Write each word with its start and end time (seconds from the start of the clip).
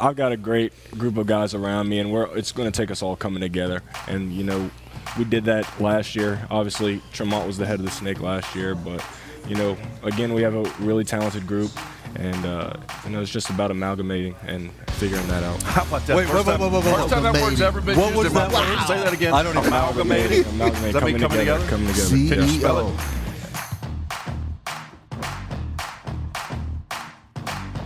I've 0.00 0.16
got 0.16 0.32
a 0.32 0.36
great 0.36 0.72
group 0.96 1.16
of 1.16 1.26
guys 1.26 1.54
around 1.54 1.88
me, 1.88 1.98
and 1.98 2.12
we're 2.12 2.26
it's 2.36 2.52
going 2.52 2.70
to 2.70 2.76
take 2.76 2.90
us 2.90 3.02
all 3.02 3.16
coming 3.16 3.40
together. 3.40 3.82
And 4.06 4.32
you 4.32 4.44
know, 4.44 4.70
we 5.18 5.24
did 5.24 5.44
that 5.46 5.80
last 5.80 6.14
year. 6.14 6.46
Obviously, 6.50 7.02
Tremont 7.12 7.46
was 7.46 7.58
the 7.58 7.66
head 7.66 7.80
of 7.80 7.84
the 7.84 7.90
snake 7.90 8.20
last 8.20 8.54
year, 8.54 8.74
but 8.76 9.04
you 9.48 9.56
know, 9.56 9.76
again, 10.04 10.34
we 10.34 10.42
have 10.42 10.54
a 10.54 10.62
really 10.78 11.02
talented 11.02 11.46
group, 11.48 11.72
and 12.14 12.46
uh, 12.46 12.74
you 13.04 13.10
know, 13.10 13.20
it's 13.20 13.30
just 13.30 13.50
about 13.50 13.72
amalgamating 13.72 14.36
and 14.46 14.70
figuring 14.92 15.26
that 15.28 15.42
out. 15.42 15.60
How 15.64 15.82
about 15.82 16.06
that? 16.06 16.16
Wait, 16.16 16.28
first 16.28 16.46
whoa, 16.46 16.52
time, 16.52 16.60
whoa, 16.60 16.68
whoa, 16.68 16.80
whoa, 16.80 16.94
first 16.96 17.08
time 17.14 17.22
that 17.24 17.34
word's 17.34 17.60
ever 17.60 17.80
been 17.80 17.98
What 17.98 18.14
used 18.14 18.18
was 18.18 18.26
in 18.28 18.34
that 18.34 18.50
brain. 18.50 18.68
word? 18.68 18.86
Say 18.86 19.02
that 19.02 19.12
again. 19.12 19.34
I 19.34 19.42
don't 19.42 19.56
even 19.56 19.70
know. 19.70 19.76
Amalgamating. 19.78 20.44
Amalgamating, 20.44 20.92
Does 20.92 20.94
that 20.94 21.02
mean 21.02 21.18
coming, 21.18 21.28
coming 21.28 21.38
together, 21.38 21.64
together? 21.64 21.70
coming 21.70 21.88
together. 21.88 22.08
Can 22.10 22.48
you 22.48 22.60
spell 22.60 22.92
CEO. 22.92 22.94
it? 22.94 23.00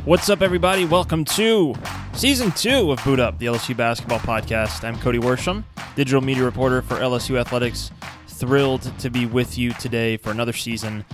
What's 0.05 0.29
up, 0.29 0.43
everybody? 0.43 0.85
Welcome 0.85 1.25
to 1.27 1.75
season 2.15 2.53
two 2.53 2.93
of 2.93 3.03
Boot 3.05 3.21
Up, 3.21 3.39
the 3.39 3.47
LSU 3.47 3.77
basketball 3.77 4.19
podcast. 4.21 4.85
I'm 4.85 4.99
Cody 4.99 5.19
Worsham, 5.19 5.65
digital 5.97 6.21
media 6.21 6.45
reporter 6.45 6.83
for 6.83 6.97
LSU 6.97 7.39
Athletics. 7.39 7.91
Thrilled 8.29 8.83
to 8.99 9.11
be 9.11 9.27
with 9.27 9.57
you 9.57 9.73
today 9.75 10.17
for 10.17 10.31
another 10.31 10.53
season 10.53 11.05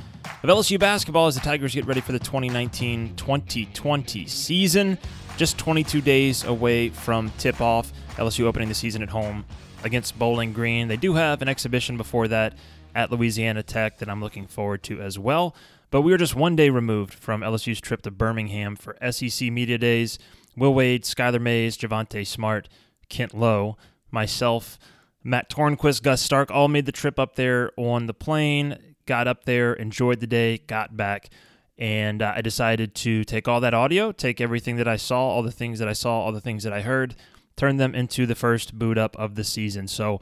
of 0.42 0.48
LSU 0.48 0.78
basketball 0.78 1.26
as 1.26 1.34
the 1.34 1.40
Tigers 1.40 1.74
get 1.74 1.86
ready 1.86 2.00
for 2.00 2.12
the 2.12 2.18
2019 2.18 3.16
2020 3.16 4.26
season. 4.26 4.98
Just 5.36 5.58
22 5.58 6.00
days 6.00 6.44
away 6.44 6.88
from 6.88 7.30
tip 7.38 7.60
off. 7.60 7.92
LSU 8.16 8.44
opening 8.44 8.68
the 8.68 8.74
season 8.74 9.02
at 9.02 9.10
home 9.10 9.44
against 9.84 10.18
Bowling 10.18 10.52
Green. 10.52 10.88
They 10.88 10.96
do 10.96 11.14
have 11.14 11.42
an 11.42 11.48
exhibition 11.48 11.96
before 11.96 12.28
that 12.28 12.54
at 12.94 13.12
Louisiana 13.12 13.62
Tech 13.62 13.98
that 13.98 14.08
I'm 14.08 14.20
looking 14.20 14.46
forward 14.46 14.82
to 14.84 15.00
as 15.00 15.18
well. 15.18 15.54
But 15.90 16.02
we 16.02 16.12
are 16.12 16.18
just 16.18 16.34
one 16.34 16.56
day 16.56 16.70
removed 16.70 17.14
from 17.14 17.40
LSU's 17.42 17.80
trip 17.80 18.02
to 18.02 18.10
Birmingham 18.10 18.76
for 18.76 18.96
SEC 19.10 19.50
Media 19.50 19.78
Days. 19.78 20.18
Will 20.58 20.74
Wade, 20.74 21.04
Skylar 21.04 21.40
Mays, 21.40 21.76
Javonte 21.76 22.26
Smart, 22.26 22.68
Kent 23.08 23.34
Lowe, 23.34 23.76
myself, 24.10 24.78
Matt 25.22 25.50
Tornquist, 25.50 26.02
Gus 26.02 26.20
Stark 26.22 26.50
all 26.50 26.68
made 26.68 26.86
the 26.86 26.92
trip 26.92 27.18
up 27.18 27.36
there 27.36 27.70
on 27.76 28.06
the 28.06 28.14
plane, 28.14 28.94
got 29.06 29.28
up 29.28 29.44
there, 29.44 29.72
enjoyed 29.74 30.20
the 30.20 30.26
day, 30.26 30.58
got 30.58 30.96
back. 30.96 31.28
And 31.76 32.22
uh, 32.22 32.34
I 32.36 32.40
decided 32.40 32.94
to 32.96 33.24
take 33.24 33.46
all 33.46 33.60
that 33.60 33.74
audio, 33.74 34.10
take 34.10 34.40
everything 34.40 34.76
that 34.76 34.88
I 34.88 34.96
saw, 34.96 35.28
all 35.28 35.42
the 35.42 35.52
things 35.52 35.78
that 35.78 35.88
I 35.88 35.92
saw, 35.92 36.20
all 36.20 36.32
the 36.32 36.40
things 36.40 36.64
that 36.64 36.72
I 36.72 36.80
heard, 36.80 37.14
turn 37.56 37.76
them 37.76 37.94
into 37.94 38.26
the 38.26 38.34
first 38.34 38.78
boot 38.78 38.98
up 38.98 39.16
of 39.16 39.34
the 39.34 39.44
season. 39.44 39.86
So 39.86 40.20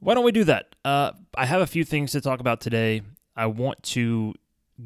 why 0.00 0.14
don't 0.14 0.24
we 0.24 0.32
do 0.32 0.44
that? 0.44 0.74
Uh, 0.84 1.12
I 1.36 1.46
have 1.46 1.60
a 1.60 1.66
few 1.66 1.84
things 1.84 2.12
to 2.12 2.20
talk 2.20 2.40
about 2.40 2.60
today. 2.60 3.02
I 3.36 3.46
want 3.46 3.82
to 3.84 4.34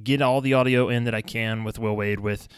get 0.02 0.22
all 0.22 0.40
the 0.40 0.54
audio 0.54 0.88
in 0.88 1.04
that 1.04 1.14
I 1.14 1.22
can 1.22 1.64
with 1.64 1.78
Will 1.78 1.96
Wade, 1.96 2.20
with 2.20 2.48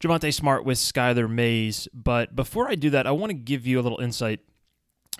Javonte 0.00 0.32
Smart, 0.32 0.64
with 0.64 0.78
Skylar 0.78 1.28
Mays. 1.28 1.88
But 1.92 2.36
before 2.36 2.68
I 2.68 2.74
do 2.74 2.90
that, 2.90 3.06
I 3.06 3.10
want 3.10 3.30
to 3.30 3.34
give 3.34 3.66
you 3.66 3.80
a 3.80 3.82
little 3.82 4.00
insight 4.00 4.40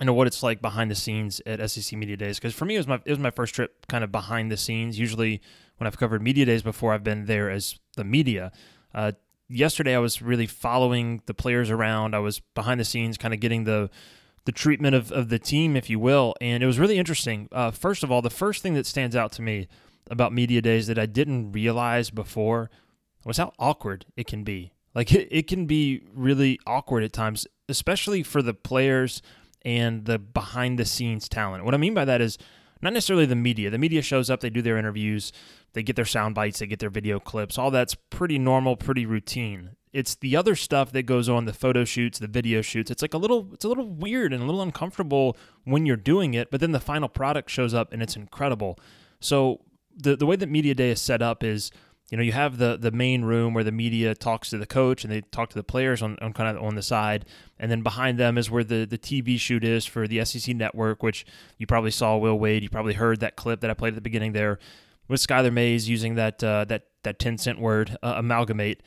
into 0.00 0.12
what 0.12 0.26
it's 0.26 0.42
like 0.42 0.62
behind 0.62 0.90
the 0.90 0.94
scenes 0.94 1.40
at 1.46 1.70
SEC 1.70 1.98
Media 1.98 2.16
Days. 2.16 2.38
Because 2.38 2.54
for 2.54 2.64
me, 2.64 2.76
it 2.76 2.78
was 2.78 2.86
my 2.86 3.00
it 3.04 3.10
was 3.10 3.18
my 3.18 3.30
first 3.30 3.54
trip 3.54 3.86
kind 3.88 4.04
of 4.04 4.12
behind 4.12 4.50
the 4.50 4.56
scenes. 4.56 4.98
Usually, 4.98 5.40
when 5.78 5.86
I've 5.86 5.98
covered 5.98 6.22
media 6.22 6.44
days 6.44 6.62
before, 6.62 6.92
I've 6.92 7.04
been 7.04 7.26
there 7.26 7.50
as 7.50 7.78
the 7.96 8.04
media. 8.04 8.52
Uh, 8.94 9.12
yesterday, 9.48 9.94
I 9.94 9.98
was 9.98 10.22
really 10.22 10.46
following 10.46 11.22
the 11.26 11.34
players 11.34 11.70
around. 11.70 12.14
I 12.14 12.20
was 12.20 12.40
behind 12.40 12.78
the 12.80 12.84
scenes, 12.84 13.18
kind 13.18 13.34
of 13.34 13.40
getting 13.40 13.64
the 13.64 13.90
the 14.44 14.52
treatment 14.52 14.94
of, 14.94 15.12
of 15.12 15.28
the 15.28 15.38
team, 15.38 15.76
if 15.76 15.90
you 15.90 15.98
will. 15.98 16.34
And 16.40 16.62
it 16.62 16.66
was 16.66 16.78
really 16.78 16.96
interesting. 16.96 17.48
Uh, 17.52 17.70
first 17.70 18.02
of 18.02 18.10
all, 18.10 18.22
the 18.22 18.30
first 18.30 18.62
thing 18.62 18.72
that 18.74 18.86
stands 18.86 19.14
out 19.14 19.30
to 19.32 19.42
me 19.42 19.68
about 20.10 20.32
media 20.32 20.62
days 20.62 20.86
that 20.86 20.98
I 20.98 21.04
didn't 21.04 21.52
realize 21.52 22.08
before 22.08 22.70
was 23.28 23.36
how 23.36 23.52
awkward 23.58 24.06
it 24.16 24.26
can 24.26 24.42
be. 24.42 24.72
Like 24.94 25.12
it, 25.12 25.28
it 25.30 25.46
can 25.46 25.66
be 25.66 26.02
really 26.12 26.58
awkward 26.66 27.04
at 27.04 27.12
times, 27.12 27.46
especially 27.68 28.24
for 28.24 28.42
the 28.42 28.54
players 28.54 29.22
and 29.62 30.06
the 30.06 30.18
behind 30.18 30.78
the 30.78 30.84
scenes 30.84 31.28
talent. 31.28 31.64
What 31.64 31.74
I 31.74 31.78
mean 31.78 31.94
by 31.94 32.04
that 32.06 32.20
is 32.20 32.38
not 32.80 32.92
necessarily 32.92 33.26
the 33.26 33.36
media. 33.36 33.70
The 33.70 33.78
media 33.78 34.02
shows 34.02 34.30
up, 34.30 34.40
they 34.40 34.50
do 34.50 34.62
their 34.62 34.78
interviews, 34.78 35.32
they 35.72 35.82
get 35.82 35.96
their 35.96 36.04
sound 36.04 36.34
bites, 36.34 36.60
they 36.60 36.66
get 36.66 36.78
their 36.78 36.90
video 36.90 37.20
clips. 37.20 37.58
All 37.58 37.70
that's 37.70 37.94
pretty 37.94 38.38
normal, 38.38 38.76
pretty 38.76 39.04
routine. 39.04 39.70
It's 39.92 40.14
the 40.14 40.36
other 40.36 40.54
stuff 40.54 40.92
that 40.92 41.04
goes 41.04 41.28
on, 41.28 41.44
the 41.44 41.52
photo 41.52 41.84
shoots, 41.84 42.18
the 42.18 42.28
video 42.28 42.62
shoots. 42.62 42.90
It's 42.90 43.02
like 43.02 43.14
a 43.14 43.18
little 43.18 43.48
it's 43.52 43.64
a 43.64 43.68
little 43.68 43.88
weird 43.88 44.32
and 44.32 44.42
a 44.42 44.46
little 44.46 44.62
uncomfortable 44.62 45.36
when 45.64 45.86
you're 45.86 45.96
doing 45.96 46.34
it, 46.34 46.50
but 46.50 46.60
then 46.60 46.72
the 46.72 46.80
final 46.80 47.08
product 47.08 47.50
shows 47.50 47.74
up 47.74 47.92
and 47.92 48.02
it's 48.02 48.16
incredible. 48.16 48.78
So 49.20 49.60
the 49.96 50.14
the 50.14 50.26
way 50.26 50.36
that 50.36 50.48
media 50.48 50.74
day 50.74 50.90
is 50.90 51.00
set 51.00 51.20
up 51.20 51.42
is 51.42 51.70
you 52.10 52.16
know 52.16 52.22
you 52.22 52.32
have 52.32 52.58
the 52.58 52.76
the 52.76 52.90
main 52.90 53.22
room 53.22 53.52
where 53.54 53.64
the 53.64 53.72
media 53.72 54.14
talks 54.14 54.50
to 54.50 54.58
the 54.58 54.66
coach 54.66 55.04
and 55.04 55.12
they 55.12 55.20
talk 55.20 55.50
to 55.50 55.54
the 55.54 55.62
players 55.62 56.00
on, 56.02 56.16
on 56.20 56.32
kind 56.32 56.56
of 56.56 56.62
on 56.62 56.74
the 56.74 56.82
side. 56.82 57.24
And 57.58 57.70
then 57.70 57.82
behind 57.82 58.18
them 58.18 58.38
is 58.38 58.50
where 58.50 58.64
the 58.64 58.86
the 58.86 58.98
TV 58.98 59.38
shoot 59.38 59.64
is 59.64 59.84
for 59.84 60.08
the 60.08 60.24
SEC 60.24 60.54
network 60.56 61.02
which 61.02 61.26
you 61.58 61.66
probably 61.66 61.90
saw 61.90 62.16
Will 62.16 62.38
Wade. 62.38 62.62
You 62.62 62.70
probably 62.70 62.94
heard 62.94 63.20
that 63.20 63.36
clip 63.36 63.60
that 63.60 63.70
I 63.70 63.74
played 63.74 63.90
at 63.90 63.94
the 63.96 64.00
beginning 64.00 64.32
there 64.32 64.58
with 65.06 65.20
Skylar 65.20 65.52
Mays 65.52 65.88
using 65.88 66.14
that 66.14 66.42
uh, 66.42 66.64
that 66.66 66.84
that 67.02 67.18
10 67.18 67.38
cent 67.38 67.60
word 67.60 67.96
uh, 68.02 68.14
amalgamate 68.16 68.82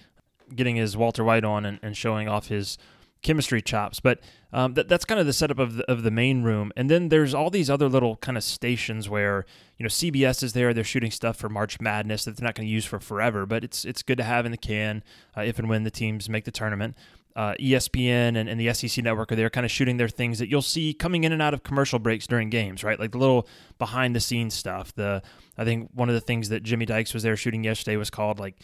getting 0.56 0.76
his 0.76 0.98
Walter 0.98 1.24
White 1.24 1.44
on 1.44 1.66
and, 1.66 1.80
and 1.82 1.96
showing 1.96 2.28
off 2.28 2.48
his 2.48 2.78
chemistry 3.22 3.62
chops. 3.62 4.00
But 4.00 4.20
um, 4.54 4.74
that, 4.74 4.88
that's 4.88 5.06
kind 5.06 5.20
of 5.20 5.26
the 5.26 5.34
setup 5.34 5.60
of 5.60 5.76
the, 5.76 5.92
of 5.92 6.04
the 6.04 6.12
main 6.12 6.44
room. 6.44 6.72
And 6.76 6.90
then 6.90 7.10
there's 7.10 7.34
all 7.34 7.50
these 7.50 7.70
other 7.70 7.88
little 7.88 8.18
kind 8.18 8.38
of 8.38 8.44
stations 8.44 9.10
where 9.10 9.46
you 9.78 9.84
know 9.84 9.90
CBS 9.90 10.44
is 10.44 10.54
there. 10.54 10.74
They're 10.74 10.84
shooting 10.84 11.12
stuff 11.12 11.38
for 11.38 11.50
March 11.50 11.80
Madness 11.80 12.26
that 12.26 12.38
they're 12.38 12.46
not 12.46 12.56
going 12.56 12.68
to 12.68 12.72
use 12.74 12.86
for 12.86 13.00
forever, 13.00 13.46
but 13.46 13.64
it's 13.64 13.86
it's 13.86 14.04
good 14.04 14.18
to 14.18 14.24
have 14.24 14.46
in 14.46 14.52
the 14.52 14.58
can 14.58 15.04
uh, 15.38 15.42
if 15.42 15.60
and 15.60 15.70
when 15.70 15.84
the 15.84 15.92
teams 15.92 16.30
make 16.30 16.46
the 16.46 16.52
tournament. 16.52 16.96
Uh, 17.34 17.54
ESPN 17.62 18.36
and, 18.36 18.50
and 18.50 18.60
the 18.60 18.74
SEC 18.74 19.02
network 19.02 19.32
are 19.32 19.38
there 19.38 19.50
kind 19.50 19.66
of 19.66 19.72
shooting 19.72 19.96
their 19.96 20.10
things 20.10 20.38
that 20.40 20.50
you'll 20.50 20.62
see 20.62 20.94
coming 20.94 21.24
in 21.24 21.32
and 21.32 21.42
out 21.42 21.54
of 21.54 21.64
commercial 21.64 21.98
breaks 21.98 22.28
during 22.28 22.50
games, 22.50 22.84
right? 22.84 23.00
Like 23.00 23.12
the 23.12 23.20
little 23.20 23.48
behind 23.80 24.14
the 24.14 24.20
scenes 24.20 24.54
stuff. 24.54 24.94
The 24.94 25.24
I 25.58 25.64
think 25.64 25.90
one 25.94 26.10
of 26.10 26.16
the 26.16 26.20
things 26.20 26.50
that 26.50 26.64
Jimmy 26.64 26.86
Dykes 26.86 27.14
was 27.14 27.24
there 27.24 27.38
shooting 27.38 27.64
yesterday 27.64 27.96
was 27.96 28.10
called 28.10 28.38
like 28.38 28.56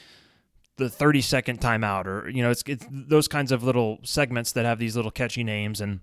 the 0.77 0.89
30 0.89 1.21
second 1.21 1.59
timeout 1.59 2.05
or 2.05 2.29
you 2.29 2.41
know 2.41 2.51
it's, 2.51 2.63
it's 2.67 2.85
those 2.89 3.27
kinds 3.27 3.51
of 3.51 3.63
little 3.63 3.99
segments 4.03 4.51
that 4.53 4.65
have 4.65 4.79
these 4.79 4.95
little 4.95 5.11
catchy 5.11 5.43
names 5.43 5.81
and 5.81 5.99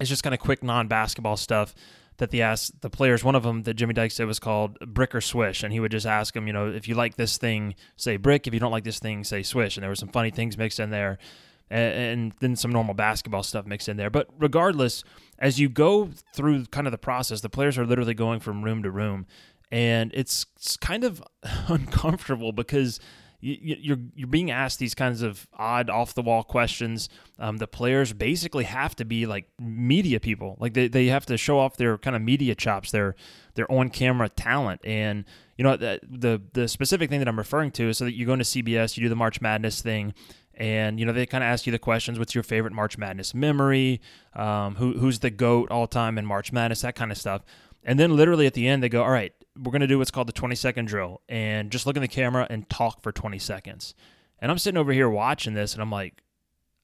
it's 0.00 0.08
just 0.08 0.22
kind 0.22 0.34
of 0.34 0.40
quick 0.40 0.62
non-basketball 0.62 1.36
stuff 1.36 1.74
that 2.18 2.30
they 2.30 2.40
asked 2.40 2.80
the 2.80 2.90
players. 2.90 3.22
One 3.22 3.34
of 3.34 3.42
them 3.42 3.62
that 3.62 3.74
jimmy 3.74 3.94
dykes 3.94 4.14
said 4.14 4.26
was 4.26 4.38
called 4.38 4.78
brick 4.80 5.14
or 5.14 5.20
swish 5.20 5.62
and 5.62 5.72
he 5.72 5.80
would 5.80 5.92
just 5.92 6.06
ask 6.06 6.34
them 6.34 6.46
you 6.46 6.52
know 6.52 6.68
if 6.68 6.88
you 6.88 6.94
like 6.94 7.16
this 7.16 7.36
thing 7.36 7.74
say 7.96 8.16
brick. 8.16 8.46
If 8.46 8.54
you 8.54 8.60
don't 8.60 8.72
like 8.72 8.84
this 8.84 8.98
thing 8.98 9.24
say 9.24 9.42
swish. 9.42 9.76
And 9.76 9.82
there 9.82 9.90
were 9.90 9.96
some 9.96 10.08
funny 10.08 10.30
things 10.30 10.56
mixed 10.56 10.80
in 10.80 10.90
there 10.90 11.18
and, 11.70 11.94
and 11.94 12.32
then 12.40 12.56
some 12.56 12.72
normal 12.72 12.94
basketball 12.94 13.42
stuff 13.42 13.66
mixed 13.66 13.88
in 13.88 13.98
there. 13.98 14.10
But 14.10 14.28
regardless 14.38 15.04
as 15.38 15.60
you 15.60 15.68
go 15.68 16.10
through 16.34 16.66
kind 16.66 16.86
of 16.86 16.92
the 16.92 16.98
process 16.98 17.42
the 17.42 17.50
players 17.50 17.76
are 17.76 17.86
literally 17.86 18.14
going 18.14 18.40
from 18.40 18.64
room 18.64 18.82
to 18.82 18.90
room 18.90 19.26
and 19.70 20.12
it's, 20.14 20.46
it's 20.56 20.76
kind 20.78 21.04
of 21.04 21.22
uncomfortable 21.68 22.52
because 22.52 23.00
you're 23.40 23.98
you're 24.14 24.26
being 24.28 24.50
asked 24.50 24.80
these 24.80 24.94
kinds 24.94 25.22
of 25.22 25.46
odd 25.52 25.88
off 25.88 26.14
the 26.14 26.22
wall 26.22 26.42
questions. 26.42 27.08
Um, 27.38 27.58
the 27.58 27.68
players 27.68 28.12
basically 28.12 28.64
have 28.64 28.96
to 28.96 29.04
be 29.04 29.26
like 29.26 29.48
media 29.60 30.18
people, 30.18 30.56
like 30.58 30.74
they, 30.74 30.88
they 30.88 31.06
have 31.06 31.24
to 31.26 31.36
show 31.36 31.58
off 31.58 31.76
their 31.76 31.98
kind 31.98 32.16
of 32.16 32.22
media 32.22 32.56
chops, 32.56 32.90
their 32.90 33.14
their 33.54 33.70
on 33.70 33.90
camera 33.90 34.28
talent, 34.28 34.80
and 34.84 35.24
you 35.56 35.62
know 35.62 35.76
the, 35.76 36.00
the 36.08 36.42
the 36.52 36.66
specific 36.66 37.10
thing 37.10 37.20
that 37.20 37.28
I'm 37.28 37.38
referring 37.38 37.70
to 37.72 37.90
is 37.90 37.98
so 37.98 38.06
that 38.06 38.14
you 38.14 38.26
go 38.26 38.32
into 38.32 38.44
CBS, 38.44 38.96
you 38.96 39.04
do 39.04 39.08
the 39.08 39.16
March 39.16 39.40
Madness 39.40 39.82
thing. 39.82 40.14
And 40.54 40.98
you 40.98 41.06
know 41.06 41.12
they 41.12 41.24
kind 41.24 41.44
of 41.44 41.48
ask 41.48 41.66
you 41.66 41.70
the 41.70 41.78
questions: 41.78 42.18
What's 42.18 42.34
your 42.34 42.42
favorite 42.42 42.72
March 42.72 42.98
Madness 42.98 43.32
memory? 43.32 44.00
Um, 44.34 44.74
who, 44.74 44.94
who's 44.94 45.20
the 45.20 45.30
goat 45.30 45.70
all 45.70 45.86
time 45.86 46.18
in 46.18 46.26
March 46.26 46.50
Madness? 46.50 46.80
That 46.80 46.96
kind 46.96 47.12
of 47.12 47.18
stuff. 47.18 47.42
And 47.84 47.98
then 47.98 48.16
literally 48.16 48.46
at 48.46 48.54
the 48.54 48.66
end, 48.66 48.82
they 48.82 48.88
go, 48.88 49.04
All 49.04 49.10
right, 49.10 49.32
we're 49.58 49.72
going 49.72 49.80
to 49.80 49.86
do 49.86 49.98
what's 49.98 50.10
called 50.10 50.28
the 50.28 50.32
20 50.32 50.54
second 50.54 50.86
drill 50.86 51.20
and 51.28 51.70
just 51.70 51.86
look 51.86 51.96
in 51.96 52.02
the 52.02 52.08
camera 52.08 52.46
and 52.48 52.68
talk 52.68 53.02
for 53.02 53.12
20 53.12 53.38
seconds. 53.38 53.94
And 54.40 54.50
I'm 54.50 54.58
sitting 54.58 54.78
over 54.78 54.92
here 54.92 55.08
watching 55.08 55.54
this 55.54 55.72
and 55.72 55.82
I'm 55.82 55.90
like, 55.90 56.22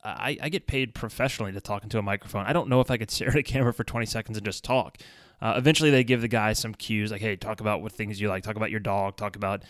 I, 0.02 0.36
I 0.42 0.48
get 0.50 0.66
paid 0.66 0.94
professionally 0.94 1.52
to 1.52 1.60
talk 1.60 1.82
into 1.82 1.98
a 1.98 2.02
microphone. 2.02 2.44
I 2.47 2.53
don't 2.53 2.68
know 2.68 2.80
if 2.80 2.91
I 2.91 2.97
could 2.97 3.10
stare 3.10 3.30
at 3.30 3.36
a 3.36 3.42
camera 3.42 3.72
for 3.72 3.84
20 3.84 4.06
seconds 4.06 4.36
and 4.36 4.44
just 4.44 4.65
talk. 4.65 4.98
Uh, 5.41 5.54
eventually, 5.56 5.91
they 5.91 6.04
give 6.04 6.21
the 6.21 6.28
guy 6.28 6.53
some 6.53 6.74
cues 6.74 7.10
like, 7.10 7.21
hey, 7.21 7.36
talk 7.36 7.60
about 7.60 7.82
what 7.82 7.92
things 7.92 8.21
you 8.21 8.28
like, 8.28 8.42
talk 8.42 8.56
about 8.56 8.71
your 8.71 8.80
dog, 8.80 9.16
talk 9.16 9.36
about 9.36 9.62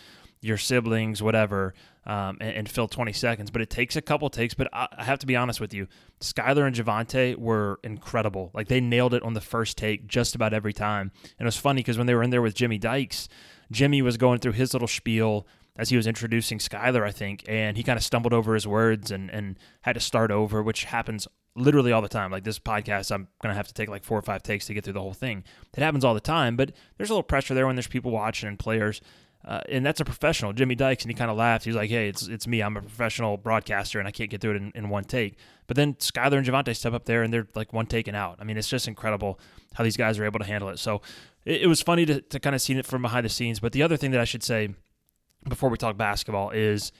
your 0.44 0.58
siblings, 0.58 1.23
whatever, 1.23 1.73
um, 2.06 2.37
and, 2.41 2.56
and, 2.56 2.69
fill 2.69 2.87
20 2.87 3.14
seconds. 3.14 3.50
But 3.50 3.62
it 3.62 3.70
takes 3.70 3.96
a 3.96 4.02
couple 4.02 4.29
takes. 4.29 4.52
But 4.52 4.69
I, 4.75 4.88
I 4.99 5.05
have 5.05 5.19
to 5.20 5.26
be 5.26 5.37
honest 5.37 5.58
with 5.58 5.73
you, 5.73 5.88
Skylar 6.20 6.67
and 6.67 6.76
Javonte 6.76 7.37
were 7.37 7.81
incredible. 7.82 8.50
Like 8.52 8.69
they 8.69 8.81
nailed 8.81 9.14
it 9.14 9.23
on 9.23 9.32
the 9.32 9.41
first 9.41 9.79
take 9.79 10.06
just 10.06 10.35
about 10.35 10.52
every 10.52 10.75
time. 10.75 11.12
And 11.38 11.46
it 11.46 11.49
was 11.49 11.56
funny 11.56 11.81
because 11.81 11.96
when 11.96 12.06
they 12.06 12.14
were 12.14 12.23
in 12.23 12.29
there 12.29 12.43
with 12.43 12.55
Jimmy 12.55 12.76
Dykes, 12.76 13.29
Jimmy 13.73 14.02
was 14.02 14.19
going 14.19 14.38
through 14.38 14.52
his 14.52 14.75
little 14.75 14.88
spiel 14.88 15.46
as 15.76 15.88
he 15.88 15.96
was 15.96 16.06
introducing 16.06 16.58
Skylar, 16.58 17.02
I 17.02 17.11
think, 17.11 17.43
and 17.49 17.76
he 17.76 17.82
kind 17.82 17.96
of 17.96 18.05
stumbled 18.05 18.32
over 18.32 18.55
his 18.55 18.67
words 18.67 19.11
and, 19.11 19.31
and 19.31 19.58
had 19.81 19.94
to 19.94 20.00
start 20.00 20.31
over, 20.31 20.62
which 20.62 20.85
happens 20.85 21.26
literally 21.56 21.93
all 21.93 22.02
the 22.02 22.08
time. 22.08 22.31
Like 22.31 22.44
this 22.44 22.58
podcast, 22.58 23.11
I'm 23.12 23.29
going 23.43 23.52
to 23.52 23.56
have 23.56 23.69
to 23.69 23.75
take 23.75 23.88
like 23.88 24.05
four 24.05 24.19
or 24.19 24.23
five 24.23 24.43
takes 24.43 24.67
to 24.67 24.75
get 24.75 24.85
through 24.85 24.93
the 24.93 25.00
whole 25.00 25.14
thing. 25.14 25.44
It 25.76 25.82
happens 25.82 26.05
all 26.05 26.14
the 26.14 26.20
time, 26.20 26.56
but 26.56 26.73
there's 26.96 27.11
a 27.11 27.12
little 27.12 27.23
pressure 27.23 27.55
there 27.55 27.67
when 27.67 27.76
there's 27.76 27.87
people 27.87 28.11
watching 28.11 28.49
and 28.49 28.58
players. 28.58 29.00
Uh, 29.44 29.61
and 29.69 29.85
that's 29.85 30.00
a 30.00 30.05
professional, 30.05 30.55
Jimmy 30.55 30.75
Dykes, 30.75 31.05
and 31.05 31.11
he 31.11 31.14
kind 31.14 31.31
of 31.31 31.37
laughed. 31.37 31.64
He's 31.64 31.75
like, 31.75 31.91
"Hey, 31.91 32.08
it's 32.08 32.26
it's 32.29 32.46
me. 32.46 32.62
I'm 32.62 32.76
a 32.76 32.81
professional 32.81 33.37
broadcaster, 33.37 33.99
and 33.99 34.08
I 34.08 34.11
can't 34.11 34.31
get 34.31 34.41
through 34.41 34.52
it 34.52 34.56
in, 34.56 34.73
in 34.75 34.88
one 34.88 35.05
take." 35.05 35.37
But 35.67 35.76
then 35.76 35.94
Skylar 35.94 36.38
and 36.38 36.46
Javonte 36.46 36.75
step 36.75 36.94
up 36.94 37.05
there, 37.05 37.23
and 37.23 37.32
they're 37.32 37.46
like 37.55 37.73
one 37.73 37.87
taken 37.87 38.14
out. 38.14 38.38
I 38.41 38.44
mean, 38.44 38.56
it's 38.56 38.69
just 38.69 38.88
incredible 38.88 39.38
how 39.75 39.85
these 39.85 39.96
guys 39.96 40.19
are 40.19 40.25
able 40.25 40.38
to 40.38 40.46
handle 40.46 40.70
it. 40.70 40.79
So 40.79 41.02
it, 41.44 41.62
it 41.62 41.67
was 41.67 41.82
funny 41.82 42.06
to, 42.06 42.20
to 42.23 42.41
kind 42.41 42.55
of 42.55 42.62
see 42.62 42.75
it 42.75 42.87
from 42.87 43.02
behind 43.02 43.26
the 43.26 43.31
scenes. 43.31 43.61
But 43.61 43.73
the 43.73 43.82
other 43.82 43.99
thing 43.99 44.12
that 44.12 44.20
I 44.20 44.25
should 44.25 44.43
say 44.43 44.70
before 45.46 45.69
we 45.69 45.76
talk 45.76 45.96
basketball 45.96 46.50
is 46.50 46.91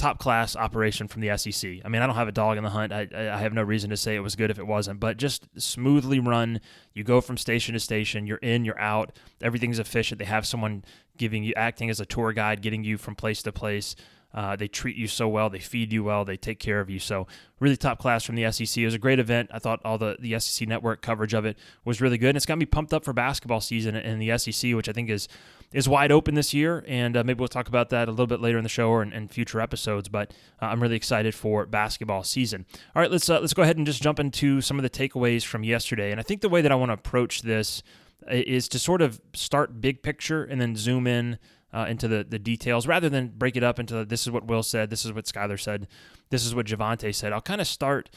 top 0.00 0.18
class 0.18 0.56
operation 0.56 1.06
from 1.08 1.20
the 1.20 1.36
SEC. 1.36 1.72
I 1.84 1.88
mean, 1.88 2.00
I 2.00 2.06
don't 2.06 2.16
have 2.16 2.26
a 2.26 2.32
dog 2.32 2.56
in 2.56 2.64
the 2.64 2.70
hunt. 2.70 2.90
I, 2.90 3.06
I 3.14 3.36
have 3.36 3.52
no 3.52 3.62
reason 3.62 3.90
to 3.90 3.98
say 3.98 4.16
it 4.16 4.20
was 4.20 4.34
good 4.34 4.50
if 4.50 4.58
it 4.58 4.66
wasn't, 4.66 4.98
but 4.98 5.18
just 5.18 5.46
smoothly 5.60 6.18
run. 6.18 6.60
You 6.94 7.04
go 7.04 7.20
from 7.20 7.36
station 7.36 7.74
to 7.74 7.80
station. 7.80 8.26
You're 8.26 8.38
in, 8.38 8.64
you're 8.64 8.80
out. 8.80 9.18
Everything's 9.42 9.78
efficient. 9.78 10.18
They 10.18 10.24
have 10.24 10.46
someone 10.46 10.84
giving 11.20 11.44
you, 11.44 11.52
acting 11.54 11.90
as 11.90 12.00
a 12.00 12.06
tour 12.06 12.32
guide, 12.32 12.62
getting 12.62 12.82
you 12.82 12.96
from 12.96 13.14
place 13.14 13.42
to 13.42 13.52
place. 13.52 13.94
Uh, 14.32 14.56
they 14.56 14.68
treat 14.68 14.96
you 14.96 15.06
so 15.06 15.28
well. 15.28 15.50
They 15.50 15.58
feed 15.58 15.92
you 15.92 16.04
well. 16.04 16.24
They 16.24 16.36
take 16.36 16.58
care 16.58 16.80
of 16.80 16.88
you. 16.88 16.98
So 16.98 17.26
really 17.58 17.76
top 17.76 17.98
class 17.98 18.24
from 18.24 18.36
the 18.36 18.50
SEC. 18.50 18.78
It 18.78 18.84
was 18.84 18.94
a 18.94 18.98
great 18.98 19.18
event. 19.18 19.50
I 19.52 19.58
thought 19.58 19.80
all 19.84 19.98
the, 19.98 20.16
the 20.18 20.38
SEC 20.38 20.66
network 20.68 21.02
coverage 21.02 21.34
of 21.34 21.44
it 21.44 21.58
was 21.84 22.00
really 22.00 22.16
good. 22.16 22.30
And 22.30 22.36
it's 22.36 22.46
got 22.46 22.56
me 22.56 22.64
pumped 22.64 22.94
up 22.94 23.04
for 23.04 23.12
basketball 23.12 23.60
season 23.60 23.96
in 23.96 24.18
the 24.18 24.38
SEC, 24.38 24.74
which 24.74 24.88
I 24.88 24.92
think 24.92 25.10
is 25.10 25.28
is 25.72 25.88
wide 25.88 26.10
open 26.10 26.34
this 26.34 26.54
year. 26.54 26.84
And 26.88 27.16
uh, 27.16 27.22
maybe 27.22 27.38
we'll 27.38 27.48
talk 27.48 27.68
about 27.68 27.90
that 27.90 28.08
a 28.08 28.10
little 28.10 28.26
bit 28.26 28.40
later 28.40 28.58
in 28.58 28.64
the 28.64 28.68
show 28.68 28.88
or 28.88 29.02
in, 29.02 29.12
in 29.12 29.28
future 29.28 29.60
episodes. 29.60 30.08
But 30.08 30.32
uh, 30.60 30.66
I'm 30.66 30.82
really 30.82 30.96
excited 30.96 31.34
for 31.34 31.66
basketball 31.66 32.24
season. 32.24 32.66
All 32.94 33.02
right, 33.02 33.10
let's 33.10 33.28
uh, 33.28 33.40
let's 33.40 33.54
go 33.54 33.62
ahead 33.62 33.76
and 33.76 33.86
just 33.86 34.02
jump 34.02 34.18
into 34.18 34.60
some 34.60 34.78
of 34.78 34.84
the 34.84 34.90
takeaways 34.90 35.44
from 35.44 35.64
yesterday. 35.64 36.12
And 36.12 36.20
I 36.20 36.22
think 36.22 36.40
the 36.40 36.48
way 36.48 36.62
that 36.62 36.72
I 36.72 36.76
want 36.76 36.90
to 36.90 36.94
approach 36.94 37.42
this 37.42 37.82
is 38.28 38.68
to 38.68 38.78
sort 38.78 39.02
of 39.02 39.20
start 39.34 39.80
big 39.80 40.02
picture 40.02 40.44
and 40.44 40.60
then 40.60 40.76
zoom 40.76 41.06
in 41.06 41.38
uh, 41.72 41.86
into 41.88 42.08
the, 42.08 42.24
the 42.28 42.38
details 42.38 42.86
rather 42.86 43.08
than 43.08 43.28
break 43.28 43.56
it 43.56 43.62
up 43.62 43.78
into 43.78 43.94
the, 43.94 44.04
this 44.04 44.22
is 44.22 44.30
what 44.30 44.46
Will 44.46 44.62
said, 44.62 44.90
this 44.90 45.04
is 45.04 45.12
what 45.12 45.24
Skylar 45.24 45.58
said, 45.58 45.86
this 46.30 46.44
is 46.44 46.54
what 46.54 46.66
Javonte 46.66 47.14
said. 47.14 47.32
I'll 47.32 47.40
kind 47.40 47.60
of 47.60 47.66
start 47.66 48.10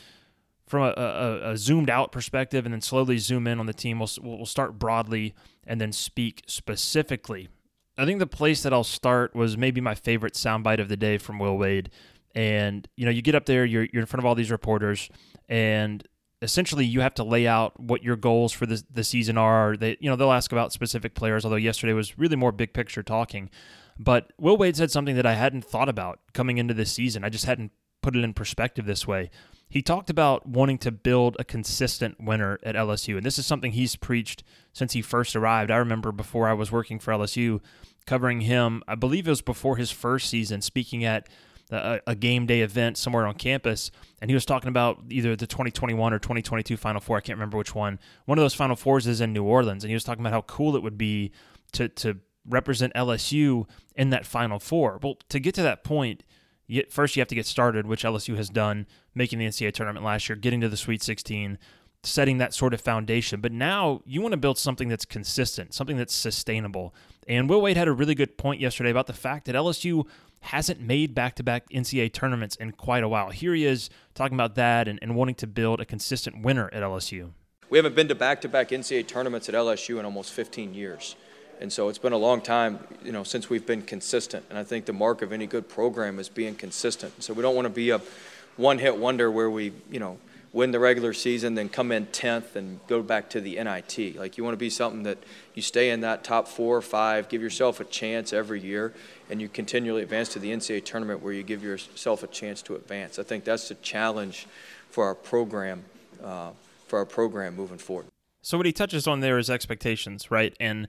from 0.65 0.83
a, 0.83 0.94
a, 0.95 1.51
a, 1.51 1.57
zoomed 1.57 1.89
out 1.89 2.11
perspective 2.11 2.65
and 2.65 2.73
then 2.73 2.81
slowly 2.81 3.17
zoom 3.17 3.47
in 3.47 3.59
on 3.59 3.65
the 3.65 3.73
team. 3.73 4.00
We'll, 4.00 4.09
we'll 4.21 4.45
start 4.45 4.79
broadly 4.79 5.35
and 5.67 5.79
then 5.79 5.91
speak 5.91 6.44
specifically. 6.47 7.50
I 7.97 8.05
think 8.05 8.19
the 8.19 8.27
place 8.27 8.63
that 8.63 8.73
I'll 8.73 8.83
start 8.83 9.35
was 9.35 9.57
maybe 9.57 9.81
my 9.81 9.94
favorite 9.94 10.33
soundbite 10.33 10.79
of 10.79 10.89
the 10.89 10.97
day 10.97 11.17
from 11.17 11.38
Will 11.38 11.57
Wade. 11.57 11.91
And, 12.33 12.88
you 12.95 13.05
know, 13.05 13.11
you 13.11 13.21
get 13.21 13.35
up 13.35 13.45
there, 13.45 13.65
you're, 13.65 13.88
you're 13.94 14.01
in 14.01 14.07
front 14.07 14.21
of 14.21 14.25
all 14.25 14.33
these 14.33 14.50
reporters, 14.50 15.07
and 15.47 16.03
essentially 16.44 16.86
you 16.86 17.01
have 17.01 17.13
to 17.16 17.24
lay 17.24 17.48
out 17.48 17.80
what 17.80 18.04
your 18.04 18.16
goals 18.16 18.51
for 18.51 18.66
the, 18.66 18.84
the 18.92 19.04
season 19.04 19.38
are. 19.38 19.78
They, 19.78 19.98
you 20.00 20.10
know, 20.10 20.16
they'll 20.16 20.31
ask 20.31 20.51
about 20.51 20.74
specific 20.74 21.16
players, 21.16 21.45
although 21.45 21.57
yesterday 21.57 21.94
was 21.94 22.18
really 22.18 22.36
more 22.36 22.51
big 22.51 22.74
picture 22.74 23.01
talking. 23.01 23.50
But 23.98 24.34
Will 24.38 24.57
Wade 24.57 24.75
said 24.75 24.92
something 24.92 25.16
that 25.16 25.25
I 25.25 25.34
hadn't 25.34 25.66
thought 25.66 25.90
about 25.90 26.19
coming 26.34 26.57
into 26.57 26.74
this 26.74 26.92
season. 26.92 27.24
I 27.24 27.30
just 27.30 27.45
hadn't 27.45 27.72
put 28.01 28.16
it 28.16 28.24
in 28.24 28.34
perspective 28.34 28.86
this 28.86 29.07
way. 29.07 29.30
He 29.69 29.81
talked 29.81 30.10
about 30.10 30.48
wanting 30.48 30.78
to 30.80 30.92
build 30.92 31.36
a 31.40 31.44
consistent 31.44 32.18
winner 32.19 32.60
at 32.62 32.75
LSU, 32.75 33.18
and 33.18 33.25
this 33.25 33.39
is 33.39 33.48
something 33.48 33.72
he's 33.72 33.96
preached 33.96 34.44
since 34.72 34.94
he 34.94 35.01
first 35.01 35.36
arrived. 35.36 35.72
I 35.72 35.78
remember 35.78 36.12
before 36.12 36.48
I 36.48 36.54
was 36.54 36.72
working 36.72 37.00
for 37.00 37.12
LSU, 37.12 37.60
covering 38.06 38.42
him. 38.42 38.84
I 38.88 38.96
believe 38.96 39.25
it 39.25 39.31
was 39.31 39.42
before 39.42 39.78
his 39.78 39.89
first 39.89 40.30
season, 40.30 40.62
speaking 40.62 41.04
at 41.04 41.28
a, 41.74 41.78
uh, 41.78 42.00
a, 42.08 42.16
game 42.16 42.46
day 42.46 42.62
event 42.62 42.98
somewhere 42.98 43.25
on 43.25 43.36
campus, 43.36 43.92
and 44.22 44.30
he 44.30 44.36
was 44.36 44.46
talking 44.46 44.70
about 44.70 45.04
either 45.10 45.36
the 45.36 45.48
2021 45.48 46.14
or 46.14 46.20
2022 46.20 46.78
Final 46.78 47.02
Four. 47.02 47.18
I 47.18 47.22
can't 47.22 47.38
remember 47.38 47.58
which 47.58 47.75
one. 47.75 48.00
One 48.25 48.38
of 48.38 48.44
those 48.44 48.54
Final 48.54 48.75
Fours 48.75 49.08
is 49.08 49.22
in 49.22 49.34
New 49.34 49.44
Orleans, 49.44 49.84
and 49.84 49.90
he 49.90 49.96
was 49.96 50.04
talking 50.04 50.22
about 50.22 50.34
how 50.34 50.42
cool 50.42 50.75
it 50.75 50.84
would 50.84 50.98
be 50.98 51.31
to 51.74 51.90
to 51.90 52.20
represent 52.48 52.94
LSU 52.94 53.68
in 53.96 54.10
that 54.12 54.25
Final 54.25 54.60
Four. 54.60 55.00
Well, 55.02 55.18
to 55.30 55.40
get 55.40 55.56
to 55.56 55.64
that 55.64 55.84
point, 55.84 56.24
you, 56.68 56.84
first 56.90 57.16
you 57.16 57.22
have 57.22 57.28
to 57.30 57.36
get 57.36 57.46
started, 57.46 57.88
which 57.88 58.04
LSU 58.04 58.36
has 58.38 58.50
done, 58.50 58.88
making 59.14 59.40
the 59.40 59.46
NCAA 59.46 59.74
tournament 59.74 60.06
last 60.06 60.30
year, 60.30 60.36
getting 60.36 60.62
to 60.62 60.70
the 60.70 60.78
Sweet 60.78 61.04
16, 61.04 61.58
setting 62.04 62.38
that 62.38 62.54
sort 62.54 62.74
of 62.74 62.81
foundation. 62.81 63.42
But 63.42 63.52
now 63.52 64.02
you 64.06 64.22
want 64.22 64.34
to 64.34 64.38
build 64.38 64.58
something 64.58 64.90
that's 64.90 65.06
consistent, 65.06 65.74
something 65.74 65.98
that's 65.98 66.14
sustainable. 66.14 66.94
And 67.28 67.50
Will 67.50 67.62
Wade 67.62 67.78
had 67.78 67.88
a 67.88 67.94
really 67.94 68.16
good 68.16 68.38
point 68.38 68.60
yesterday 68.62 68.92
about 68.92 69.08
the 69.08 69.14
fact 69.14 69.46
that 69.46 69.56
LSU 69.56 70.06
hasn't 70.44 70.81
made 70.81 71.16
back 71.16 71.36
to 71.36 71.44
back 71.44 71.69
NCAA 71.69 72.12
tournaments 72.12 72.56
in 72.57 72.74
quite 72.74 73.04
a 73.04 73.07
while. 73.07 73.30
Here 73.30 73.54
he 73.54 73.66
is 73.66 73.90
talking 74.13 74.36
about 74.36 74.56
that 74.56 74.88
and, 74.88 75.00
and 75.01 75.16
wanting 75.16 75.36
to 75.36 75.48
build 75.48 75.80
a 75.80 75.86
consistent 75.86 76.44
winner 76.44 76.69
at 76.74 76.84
LSU. 76.84 77.31
We 77.69 77.78
haven't 77.78 77.95
been 77.95 78.10
to 78.10 78.16
back 78.16 78.42
to 78.42 78.50
back 78.50 78.69
NCAA 78.69 79.07
tournaments 79.07 79.48
at 79.50 79.56
LSU 79.56 80.00
in 80.00 80.06
almost 80.06 80.34
15 80.34 80.74
years. 80.74 81.16
And 81.62 81.72
so 81.72 81.88
it's 81.88 81.98
been 81.98 82.13
a 82.13 82.18
long 82.18 82.42
time, 82.42 82.80
you 83.04 83.12
know, 83.12 83.24
since 83.24 83.50
we've 83.50 83.66
been 83.66 83.84
consistent. 83.84 84.45
And 84.50 84.60
I 84.60 84.63
think 84.63 84.86
the 84.86 84.94
mark 84.94 85.22
of 85.22 85.31
any 85.31 85.48
good 85.48 85.69
program 85.69 86.19
is 86.19 86.28
being 86.28 86.56
consistent. 86.56 87.24
So 87.24 87.34
we 87.34 87.42
don't 87.42 87.56
want 87.56 87.66
to 87.66 87.74
be 87.74 87.92
a 87.92 88.01
one-hit 88.57 88.98
wonder 88.98 89.31
where 89.31 89.50
we, 89.50 89.72
you 89.89 90.00
know, 90.00 90.18
win 90.53 90.69
the 90.69 90.79
regular 90.79 91.13
season, 91.13 91.55
then 91.55 91.67
come 91.67 91.91
in 91.91 92.05
10th 92.07 92.55
and 92.55 92.79
go 92.88 93.01
back 93.01 93.29
to 93.31 93.41
the 93.41 93.55
NIT. 93.61 94.15
Like 94.15 94.38
you 94.38 94.44
want 94.44 94.53
to 94.53 94.57
be 94.57 94.69
something 94.69 95.03
that 95.03 95.17
you 95.55 95.63
stay 95.63 95.89
in 95.89 96.01
that 96.01 96.23
top 96.23 96.47
four 96.47 96.77
or 96.77 96.81
five, 96.81 97.27
give 97.27 97.41
yourself 97.41 97.79
a 97.79 97.83
chance 97.83 98.31
every 98.31 98.61
year, 98.61 98.94
and 99.29 99.41
you 99.41 99.50
continually 99.50 100.03
advance 100.03 100.29
to 100.29 100.39
the 100.39 100.51
NCAA 100.51 100.85
tournament 100.85 101.23
where 101.23 101.33
you 101.33 101.41
give 101.41 101.63
yourself 101.63 102.21
a 102.21 102.27
chance 102.27 102.61
to 102.61 102.75
advance. 102.75 103.17
I 103.17 103.23
think 103.23 103.44
that's 103.44 103.67
the 103.67 103.75
challenge 103.75 104.47
for 104.91 105.05
our 105.05 105.15
program, 105.15 105.83
uh, 106.23 106.51
for 106.88 107.00
our 107.00 107.05
program 107.05 107.55
moving 107.55 107.79
forward. 107.79 108.05
So 108.44 108.57
what 108.57 108.67
he 108.67 108.73
touches 108.73 109.07
on 109.07 109.21
there 109.21 109.39
is 109.39 109.50
expectations, 109.50 110.29
right? 110.29 110.55
And 110.59 110.88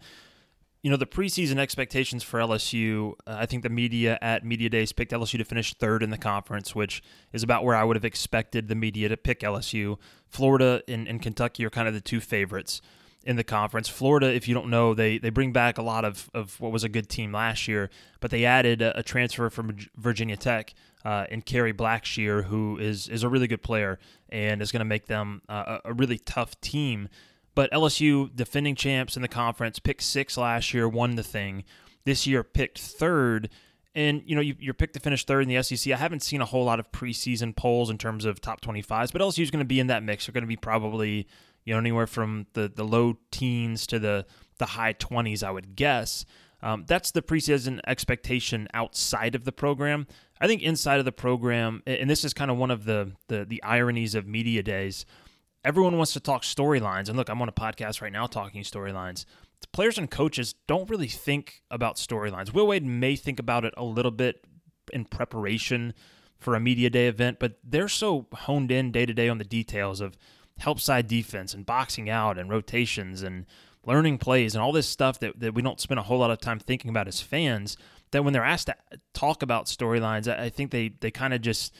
you 0.85 0.91
know, 0.91 0.99
the 0.99 1.07
preseason 1.07 1.57
expectations 1.57 2.23
for 2.23 2.39
LSU, 2.39 3.15
uh, 3.27 3.37
I 3.39 3.47
think 3.47 3.63
the 3.63 3.71
media 3.71 4.19
at 4.21 4.45
Media 4.45 4.69
Days 4.69 4.93
picked 4.93 5.13
LSU 5.13 5.39
to 5.39 5.45
finish 5.45 5.73
third 5.73 6.03
in 6.03 6.11
the 6.11 6.19
conference, 6.19 6.75
which 6.75 7.03
is 7.33 7.43
about 7.43 7.65
where 7.65 7.75
I 7.75 7.85
would 7.85 7.97
have 7.97 8.05
expected 8.05 8.69
the 8.69 8.75
media 8.75 9.09
to 9.09 9.17
pick 9.17 9.41
LSU. 9.41 9.97
Florida 10.29 10.83
and, 10.87 11.09
and 11.09 11.23
Kentucky 11.23 11.65
are 11.65 11.71
kind 11.71 11.89
of 11.89 11.95
the 11.95 12.03
two 12.03 12.21
favorites 12.21 12.83
in 13.25 13.37
the 13.37 13.45
conference. 13.45 13.89
Florida, 13.89 14.31
if 14.31 14.47
you 14.47 14.53
don't 14.53 14.69
know, 14.69 14.93
they 14.93 15.17
they 15.17 15.31
bring 15.31 15.53
back 15.53 15.79
a 15.79 15.83
lot 15.83 16.05
of, 16.05 16.29
of 16.35 16.61
what 16.61 16.71
was 16.71 16.85
a 16.85 16.91
good 16.91 17.09
team 17.09 17.33
last 17.33 17.67
year, 17.67 17.89
but 18.21 18.31
they 18.31 18.45
added 18.45 18.83
a, 18.83 18.99
a 18.99 19.03
transfer 19.03 19.49
from 19.49 19.79
Virginia 19.97 20.37
Tech 20.37 20.75
uh, 21.03 21.25
in 21.31 21.41
Kerry 21.41 21.73
Blackshear, 21.73 22.45
who 22.45 22.77
is 22.77 23.09
is 23.09 23.23
a 23.23 23.31
really 23.31 23.47
good 23.47 23.63
player 23.63 23.99
and 24.29 24.61
is 24.61 24.71
going 24.71 24.81
to 24.81 24.85
make 24.85 25.07
them 25.07 25.41
uh, 25.49 25.79
a 25.83 25.95
really 25.95 26.19
tough 26.19 26.61
team 26.61 27.09
but 27.55 27.71
LSU, 27.71 28.35
defending 28.35 28.75
champs 28.75 29.17
in 29.17 29.23
the 29.23 29.29
conference, 29.29 29.79
picked 29.79 30.03
six 30.03 30.37
last 30.37 30.75
year, 30.75 30.89
won 30.89 31.15
the 31.15 31.23
thing. 31.23 31.65
This 32.05 32.27
year, 32.27 32.43
picked 32.43 32.79
third. 32.79 33.49
And, 33.95 34.23
you 34.27 34.35
know, 34.35 34.41
you, 34.41 34.57
you're 34.59 34.75
picked 34.75 34.95
to 34.95 35.01
finish 35.01 35.25
third 35.25 35.43
in 35.43 35.49
the 35.49 35.63
SEC. 35.63 35.93
I 35.93 35.97
haven't 35.97 36.23
seen 36.23 36.41
a 36.41 36.45
whole 36.45 36.65
lot 36.65 36.81
of 36.81 36.91
preseason 36.91 37.55
polls 37.55 37.91
in 37.91 37.99
terms 37.99 38.25
of 38.25 38.41
top 38.41 38.61
25s, 38.61 39.13
but 39.13 39.23
LSU 39.23 39.43
is 39.43 39.53
going 39.53 39.65
to 39.65 39.69
be 39.69 39.79
in 39.79 39.87
that 39.87 40.03
mix. 40.03 40.27
They're 40.27 40.33
going 40.33 40.43
to 40.43 40.49
be 40.49 40.57
probably, 40.57 41.29
you 41.65 41.73
know, 41.73 41.79
anywhere 41.79 42.09
from 42.09 42.47
the, 42.55 42.71
the 42.75 42.85
low 42.85 43.19
teens 43.31 43.87
to 43.87 44.01
the, 44.01 44.27
the 44.59 44.67
high 44.67 44.95
20s, 44.95 45.45
I 45.45 45.53
would 45.53 45.77
guess. 45.77 46.25
Um, 46.61 46.85
that's 46.89 47.13
the 47.13 47.23
preseason 47.23 47.79
expectation 47.87 48.67
outside 48.75 49.37
of 49.37 49.45
the 49.45 49.53
program. 49.53 50.09
I 50.41 50.49
think 50.49 50.63
inside 50.63 50.99
of 50.99 51.05
the 51.05 51.13
program, 51.13 51.83
and 51.87 52.11
this 52.11 52.25
is 52.25 52.35
kind 52.35 52.51
of 52.51 52.57
one 52.57 52.73
of 52.73 52.85
the, 52.85 53.13
the, 53.29 53.45
the 53.45 53.63
ironies 53.63 54.17
of 54.17 54.27
media 54.27 54.65
days– 54.65 55.07
everyone 55.65 55.97
wants 55.97 56.13
to 56.13 56.21
talk 56.21 56.43
storylines. 56.43 57.09
And 57.09 57.17
look, 57.17 57.29
I'm 57.29 57.41
on 57.41 57.49
a 57.49 57.53
podcast 57.53 58.01
right 58.01 58.13
now 58.13 58.27
talking 58.27 58.63
storylines. 58.63 59.25
Players 59.73 59.97
and 59.97 60.11
coaches 60.11 60.55
don't 60.67 60.91
really 60.91 61.09
think 61.09 61.63
about 61.71 61.97
storylines. 61.97 62.53
Will 62.53 62.67
Wade 62.67 62.85
may 62.85 63.17
think 63.17 63.39
about 63.41 63.65
it 63.65 63.73
a 63.77 63.85
little 63.85 64.11
bit 64.11 64.45
in 64.93 65.05
preparation 65.07 65.95
for 66.39 66.55
a 66.55 66.61
media 66.61 66.91
day 66.91 67.09
event, 67.09 67.39
but 67.39 67.59
they're 67.65 67.89
so 67.89 68.27
honed 68.33 68.71
in 68.71 68.93
day 68.93 69.07
to 69.07 69.15
day 69.15 69.29
on 69.29 69.39
the 69.39 69.45
details 69.45 70.01
of 70.01 70.17
help 70.59 70.79
side 70.79 71.09
defense 71.09 71.55
and 71.55 71.65
boxing 71.65 72.11
out 72.11 72.39
and 72.39 72.51
rotations 72.51 73.23
and 73.23 73.47
learning 73.87 74.19
plays 74.19 74.55
and 74.55 74.63
all 74.63 74.73
this 74.73 74.89
stuff 74.89 75.19
that, 75.21 75.41
that 75.41 75.55
we 75.55 75.63
don't 75.63 75.81
spend 75.81 75.99
a 75.99 76.03
whole 76.03 76.19
lot 76.19 76.31
of 76.31 76.39
time 76.39 76.59
thinking 76.59 76.91
about 76.91 77.09
as 77.09 77.21
fans 77.21 77.77
that 78.11 78.23
when 78.23 78.33
they're 78.33 78.45
asked 78.45 78.67
to 78.67 78.77
talk 79.13 79.43
about 79.43 79.67
storylines, 79.67 80.29
I 80.29 80.49
think 80.49 80.71
they, 80.71 80.95
they 81.01 81.11
kind 81.11 81.35
of 81.35 81.41
just 81.41 81.75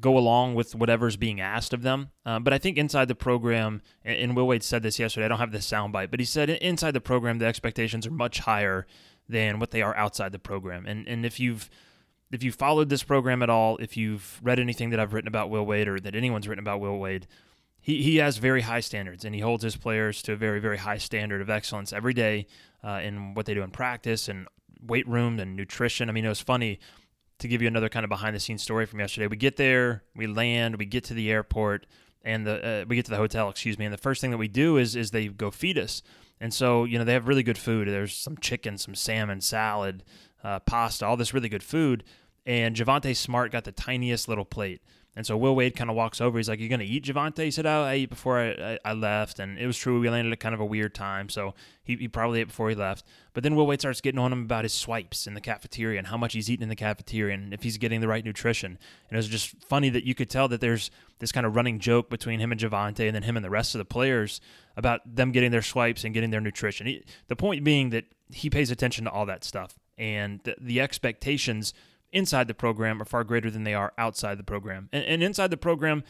go 0.00 0.16
along 0.16 0.54
with 0.54 0.74
whatever's 0.74 1.16
being 1.16 1.40
asked 1.40 1.72
of 1.72 1.82
them. 1.82 2.10
Uh, 2.24 2.38
but 2.38 2.52
I 2.52 2.58
think 2.58 2.76
inside 2.76 3.08
the 3.08 3.14
program, 3.14 3.82
and 4.04 4.36
Will 4.36 4.46
Wade 4.46 4.62
said 4.62 4.82
this 4.82 4.98
yesterday, 4.98 5.26
I 5.26 5.28
don't 5.28 5.38
have 5.38 5.52
the 5.52 5.58
soundbite, 5.58 6.10
but 6.10 6.20
he 6.20 6.26
said 6.26 6.50
inside 6.50 6.92
the 6.92 7.00
program, 7.00 7.38
the 7.38 7.46
expectations 7.46 8.06
are 8.06 8.10
much 8.10 8.40
higher 8.40 8.86
than 9.28 9.58
what 9.58 9.70
they 9.70 9.82
are 9.82 9.96
outside 9.96 10.32
the 10.32 10.38
program. 10.38 10.86
And 10.86 11.06
and 11.06 11.26
if 11.26 11.38
you've 11.38 11.68
if 12.30 12.42
you 12.42 12.52
followed 12.52 12.88
this 12.88 13.02
program 13.02 13.42
at 13.42 13.50
all, 13.50 13.76
if 13.78 13.96
you've 13.96 14.40
read 14.42 14.58
anything 14.58 14.90
that 14.90 15.00
I've 15.00 15.14
written 15.14 15.28
about 15.28 15.50
Will 15.50 15.64
Wade 15.64 15.88
or 15.88 15.98
that 16.00 16.14
anyone's 16.14 16.46
written 16.46 16.62
about 16.62 16.80
Will 16.80 16.98
Wade, 16.98 17.26
he, 17.80 18.02
he 18.02 18.16
has 18.16 18.36
very 18.36 18.62
high 18.62 18.80
standards 18.80 19.24
and 19.24 19.34
he 19.34 19.40
holds 19.40 19.64
his 19.64 19.76
players 19.76 20.20
to 20.22 20.32
a 20.32 20.36
very, 20.36 20.60
very 20.60 20.78
high 20.78 20.98
standard 20.98 21.40
of 21.40 21.48
excellence 21.48 21.92
every 21.92 22.12
day 22.12 22.46
uh, 22.84 23.00
in 23.02 23.34
what 23.34 23.46
they 23.46 23.54
do 23.54 23.62
in 23.62 23.70
practice 23.70 24.28
and 24.28 24.46
weight 24.82 25.08
room 25.08 25.38
and 25.38 25.56
nutrition. 25.56 26.08
I 26.08 26.12
mean, 26.12 26.24
it 26.24 26.28
was 26.28 26.40
funny 26.40 26.78
to 27.38 27.48
give 27.48 27.62
you 27.62 27.68
another 27.68 27.88
kind 27.88 28.04
of 28.04 28.10
behind 28.10 28.34
the 28.34 28.40
scenes 28.40 28.62
story 28.62 28.86
from 28.86 29.00
yesterday. 29.00 29.26
We 29.26 29.36
get 29.36 29.56
there, 29.56 30.02
we 30.14 30.26
land, 30.26 30.76
we 30.76 30.84
get 30.84 31.04
to 31.04 31.14
the 31.14 31.30
airport, 31.30 31.86
and 32.22 32.46
the 32.46 32.82
uh, 32.82 32.84
we 32.88 32.96
get 32.96 33.04
to 33.06 33.10
the 33.10 33.16
hotel, 33.16 33.48
excuse 33.48 33.78
me, 33.78 33.84
and 33.84 33.94
the 33.94 33.98
first 33.98 34.20
thing 34.20 34.30
that 34.30 34.38
we 34.38 34.48
do 34.48 34.76
is 34.76 34.96
is 34.96 35.10
they 35.10 35.28
go 35.28 35.50
feed 35.50 35.78
us. 35.78 36.02
And 36.40 36.54
so, 36.54 36.84
you 36.84 36.98
know, 36.98 37.04
they 37.04 37.14
have 37.14 37.26
really 37.26 37.42
good 37.42 37.58
food. 37.58 37.88
There's 37.88 38.14
some 38.14 38.36
chicken, 38.36 38.78
some 38.78 38.94
salmon, 38.94 39.40
salad, 39.40 40.04
uh, 40.44 40.60
pasta, 40.60 41.04
all 41.04 41.16
this 41.16 41.34
really 41.34 41.48
good 41.48 41.64
food. 41.64 42.04
And 42.46 42.76
Javonte 42.76 43.14
Smart 43.16 43.50
got 43.50 43.64
the 43.64 43.72
tiniest 43.72 44.28
little 44.28 44.44
plate. 44.44 44.80
And 45.18 45.26
so 45.26 45.36
Will 45.36 45.56
Wade 45.56 45.74
kind 45.74 45.90
of 45.90 45.96
walks 45.96 46.20
over. 46.20 46.38
He's 46.38 46.48
like, 46.48 46.60
"You're 46.60 46.68
gonna 46.68 46.84
eat, 46.84 47.02
Javonte?" 47.02 47.42
He 47.42 47.50
said, 47.50 47.66
"Oh, 47.66 47.82
I 47.82 47.94
ate 47.94 48.08
before 48.08 48.38
I, 48.38 48.50
I, 48.50 48.78
I, 48.84 48.92
left." 48.92 49.40
And 49.40 49.58
it 49.58 49.66
was 49.66 49.76
true. 49.76 49.98
We 49.98 50.08
landed 50.08 50.32
at 50.32 50.38
kind 50.38 50.54
of 50.54 50.60
a 50.60 50.64
weird 50.64 50.94
time, 50.94 51.28
so 51.28 51.54
he, 51.82 51.96
he 51.96 52.06
probably 52.06 52.40
ate 52.40 52.46
before 52.46 52.68
he 52.68 52.76
left. 52.76 53.04
But 53.34 53.42
then 53.42 53.56
Will 53.56 53.66
Wade 53.66 53.80
starts 53.80 54.00
getting 54.00 54.20
on 54.20 54.32
him 54.32 54.42
about 54.42 54.64
his 54.64 54.72
swipes 54.72 55.26
in 55.26 55.34
the 55.34 55.40
cafeteria 55.40 55.98
and 55.98 56.06
how 56.06 56.16
much 56.16 56.34
he's 56.34 56.48
eating 56.48 56.62
in 56.62 56.68
the 56.68 56.76
cafeteria 56.76 57.34
and 57.34 57.52
if 57.52 57.64
he's 57.64 57.78
getting 57.78 58.00
the 58.00 58.06
right 58.06 58.24
nutrition. 58.24 58.78
And 59.08 59.16
it 59.16 59.16
was 59.16 59.26
just 59.26 59.56
funny 59.64 59.88
that 59.90 60.04
you 60.04 60.14
could 60.14 60.30
tell 60.30 60.46
that 60.46 60.60
there's 60.60 60.88
this 61.18 61.32
kind 61.32 61.44
of 61.44 61.56
running 61.56 61.80
joke 61.80 62.10
between 62.10 62.38
him 62.38 62.52
and 62.52 62.60
Javonte, 62.60 63.04
and 63.04 63.16
then 63.16 63.24
him 63.24 63.36
and 63.36 63.44
the 63.44 63.50
rest 63.50 63.74
of 63.74 63.80
the 63.80 63.84
players 63.84 64.40
about 64.76 65.00
them 65.04 65.32
getting 65.32 65.50
their 65.50 65.62
swipes 65.62 66.04
and 66.04 66.14
getting 66.14 66.30
their 66.30 66.40
nutrition. 66.40 66.86
He, 66.86 67.02
the 67.26 67.34
point 67.34 67.64
being 67.64 67.90
that 67.90 68.04
he 68.30 68.50
pays 68.50 68.70
attention 68.70 69.06
to 69.06 69.10
all 69.10 69.26
that 69.26 69.42
stuff, 69.42 69.80
and 69.98 70.38
the, 70.44 70.54
the 70.60 70.80
expectations 70.80 71.74
inside 72.12 72.48
the 72.48 72.54
program 72.54 73.00
are 73.00 73.04
far 73.04 73.24
greater 73.24 73.50
than 73.50 73.64
they 73.64 73.74
are 73.74 73.92
outside 73.98 74.38
the 74.38 74.44
program. 74.44 74.88
And, 74.92 75.04
and, 75.04 75.22
inside 75.22 75.50
the 75.50 75.56
program, 75.56 76.04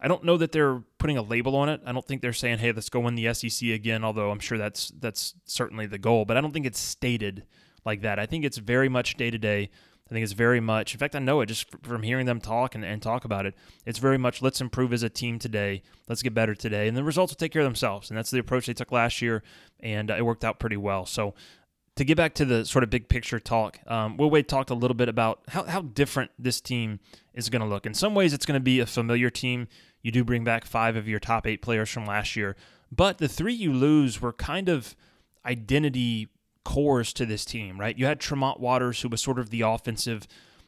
I 0.00 0.08
don't 0.08 0.24
know 0.24 0.36
that 0.36 0.52
they're 0.52 0.82
putting 0.98 1.16
a 1.16 1.22
label 1.22 1.56
on 1.56 1.68
it. 1.68 1.80
I 1.86 1.92
don't 1.92 2.06
think 2.06 2.22
they're 2.22 2.32
saying, 2.32 2.58
"Hey, 2.58 2.72
let's 2.72 2.88
go 2.88 3.00
win 3.00 3.14
the 3.14 3.32
SEC 3.32 3.68
again." 3.70 4.04
Although 4.04 4.30
I'm 4.30 4.40
sure 4.40 4.58
that's 4.58 4.92
that's 4.98 5.34
certainly 5.44 5.86
the 5.86 5.98
goal, 5.98 6.24
but 6.24 6.36
I 6.36 6.40
don't 6.40 6.52
think 6.52 6.66
it's 6.66 6.80
stated 6.80 7.44
like 7.84 8.02
that. 8.02 8.18
I 8.18 8.26
think 8.26 8.44
it's 8.44 8.58
very 8.58 8.88
much 8.88 9.16
day 9.16 9.30
to 9.30 9.38
day. 9.38 9.70
I 10.10 10.14
think 10.14 10.24
it's 10.24 10.32
very 10.32 10.60
much. 10.60 10.92
In 10.92 10.98
fact, 10.98 11.16
I 11.16 11.20
know 11.20 11.40
it 11.40 11.46
just 11.46 11.66
from 11.82 12.02
hearing 12.02 12.26
them 12.26 12.40
talk 12.40 12.74
and, 12.74 12.84
and 12.84 13.00
talk 13.00 13.24
about 13.24 13.46
it. 13.46 13.54
It's 13.86 13.98
very 13.98 14.18
much 14.18 14.42
let's 14.42 14.60
improve 14.60 14.92
as 14.92 15.02
a 15.02 15.08
team 15.08 15.38
today. 15.38 15.82
Let's 16.08 16.22
get 16.22 16.34
better 16.34 16.54
today, 16.54 16.86
and 16.86 16.96
the 16.96 17.04
results 17.04 17.32
will 17.32 17.38
take 17.38 17.52
care 17.52 17.62
of 17.62 17.66
themselves. 17.66 18.10
And 18.10 18.18
that's 18.18 18.30
the 18.30 18.38
approach 18.38 18.66
they 18.66 18.74
took 18.74 18.92
last 18.92 19.22
year, 19.22 19.42
and 19.80 20.10
uh, 20.10 20.16
it 20.16 20.26
worked 20.26 20.44
out 20.44 20.58
pretty 20.58 20.76
well. 20.76 21.06
So 21.06 21.34
to 21.96 22.04
get 22.04 22.16
back 22.16 22.34
to 22.34 22.44
the 22.44 22.64
sort 22.64 22.84
of 22.84 22.90
big 22.90 23.08
picture 23.08 23.38
talk, 23.38 23.78
um, 23.86 24.16
Will 24.16 24.30
Wade 24.30 24.48
talked 24.48 24.70
a 24.70 24.74
little 24.74 24.94
bit 24.94 25.08
about 25.08 25.40
how, 25.48 25.64
how 25.64 25.82
different 25.82 26.30
this 26.38 26.60
team 26.60 27.00
is 27.34 27.50
going 27.50 27.60
to 27.60 27.68
look. 27.68 27.84
In 27.84 27.94
some 27.94 28.14
ways, 28.14 28.32
it's 28.32 28.46
going 28.46 28.58
to 28.58 28.64
be 28.64 28.80
a 28.80 28.86
familiar 28.86 29.30
team. 29.30 29.68
You 30.02 30.10
do 30.10 30.24
bring 30.24 30.42
back 30.44 30.64
five 30.64 30.96
of 30.96 31.06
your 31.06 31.20
top 31.20 31.46
eight 31.46 31.62
players 31.62 31.90
from 31.90 32.06
last 32.06 32.34
year, 32.34 32.56
but 32.90 33.18
the 33.18 33.28
three 33.28 33.54
you 33.54 33.72
lose 33.72 34.20
were 34.20 34.32
kind 34.32 34.68
of 34.68 34.96
identity 35.44 36.28
cores 36.64 37.12
to 37.12 37.26
this 37.26 37.44
team, 37.44 37.78
right? 37.78 37.98
You 37.98 38.06
had 38.06 38.20
Tremont 38.20 38.60
Waters, 38.60 39.02
who 39.02 39.08
was 39.08 39.20
sort 39.20 39.38
of 39.38 39.50
the 39.50 39.62
offensive 39.62 40.26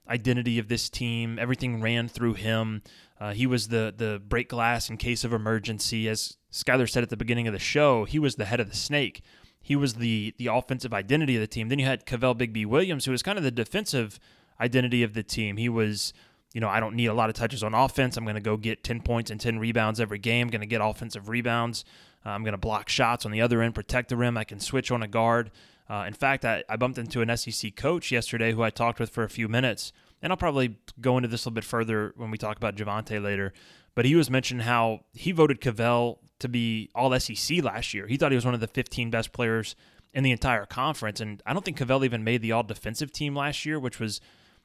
identity 0.08 0.58
of 0.58 0.68
this 0.68 0.90
team. 0.90 1.38
Everything 1.38 1.80
ran 1.80 2.08
through 2.08 2.34
him. 2.34 2.82
Uh, 3.18 3.32
he 3.32 3.46
was 3.46 3.68
the 3.68 3.94
the 3.96 4.20
break 4.26 4.48
glass 4.48 4.90
in 4.90 4.96
case 4.96 5.24
of 5.24 5.32
emergency. 5.32 6.08
As 6.08 6.36
Skylar 6.52 6.90
said 6.90 7.02
at 7.02 7.10
the 7.10 7.16
beginning 7.16 7.46
of 7.46 7.52
the 7.52 7.58
show, 7.58 8.04
he 8.04 8.18
was 8.18 8.34
the 8.34 8.44
head 8.44 8.60
of 8.60 8.68
the 8.68 8.76
snake 8.76 9.22
he 9.64 9.76
was 9.76 9.94
the 9.94 10.34
the 10.36 10.46
offensive 10.46 10.92
identity 10.92 11.36
of 11.36 11.40
the 11.40 11.46
team. 11.46 11.70
Then 11.70 11.78
you 11.78 11.86
had 11.86 12.04
Kavell 12.04 12.36
Bigby 12.38 12.66
Williams, 12.66 13.06
who 13.06 13.12
was 13.12 13.22
kind 13.22 13.38
of 13.38 13.44
the 13.44 13.50
defensive 13.50 14.20
identity 14.60 15.02
of 15.02 15.14
the 15.14 15.22
team. 15.22 15.56
He 15.56 15.70
was, 15.70 16.12
you 16.52 16.60
know, 16.60 16.68
I 16.68 16.80
don't 16.80 16.94
need 16.94 17.06
a 17.06 17.14
lot 17.14 17.30
of 17.30 17.34
touches 17.34 17.62
on 17.64 17.72
offense. 17.72 18.18
I'm 18.18 18.24
going 18.24 18.34
to 18.34 18.42
go 18.42 18.58
get 18.58 18.84
10 18.84 19.00
points 19.00 19.30
and 19.30 19.40
10 19.40 19.58
rebounds 19.58 20.00
every 20.00 20.18
game. 20.18 20.48
I'm 20.48 20.50
going 20.50 20.60
to 20.60 20.66
get 20.66 20.82
offensive 20.82 21.30
rebounds. 21.30 21.86
Uh, 22.26 22.28
I'm 22.28 22.42
going 22.42 22.52
to 22.52 22.58
block 22.58 22.90
shots 22.90 23.24
on 23.24 23.32
the 23.32 23.40
other 23.40 23.62
end, 23.62 23.74
protect 23.74 24.10
the 24.10 24.18
rim. 24.18 24.36
I 24.36 24.44
can 24.44 24.60
switch 24.60 24.90
on 24.90 25.02
a 25.02 25.08
guard. 25.08 25.50
Uh, 25.88 26.04
in 26.06 26.12
fact, 26.12 26.44
I, 26.44 26.62
I 26.68 26.76
bumped 26.76 26.98
into 26.98 27.22
an 27.22 27.34
SEC 27.34 27.74
coach 27.74 28.12
yesterday 28.12 28.52
who 28.52 28.62
I 28.62 28.68
talked 28.68 29.00
with 29.00 29.08
for 29.08 29.24
a 29.24 29.30
few 29.30 29.48
minutes, 29.48 29.92
and 30.20 30.30
I'll 30.30 30.36
probably 30.36 30.76
go 31.00 31.16
into 31.16 31.28
this 31.28 31.46
a 31.46 31.48
little 31.48 31.54
bit 31.54 31.64
further 31.64 32.12
when 32.16 32.30
we 32.30 32.36
talk 32.36 32.58
about 32.58 32.76
Javonte 32.76 33.22
later. 33.22 33.54
But 33.94 34.04
he 34.04 34.14
was 34.14 34.30
mentioning 34.30 34.66
how 34.66 35.00
he 35.12 35.32
voted 35.32 35.60
Kavell 35.60 36.18
to 36.40 36.48
be 36.48 36.90
all 36.94 37.18
SEC 37.18 37.62
last 37.62 37.94
year. 37.94 38.06
He 38.06 38.16
thought 38.16 38.32
he 38.32 38.36
was 38.36 38.44
one 38.44 38.54
of 38.54 38.60
the 38.60 38.66
15 38.66 39.10
best 39.10 39.32
players 39.32 39.76
in 40.12 40.24
the 40.24 40.30
entire 40.30 40.66
conference. 40.66 41.20
And 41.20 41.42
I 41.46 41.52
don't 41.52 41.64
think 41.64 41.78
Kavell 41.78 42.04
even 42.04 42.24
made 42.24 42.42
the 42.42 42.52
all 42.52 42.62
defensive 42.62 43.12
team 43.12 43.34
last 43.34 43.64
year, 43.64 43.78
which 43.78 44.00
was 44.00 44.20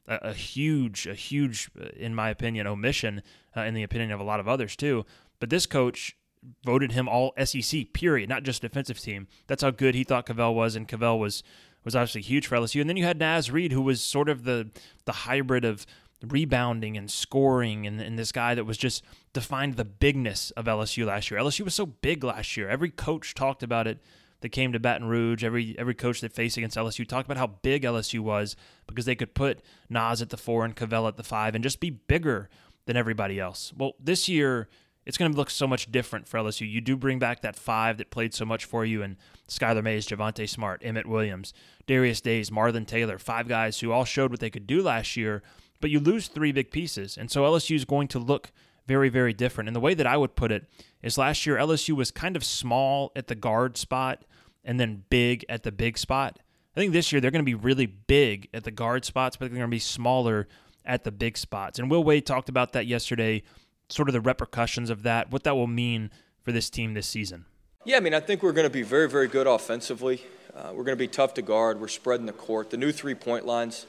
a, 0.06 0.16
a 0.22 0.32
huge, 0.32 1.06
a 1.06 1.14
huge, 1.14 1.70
uh, 1.80 1.88
in 1.96 2.14
my 2.14 2.30
opinion, 2.30 2.66
omission, 2.66 3.22
uh, 3.56 3.62
in 3.62 3.74
the 3.74 3.82
opinion 3.82 4.12
of 4.12 4.20
a 4.20 4.24
lot 4.24 4.40
of 4.40 4.48
others 4.48 4.76
too. 4.76 5.04
But 5.38 5.50
this 5.50 5.66
coach 5.66 6.16
voted 6.64 6.92
him 6.92 7.08
all 7.08 7.34
SEC, 7.42 7.92
period, 7.92 8.28
not 8.28 8.42
just 8.42 8.62
defensive 8.62 8.98
team. 8.98 9.28
That's 9.46 9.62
how 9.62 9.70
good 9.70 9.94
he 9.94 10.04
thought 10.04 10.26
Kavell 10.26 10.54
was, 10.54 10.76
and 10.76 10.88
Kavell 10.88 11.18
was 11.18 11.42
was 11.82 11.96
obviously 11.96 12.20
huge 12.20 12.46
for 12.46 12.56
LSU. 12.56 12.82
And 12.82 12.90
then 12.90 12.98
you 12.98 13.04
had 13.04 13.18
Naz 13.18 13.50
Reid, 13.50 13.72
who 13.72 13.80
was 13.80 14.02
sort 14.02 14.28
of 14.28 14.44
the 14.44 14.70
the 15.04 15.12
hybrid 15.12 15.64
of 15.64 15.86
rebounding 16.26 16.96
and 16.96 17.10
scoring 17.10 17.86
and, 17.86 18.00
and 18.00 18.18
this 18.18 18.32
guy 18.32 18.54
that 18.54 18.64
was 18.64 18.76
just 18.76 19.02
defined 19.32 19.76
the 19.76 19.84
bigness 19.84 20.50
of 20.52 20.66
LSU 20.66 21.06
last 21.06 21.30
year. 21.30 21.40
LSU 21.40 21.62
was 21.62 21.74
so 21.74 21.86
big 21.86 22.22
last 22.22 22.56
year. 22.56 22.68
Every 22.68 22.90
coach 22.90 23.34
talked 23.34 23.62
about 23.62 23.86
it 23.86 23.98
that 24.40 24.50
came 24.50 24.72
to 24.72 24.80
Baton 24.80 25.08
Rouge. 25.08 25.44
Every 25.44 25.74
every 25.78 25.94
coach 25.94 26.20
that 26.20 26.32
faced 26.32 26.56
against 26.56 26.76
LSU 26.76 27.06
talked 27.06 27.26
about 27.26 27.38
how 27.38 27.58
big 27.62 27.82
LSU 27.82 28.20
was 28.20 28.56
because 28.86 29.04
they 29.04 29.14
could 29.14 29.34
put 29.34 29.60
Naz 29.88 30.20
at 30.20 30.30
the 30.30 30.36
four 30.36 30.64
and 30.64 30.76
Kavell 30.76 31.08
at 31.08 31.16
the 31.16 31.22
five 31.22 31.54
and 31.54 31.64
just 31.64 31.80
be 31.80 31.90
bigger 31.90 32.48
than 32.86 32.96
everybody 32.96 33.38
else. 33.38 33.72
Well, 33.76 33.94
this 33.98 34.28
year 34.28 34.68
it's 35.06 35.16
going 35.16 35.32
to 35.32 35.36
look 35.36 35.50
so 35.50 35.66
much 35.66 35.90
different 35.90 36.28
for 36.28 36.38
LSU. 36.38 36.70
You 36.70 36.80
do 36.80 36.96
bring 36.96 37.18
back 37.18 37.40
that 37.40 37.56
five 37.56 37.98
that 37.98 38.10
played 38.10 38.34
so 38.34 38.44
much 38.44 38.66
for 38.66 38.84
you, 38.84 39.02
and 39.02 39.16
Skylar 39.48 39.82
Mays, 39.82 40.06
Javonte 40.06 40.48
Smart, 40.48 40.82
Emmett 40.84 41.06
Williams, 41.06 41.54
Darius 41.86 42.20
Days, 42.20 42.50
Marlon 42.50 42.86
Taylor, 42.86 43.18
five 43.18 43.48
guys 43.48 43.80
who 43.80 43.92
all 43.92 44.04
showed 44.04 44.30
what 44.30 44.40
they 44.40 44.50
could 44.50 44.66
do 44.66 44.82
last 44.82 45.16
year 45.16 45.42
but 45.80 45.90
you 45.90 46.00
lose 46.00 46.28
three 46.28 46.52
big 46.52 46.70
pieces. 46.70 47.16
And 47.16 47.30
so 47.30 47.42
LSU 47.42 47.76
is 47.76 47.84
going 47.84 48.08
to 48.08 48.18
look 48.18 48.52
very, 48.86 49.08
very 49.08 49.32
different. 49.32 49.68
And 49.68 49.76
the 49.76 49.80
way 49.80 49.94
that 49.94 50.06
I 50.06 50.16
would 50.16 50.36
put 50.36 50.52
it 50.52 50.66
is 51.02 51.18
last 51.18 51.46
year, 51.46 51.56
LSU 51.56 51.94
was 51.94 52.10
kind 52.10 52.36
of 52.36 52.44
small 52.44 53.12
at 53.14 53.28
the 53.28 53.34
guard 53.34 53.76
spot 53.76 54.24
and 54.64 54.78
then 54.78 55.04
big 55.10 55.44
at 55.48 55.62
the 55.62 55.72
big 55.72 55.96
spot. 55.98 56.38
I 56.76 56.80
think 56.80 56.92
this 56.92 57.12
year 57.12 57.20
they're 57.20 57.30
going 57.30 57.44
to 57.44 57.46
be 57.50 57.54
really 57.54 57.86
big 57.86 58.48
at 58.54 58.64
the 58.64 58.70
guard 58.70 59.04
spots, 59.04 59.36
but 59.36 59.46
they're 59.46 59.58
going 59.58 59.70
to 59.70 59.74
be 59.74 59.78
smaller 59.78 60.48
at 60.84 61.04
the 61.04 61.12
big 61.12 61.36
spots. 61.36 61.78
And 61.78 61.90
Will 61.90 62.04
Wade 62.04 62.26
talked 62.26 62.48
about 62.48 62.72
that 62.72 62.86
yesterday, 62.86 63.42
sort 63.88 64.08
of 64.08 64.12
the 64.12 64.20
repercussions 64.20 64.90
of 64.90 65.02
that, 65.02 65.30
what 65.30 65.44
that 65.44 65.56
will 65.56 65.66
mean 65.66 66.10
for 66.42 66.52
this 66.52 66.70
team 66.70 66.94
this 66.94 67.06
season. 67.06 67.44
Yeah, 67.84 67.96
I 67.96 68.00
mean, 68.00 68.14
I 68.14 68.20
think 68.20 68.42
we're 68.42 68.52
going 68.52 68.66
to 68.66 68.72
be 68.72 68.82
very, 68.82 69.08
very 69.08 69.26
good 69.26 69.46
offensively. 69.46 70.22
Uh, 70.54 70.70
we're 70.74 70.84
going 70.84 70.96
to 70.96 71.02
be 71.02 71.08
tough 71.08 71.34
to 71.34 71.42
guard. 71.42 71.80
We're 71.80 71.88
spreading 71.88 72.26
the 72.26 72.32
court. 72.32 72.70
The 72.70 72.76
new 72.76 72.92
three 72.92 73.14
point 73.14 73.46
lines 73.46 73.86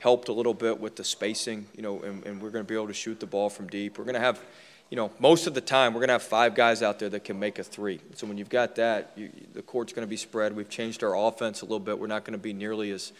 helped 0.00 0.28
a 0.28 0.32
little 0.32 0.54
bit 0.54 0.80
with 0.80 0.96
the 0.96 1.04
spacing, 1.04 1.66
you 1.76 1.82
know, 1.82 2.00
and, 2.00 2.26
and 2.26 2.42
we're 2.42 2.50
going 2.50 2.64
to 2.64 2.68
be 2.68 2.74
able 2.74 2.88
to 2.88 2.94
shoot 2.94 3.20
the 3.20 3.26
ball 3.26 3.48
from 3.48 3.68
deep. 3.68 3.98
We're 3.98 4.04
going 4.04 4.14
to 4.14 4.20
have, 4.20 4.40
you 4.88 4.96
know, 4.96 5.10
most 5.18 5.46
of 5.46 5.54
the 5.54 5.60
time 5.60 5.92
we're 5.92 6.00
going 6.00 6.08
to 6.08 6.14
have 6.14 6.22
five 6.22 6.54
guys 6.54 6.82
out 6.82 6.98
there 6.98 7.10
that 7.10 7.22
can 7.22 7.38
make 7.38 7.58
a 7.58 7.64
three. 7.64 8.00
So 8.14 8.26
when 8.26 8.38
you've 8.38 8.48
got 8.48 8.76
that, 8.76 9.12
you, 9.14 9.30
the 9.52 9.62
court's 9.62 9.92
going 9.92 10.06
to 10.06 10.10
be 10.10 10.16
spread. 10.16 10.56
We've 10.56 10.68
changed 10.68 11.04
our 11.04 11.14
offense 11.14 11.60
a 11.60 11.66
little 11.66 11.78
bit. 11.78 11.98
We're 11.98 12.06
not 12.06 12.24
going 12.24 12.32
to 12.32 12.42
be 12.42 12.54
nearly 12.54 12.90
as 12.90 13.12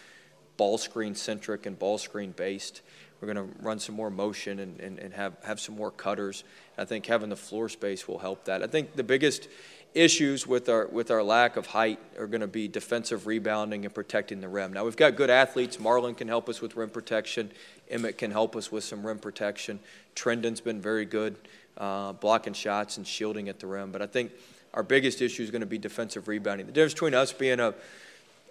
ball 0.56 0.78
screen 0.78 1.14
centric 1.14 1.66
and 1.66 1.78
ball 1.78 1.98
screen 1.98 2.32
based. 2.32 2.80
We're 3.20 3.32
going 3.32 3.48
to 3.48 3.54
run 3.62 3.78
some 3.78 3.94
more 3.94 4.10
motion 4.10 4.58
and, 4.58 4.80
and, 4.80 4.98
and 4.98 5.12
have, 5.12 5.34
have 5.44 5.60
some 5.60 5.76
more 5.76 5.90
cutters. 5.90 6.44
I 6.78 6.86
think 6.86 7.04
having 7.04 7.28
the 7.28 7.36
floor 7.36 7.68
space 7.68 8.08
will 8.08 8.18
help 8.18 8.46
that. 8.46 8.62
I 8.62 8.66
think 8.66 8.96
the 8.96 9.04
biggest 9.04 9.48
issues 9.94 10.46
with 10.46 10.68
our 10.68 10.86
with 10.86 11.10
our 11.10 11.22
lack 11.22 11.56
of 11.56 11.66
height 11.66 11.98
are 12.18 12.26
going 12.26 12.40
to 12.40 12.46
be 12.46 12.68
defensive 12.68 13.26
rebounding 13.26 13.84
and 13.84 13.94
protecting 13.94 14.40
the 14.40 14.48
rim. 14.48 14.72
Now 14.72 14.84
we've 14.84 14.96
got 14.96 15.16
good 15.16 15.30
athletes. 15.30 15.76
Marlon 15.78 16.16
can 16.16 16.28
help 16.28 16.48
us 16.48 16.60
with 16.60 16.76
rim 16.76 16.90
protection. 16.90 17.50
Emmett 17.90 18.18
can 18.18 18.30
help 18.30 18.54
us 18.54 18.70
with 18.70 18.84
some 18.84 19.04
rim 19.04 19.18
protection. 19.18 19.80
Trendon's 20.14 20.60
been 20.60 20.80
very 20.80 21.04
good 21.04 21.36
uh, 21.76 22.12
blocking 22.12 22.52
shots 22.52 22.96
and 22.96 23.06
shielding 23.06 23.48
at 23.48 23.58
the 23.58 23.66
rim. 23.66 23.90
But 23.90 24.02
I 24.02 24.06
think 24.06 24.30
our 24.74 24.82
biggest 24.82 25.20
issue 25.20 25.42
is 25.42 25.50
going 25.50 25.60
to 25.60 25.66
be 25.66 25.78
defensive 25.78 26.28
rebounding. 26.28 26.66
The 26.66 26.72
difference 26.72 26.94
between 26.94 27.14
us 27.14 27.32
being 27.32 27.58
a 27.58 27.74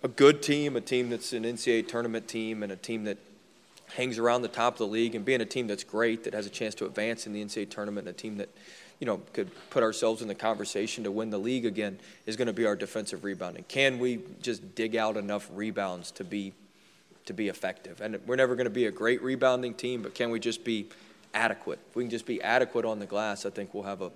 a 0.04 0.08
good 0.08 0.42
team, 0.42 0.76
a 0.76 0.82
team 0.82 1.10
that's 1.10 1.34
an 1.34 1.44
NCAA 1.44 1.88
tournament 1.88 2.28
team, 2.28 2.64
and 2.64 2.72
a 2.72 2.76
team 2.76 3.04
that 3.06 3.18
hangs 3.96 4.18
around 4.18 4.44
the 4.44 4.48
top 4.48 4.76
of 4.76 4.78
the 4.80 4.88
league, 4.88 5.16
and 5.16 5.26
being 5.26 5.42
a 5.42 5.46
team 5.46 5.68
that's 5.68 5.84
great 5.84 6.24
that 6.24 6.34
has 6.34 6.46
a 6.46 6.50
chance 6.50 6.76
to 6.76 6.86
advance 6.86 7.28
in 7.28 7.34
the 7.34 7.44
NCAA 7.44 7.70
tournament, 7.70 8.08
and 8.08 8.16
a 8.16 8.18
team 8.18 8.38
that 8.38 8.50
you 9.00 9.06
know, 9.06 9.22
could 9.34 9.50
put 9.70 9.82
ourselves 9.82 10.22
in 10.22 10.28
the 10.28 10.36
conversation 10.36 11.04
to 11.06 11.12
win 11.12 11.30
the 11.30 11.38
league 11.38 11.66
again 11.66 12.00
is 12.26 12.36
going 12.36 12.48
to 12.48 12.54
be 12.54 12.66
our 12.66 12.76
defensive 12.76 13.24
rebounding. 13.24 13.64
Can 13.68 13.98
we 14.00 14.20
just 14.42 14.76
dig 14.76 14.96
out 14.96 15.18
enough 15.18 15.50
rebounds 15.54 16.12
to 16.12 16.24
be 16.24 16.54
to 17.26 17.34
be 17.34 17.48
effective? 17.48 18.02
And 18.02 18.20
we're 18.26 18.36
never 18.36 18.56
going 18.56 18.66
to 18.66 18.72
be 18.72 18.86
a 18.86 18.92
great 18.92 19.22
rebounding 19.22 19.74
team, 19.74 20.02
but 20.02 20.16
can 20.16 20.32
we 20.32 20.40
just 20.40 20.64
be 20.64 20.90
adequate? 21.34 21.80
If 21.90 21.96
we 21.96 22.04
can 22.04 22.12
just 22.12 22.26
be 22.26 22.42
adequate 22.42 22.86
on 22.86 23.00
the 23.00 23.06
glass, 23.06 23.46
I 23.46 23.50
think 23.50 23.74
we'll 23.74 23.84
have 23.84 24.02
a 24.02 24.12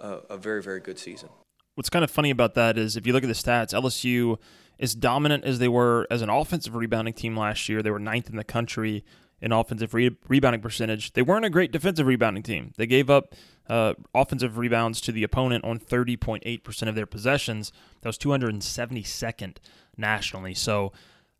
a, 0.00 0.20
a 0.30 0.36
very 0.36 0.62
very 0.62 0.80
good 0.80 0.98
season. 0.98 1.28
What's 1.74 1.90
kind 1.90 2.04
of 2.04 2.10
funny 2.10 2.30
about 2.30 2.54
that 2.54 2.76
is 2.76 2.96
if 2.96 3.06
you 3.06 3.12
look 3.12 3.22
at 3.22 3.28
the 3.28 3.32
stats, 3.32 3.72
LSU 3.72 4.38
as 4.78 4.94
dominant 4.94 5.44
as 5.44 5.58
they 5.58 5.68
were 5.68 6.06
as 6.10 6.22
an 6.22 6.30
offensive 6.30 6.74
rebounding 6.74 7.14
team 7.14 7.36
last 7.36 7.68
year, 7.68 7.82
they 7.82 7.90
were 7.90 7.98
ninth 7.98 8.30
in 8.30 8.36
the 8.36 8.44
country 8.44 9.04
in 9.40 9.52
offensive 9.52 9.94
re- 9.94 10.16
rebounding 10.28 10.60
percentage. 10.60 11.12
They 11.12 11.22
weren't 11.22 11.44
a 11.44 11.50
great 11.50 11.72
defensive 11.72 12.06
rebounding 12.06 12.42
team. 12.42 12.72
They 12.76 12.86
gave 12.86 13.08
up 13.10 13.34
uh, 13.68 13.94
offensive 14.14 14.58
rebounds 14.58 15.00
to 15.02 15.12
the 15.12 15.22
opponent 15.22 15.64
on 15.64 15.78
30.8% 15.78 16.88
of 16.88 16.94
their 16.94 17.06
possessions. 17.06 17.72
That 18.02 18.08
was 18.08 18.18
272nd 18.18 19.56
nationally. 19.96 20.54
So, 20.54 20.92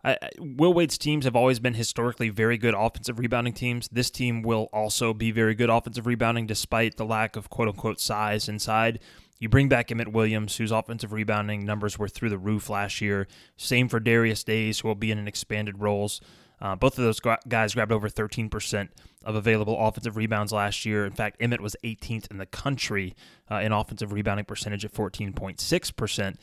I, 0.02 0.16
Will 0.38 0.72
Wade's 0.72 0.96
teams 0.96 1.26
have 1.26 1.36
always 1.36 1.60
been 1.60 1.74
historically 1.74 2.30
very 2.30 2.56
good 2.56 2.74
offensive 2.74 3.18
rebounding 3.18 3.52
teams. 3.52 3.88
This 3.92 4.10
team 4.10 4.42
will 4.42 4.70
also 4.72 5.12
be 5.12 5.30
very 5.30 5.54
good 5.54 5.68
offensive 5.68 6.06
rebounding 6.06 6.46
despite 6.46 6.96
the 6.96 7.04
lack 7.04 7.36
of 7.36 7.50
quote 7.50 7.68
unquote 7.68 8.00
size 8.00 8.48
inside. 8.48 9.00
You 9.38 9.48
bring 9.48 9.68
back 9.68 9.90
Emmett 9.90 10.12
Williams, 10.12 10.56
whose 10.56 10.70
offensive 10.70 11.12
rebounding 11.12 11.64
numbers 11.64 11.98
were 11.98 12.08
through 12.08 12.28
the 12.28 12.38
roof 12.38 12.68
last 12.68 13.00
year. 13.00 13.26
Same 13.56 13.88
for 13.88 13.98
Darius 13.98 14.44
Days, 14.44 14.80
who 14.80 14.88
will 14.88 14.94
be 14.94 15.10
in 15.10 15.18
an 15.18 15.28
expanded 15.28 15.80
roles. 15.80 16.20
Uh, 16.60 16.76
both 16.76 16.98
of 16.98 17.04
those 17.04 17.20
guys 17.48 17.74
grabbed 17.74 17.92
over 17.92 18.08
13% 18.08 18.88
of 19.24 19.34
available 19.34 19.78
offensive 19.78 20.16
rebounds 20.16 20.52
last 20.52 20.84
year. 20.84 21.06
In 21.06 21.12
fact, 21.12 21.36
Emmett 21.40 21.60
was 21.60 21.76
18th 21.84 22.30
in 22.30 22.38
the 22.38 22.46
country 22.46 23.14
uh, 23.50 23.56
in 23.56 23.72
offensive 23.72 24.12
rebounding 24.12 24.44
percentage 24.44 24.84
at 24.84 24.92
14.6% 24.92 26.36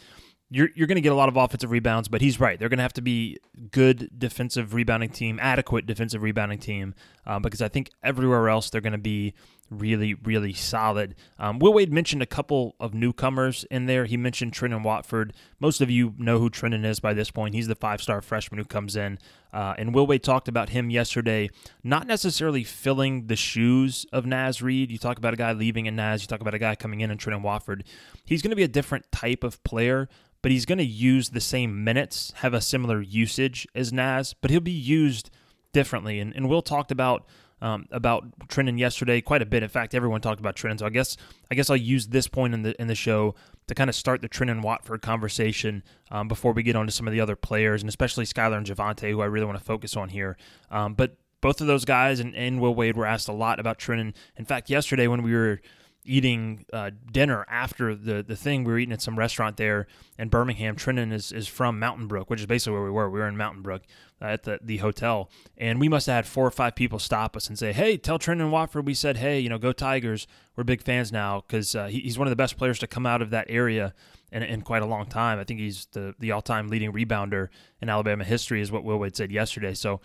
you're 0.49 0.69
you're 0.75 0.87
going 0.87 0.95
to 0.95 1.01
get 1.01 1.11
a 1.11 1.15
lot 1.15 1.29
of 1.29 1.35
offensive 1.35 1.71
rebounds, 1.71 2.07
but 2.07 2.21
he's 2.21 2.39
right. 2.39 2.57
They're 2.57 2.69
going 2.69 2.77
to 2.77 2.83
have 2.83 2.93
to 2.93 3.01
be 3.01 3.37
good 3.71 4.09
defensive 4.17 4.73
rebounding 4.73 5.09
team, 5.09 5.39
adequate 5.41 5.85
defensive 5.85 6.21
rebounding 6.21 6.59
team, 6.59 6.95
uh, 7.25 7.39
because 7.39 7.61
I 7.61 7.67
think 7.67 7.89
everywhere 8.01 8.47
else 8.47 8.69
they're 8.69 8.81
going 8.81 8.93
to 8.93 8.97
be 8.97 9.33
really, 9.69 10.13
really 10.13 10.53
solid. 10.53 11.15
Um, 11.37 11.59
Will 11.59 11.73
Wade 11.73 11.91
mentioned 11.91 12.21
a 12.21 12.25
couple 12.25 12.75
of 12.79 12.93
newcomers 12.93 13.65
in 13.69 13.85
there. 13.85 14.05
He 14.05 14.15
mentioned 14.15 14.53
Trendon 14.53 14.83
Watford. 14.83 15.33
Most 15.59 15.81
of 15.81 15.89
you 15.89 16.13
know 16.17 16.39
who 16.39 16.49
Trendon 16.49 16.85
is 16.85 17.01
by 17.01 17.13
this 17.13 17.29
point. 17.29 17.53
He's 17.53 17.67
the 17.67 17.75
five 17.75 18.01
star 18.01 18.21
freshman 18.21 18.57
who 18.57 18.65
comes 18.65 18.95
in. 18.95 19.19
Uh, 19.57 19.73
and 19.79 19.91
Will 19.95 20.05
Wade 20.05 20.21
talked 20.21 20.47
about 20.47 20.69
him 20.69 20.91
yesterday, 20.91 21.49
not 21.83 22.05
necessarily 22.05 22.63
filling 22.63 23.25
the 23.25 23.35
shoes 23.35 24.05
of 24.13 24.23
Naz 24.23 24.61
Reid. 24.61 24.91
You 24.91 24.99
talk 24.99 25.17
about 25.17 25.33
a 25.33 25.37
guy 25.37 25.51
leaving 25.53 25.87
in 25.87 25.95
Naz, 25.95 26.21
you 26.21 26.27
talk 26.27 26.41
about 26.41 26.53
a 26.53 26.59
guy 26.59 26.75
coming 26.75 27.01
in 27.01 27.09
in 27.09 27.17
Trendon 27.17 27.41
Watford. 27.41 27.83
He's 28.23 28.43
going 28.43 28.51
to 28.51 28.55
be 28.55 28.61
a 28.61 28.67
different 28.67 29.11
type 29.11 29.43
of 29.43 29.63
player 29.63 30.07
but 30.43 30.51
he's 30.51 30.65
going 30.65 30.77
to 30.77 30.85
use 30.85 31.29
the 31.29 31.41
same 31.41 31.83
minutes, 31.83 32.31
have 32.37 32.53
a 32.53 32.61
similar 32.61 33.01
usage 33.01 33.67
as 33.73 33.91
Naz, 33.91 34.35
but 34.39 34.51
he'll 34.51 34.59
be 34.59 34.71
used 34.71 35.29
differently. 35.73 36.19
And, 36.19 36.33
and 36.35 36.47
Will 36.47 36.61
talked 36.61 36.91
about 36.91 37.25
um, 37.61 37.87
about 37.91 38.25
Trendon 38.47 38.77
yesterday 38.77 39.21
quite 39.21 39.41
a 39.41 39.45
bit. 39.45 39.63
In 39.63 39.69
fact, 39.69 39.95
everyone 39.95 40.21
talked 40.21 40.39
about 40.39 40.55
Trendon. 40.55 40.79
So 40.79 40.85
I 40.85 40.89
guess 40.89 41.17
I 41.51 41.55
guess 41.55 41.69
I'll 41.69 41.77
use 41.77 42.07
this 42.07 42.27
point 42.27 42.53
in 42.53 42.61
the 42.61 42.79
in 42.81 42.87
the 42.87 42.95
show 42.95 43.35
to 43.67 43.75
kind 43.75 43.89
of 43.89 43.95
start 43.95 44.21
the 44.21 44.29
Trendon 44.29 44.61
Watford 44.61 45.01
conversation 45.01 45.83
um, 46.11 46.27
before 46.27 46.53
we 46.53 46.63
get 46.63 46.75
on 46.75 46.85
to 46.85 46.91
some 46.91 47.07
of 47.07 47.13
the 47.13 47.21
other 47.21 47.35
players, 47.35 47.81
and 47.81 47.89
especially 47.89 48.25
Skylar 48.25 48.57
and 48.57 48.65
Javonte, 48.65 49.09
who 49.09 49.21
I 49.21 49.25
really 49.25 49.45
want 49.45 49.57
to 49.57 49.63
focus 49.63 49.95
on 49.97 50.09
here. 50.09 50.37
Um, 50.71 50.93
but 50.93 51.17
both 51.41 51.61
of 51.61 51.67
those 51.67 51.85
guys 51.85 52.19
and, 52.19 52.35
and 52.35 52.59
Will 52.59 52.73
Wade 52.73 52.97
were 52.97 53.05
asked 53.05 53.27
a 53.27 53.33
lot 53.33 53.59
about 53.59 53.77
Trendon. 53.77 54.13
In 54.37 54.45
fact, 54.45 54.69
yesterday 54.69 55.07
when 55.07 55.21
we 55.21 55.33
were 55.33 55.61
eating 56.07 56.65
uh, 56.73 56.91
dinner 57.11 57.45
after 57.49 57.93
the 57.95 58.23
the 58.23 58.35
thing. 58.35 58.63
We 58.63 58.71
were 58.71 58.79
eating 58.79 58.93
at 58.93 59.01
some 59.01 59.17
restaurant 59.19 59.57
there 59.57 59.87
in 60.17 60.29
Birmingham. 60.29 60.75
Trendon 60.75 61.13
is, 61.13 61.31
is 61.31 61.47
from 61.47 61.79
Mountain 61.79 62.07
Brook, 62.07 62.29
which 62.29 62.39
is 62.39 62.45
basically 62.45 62.73
where 62.73 62.83
we 62.83 62.89
were. 62.89 63.09
We 63.09 63.19
were 63.19 63.27
in 63.27 63.37
Mountain 63.37 63.61
Brook 63.61 63.83
uh, 64.21 64.25
at 64.25 64.43
the, 64.43 64.59
the 64.61 64.77
hotel. 64.77 65.29
And 65.57 65.79
we 65.79 65.89
must 65.89 66.07
have 66.07 66.15
had 66.15 66.27
four 66.27 66.45
or 66.45 66.51
five 66.51 66.75
people 66.75 66.99
stop 66.99 67.37
us 67.37 67.47
and 67.47 67.57
say, 67.57 67.73
hey, 67.73 67.97
tell 67.97 68.17
Trendon 68.17 68.49
Watford 68.49 68.85
we 68.85 68.93
said, 68.93 69.17
hey, 69.17 69.39
you 69.39 69.49
know, 69.49 69.57
go 69.57 69.71
Tigers. 69.71 70.27
We're 70.55 70.63
big 70.63 70.81
fans 70.81 71.11
now 71.11 71.43
because 71.47 71.75
uh, 71.75 71.87
he, 71.87 71.99
he's 71.99 72.17
one 72.17 72.27
of 72.27 72.31
the 72.31 72.35
best 72.35 72.57
players 72.57 72.79
to 72.79 72.87
come 72.87 73.05
out 73.05 73.21
of 73.21 73.29
that 73.29 73.45
area 73.49 73.93
in, 74.31 74.43
in 74.43 74.61
quite 74.61 74.81
a 74.81 74.87
long 74.87 75.05
time. 75.05 75.39
I 75.39 75.43
think 75.43 75.59
he's 75.59 75.85
the, 75.91 76.15
the 76.19 76.31
all 76.31 76.41
time 76.41 76.67
leading 76.67 76.91
rebounder 76.91 77.49
in 77.81 77.89
Alabama 77.89 78.23
history, 78.23 78.61
is 78.61 78.71
what 78.71 78.83
Will 78.83 78.97
Wade 78.97 79.15
said 79.15 79.31
yesterday. 79.31 79.73
So 79.73 80.01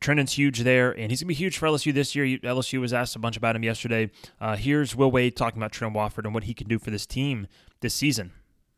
Trendon's 0.00 0.32
huge 0.32 0.60
there, 0.60 0.92
and 0.92 1.10
he's 1.10 1.20
going 1.20 1.26
to 1.26 1.28
be 1.28 1.34
huge 1.34 1.58
for 1.58 1.66
LSU 1.66 1.92
this 1.92 2.14
year. 2.14 2.38
LSU 2.38 2.80
was 2.80 2.92
asked 2.92 3.16
a 3.16 3.18
bunch 3.18 3.36
about 3.36 3.56
him 3.56 3.62
yesterday. 3.62 4.10
Uh, 4.40 4.56
here's 4.56 4.94
Will 4.94 5.10
Wade 5.10 5.36
talking 5.36 5.58
about 5.58 5.72
Trendon 5.72 5.94
Watford 5.94 6.24
and 6.24 6.34
what 6.34 6.44
he 6.44 6.54
can 6.54 6.68
do 6.68 6.78
for 6.78 6.90
this 6.90 7.06
team 7.06 7.46
this 7.80 7.94
season. 7.94 8.32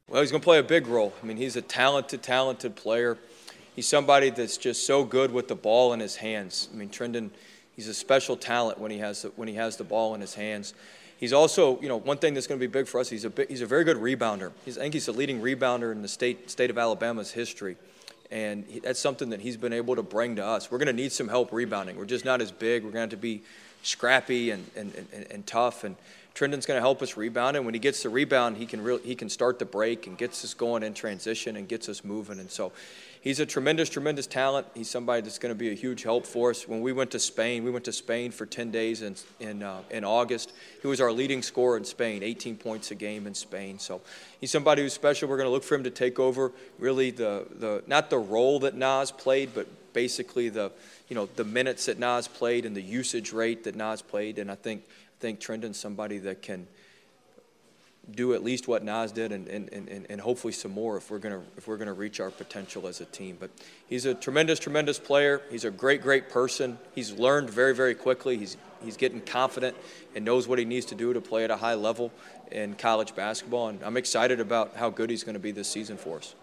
Well, 0.08 0.20
he's 0.20 0.30
going 0.30 0.40
to 0.40 0.44
play 0.44 0.58
a 0.58 0.62
big 0.62 0.86
role. 0.86 1.14
I 1.22 1.26
mean, 1.26 1.36
he's 1.36 1.56
a 1.56 1.62
talented, 1.62 2.22
talented 2.22 2.76
player. 2.76 3.16
He's 3.74 3.86
somebody 3.86 4.30
that's 4.30 4.56
just 4.56 4.86
so 4.86 5.04
good 5.04 5.32
with 5.32 5.48
the 5.48 5.54
ball 5.54 5.92
in 5.92 6.00
his 6.00 6.16
hands. 6.16 6.68
I 6.72 6.76
mean, 6.76 6.90
Trendon, 6.90 7.30
he's 7.74 7.88
a 7.88 7.94
special 7.94 8.36
talent 8.36 8.78
when 8.78 8.90
he 8.90 8.98
has 8.98 9.22
the, 9.22 9.28
when 9.30 9.48
he 9.48 9.54
has 9.54 9.76
the 9.76 9.84
ball 9.84 10.14
in 10.14 10.20
his 10.20 10.34
hands. 10.34 10.74
He's 11.18 11.32
also, 11.32 11.80
you 11.80 11.88
know, 11.88 11.96
one 11.96 12.18
thing 12.18 12.34
that's 12.34 12.46
going 12.46 12.60
to 12.60 12.66
be 12.66 12.70
big 12.70 12.86
for 12.86 13.00
us. 13.00 13.08
He's 13.08 13.24
a 13.24 13.32
he's 13.48 13.62
a 13.62 13.66
very 13.66 13.84
good 13.84 13.96
rebounder. 13.96 14.52
He's, 14.64 14.76
I 14.76 14.82
think 14.82 14.94
he's 14.94 15.06
the 15.06 15.12
leading 15.12 15.40
rebounder 15.40 15.90
in 15.92 16.02
the 16.02 16.08
state 16.08 16.50
state 16.50 16.70
of 16.70 16.76
Alabama's 16.76 17.32
history 17.32 17.76
and 18.34 18.64
that's 18.82 18.98
something 18.98 19.30
that 19.30 19.40
he's 19.40 19.56
been 19.56 19.72
able 19.72 19.94
to 19.94 20.02
bring 20.02 20.34
to 20.36 20.44
us. 20.44 20.68
We're 20.68 20.78
going 20.78 20.88
to 20.88 20.92
need 20.92 21.12
some 21.12 21.28
help 21.28 21.52
rebounding. 21.52 21.96
We're 21.96 22.04
just 22.04 22.24
not 22.24 22.42
as 22.42 22.50
big. 22.50 22.82
We're 22.82 22.90
going 22.90 22.94
to 22.94 23.00
have 23.02 23.10
to 23.10 23.16
be 23.16 23.42
scrappy 23.84 24.50
and, 24.50 24.68
and, 24.74 24.92
and, 25.12 25.26
and 25.30 25.46
tough. 25.46 25.84
And 25.84 25.94
Trendon's 26.34 26.66
going 26.66 26.76
to 26.76 26.80
help 26.80 27.00
us 27.00 27.16
rebound. 27.16 27.56
And 27.56 27.64
when 27.64 27.74
he 27.74 27.80
gets 27.80 28.02
the 28.02 28.08
rebound, 28.08 28.56
he 28.56 28.66
can, 28.66 28.82
re- 28.82 28.98
he 29.04 29.14
can 29.14 29.28
start 29.28 29.60
the 29.60 29.64
break 29.64 30.08
and 30.08 30.18
gets 30.18 30.44
us 30.44 30.52
going 30.52 30.82
in 30.82 30.94
transition 30.94 31.56
and 31.56 31.68
gets 31.68 31.88
us 31.88 32.02
moving. 32.02 32.40
And 32.40 32.50
so 32.50 32.72
he's 33.24 33.40
a 33.40 33.46
tremendous, 33.46 33.88
tremendous 33.88 34.28
talent. 34.28 34.68
He's 34.74 34.88
somebody 34.88 35.22
that's 35.22 35.38
going 35.38 35.52
to 35.52 35.58
be 35.58 35.70
a 35.70 35.74
huge 35.74 36.04
help 36.04 36.26
for 36.26 36.50
us. 36.50 36.68
When 36.68 36.82
we 36.82 36.92
went 36.92 37.10
to 37.12 37.18
Spain, 37.18 37.64
we 37.64 37.70
went 37.70 37.86
to 37.86 37.92
Spain 37.92 38.30
for 38.30 38.46
10 38.46 38.70
days 38.70 39.02
in, 39.02 39.16
in, 39.40 39.64
uh, 39.64 39.80
in 39.90 40.04
August. 40.04 40.52
He 40.80 40.86
was 40.86 41.00
our 41.00 41.10
leading 41.10 41.42
scorer 41.42 41.76
in 41.76 41.84
Spain, 41.84 42.22
18 42.22 42.56
points 42.56 42.92
a 42.92 42.94
game 42.94 43.26
in 43.26 43.34
Spain. 43.34 43.80
So 43.80 44.02
he's 44.40 44.52
somebody 44.52 44.82
who's 44.82 44.92
special. 44.92 45.28
We're 45.28 45.38
going 45.38 45.48
to 45.48 45.52
look 45.52 45.64
for 45.64 45.74
him 45.74 45.84
to 45.84 45.90
take 45.90 46.20
over 46.20 46.52
really 46.78 47.10
the, 47.10 47.46
the 47.58 47.82
not 47.86 48.10
the 48.10 48.18
role 48.18 48.60
that 48.60 48.76
Naz 48.76 49.10
played, 49.10 49.50
but 49.54 49.66
basically 49.94 50.50
the 50.50 50.70
you 51.08 51.16
know 51.16 51.26
the 51.36 51.44
minutes 51.44 51.86
that 51.86 51.98
Naz 51.98 52.28
played 52.28 52.66
and 52.66 52.76
the 52.76 52.82
usage 52.82 53.32
rate 53.32 53.64
that 53.64 53.74
Naz 53.74 54.02
played. 54.02 54.38
And 54.38 54.50
I 54.50 54.54
think 54.54 54.82
I 54.86 55.20
think 55.20 55.40
Trendon's 55.40 55.78
somebody 55.78 56.18
that 56.18 56.42
can– 56.42 56.66
do 58.10 58.34
at 58.34 58.44
least 58.44 58.68
what 58.68 58.84
Naz 58.84 59.12
did 59.12 59.32
and, 59.32 59.48
and, 59.48 59.68
and, 59.72 60.06
and 60.08 60.20
hopefully 60.20 60.52
some 60.52 60.72
more 60.72 60.96
if 60.96 61.10
we're 61.10 61.18
to 61.34 61.42
if 61.56 61.66
we're 61.66 61.76
to 61.86 61.92
reach 61.92 62.20
our 62.20 62.30
potential 62.30 62.86
as 62.86 63.00
a 63.00 63.04
team. 63.06 63.36
But 63.38 63.50
he's 63.86 64.04
a 64.06 64.14
tremendous, 64.14 64.58
tremendous 64.58 64.98
player. 64.98 65.42
He's 65.50 65.64
a 65.64 65.70
great, 65.70 66.02
great 66.02 66.28
person. 66.28 66.78
He's 66.94 67.12
learned 67.12 67.50
very, 67.50 67.74
very 67.74 67.94
quickly. 67.94 68.36
He's 68.36 68.56
he's 68.82 68.96
getting 68.96 69.20
confident 69.20 69.76
and 70.14 70.24
knows 70.24 70.46
what 70.46 70.58
he 70.58 70.64
needs 70.64 70.86
to 70.86 70.94
do 70.94 71.12
to 71.12 71.20
play 71.20 71.44
at 71.44 71.50
a 71.50 71.56
high 71.56 71.74
level 71.74 72.12
in 72.50 72.74
college 72.74 73.14
basketball. 73.14 73.68
And 73.68 73.82
I'm 73.82 73.96
excited 73.96 74.40
about 74.40 74.76
how 74.76 74.90
good 74.90 75.10
he's 75.10 75.24
to 75.24 75.40
be 75.40 75.52
this 75.52 75.68
season 75.68 75.96
for 75.96 76.18
us. 76.18 76.34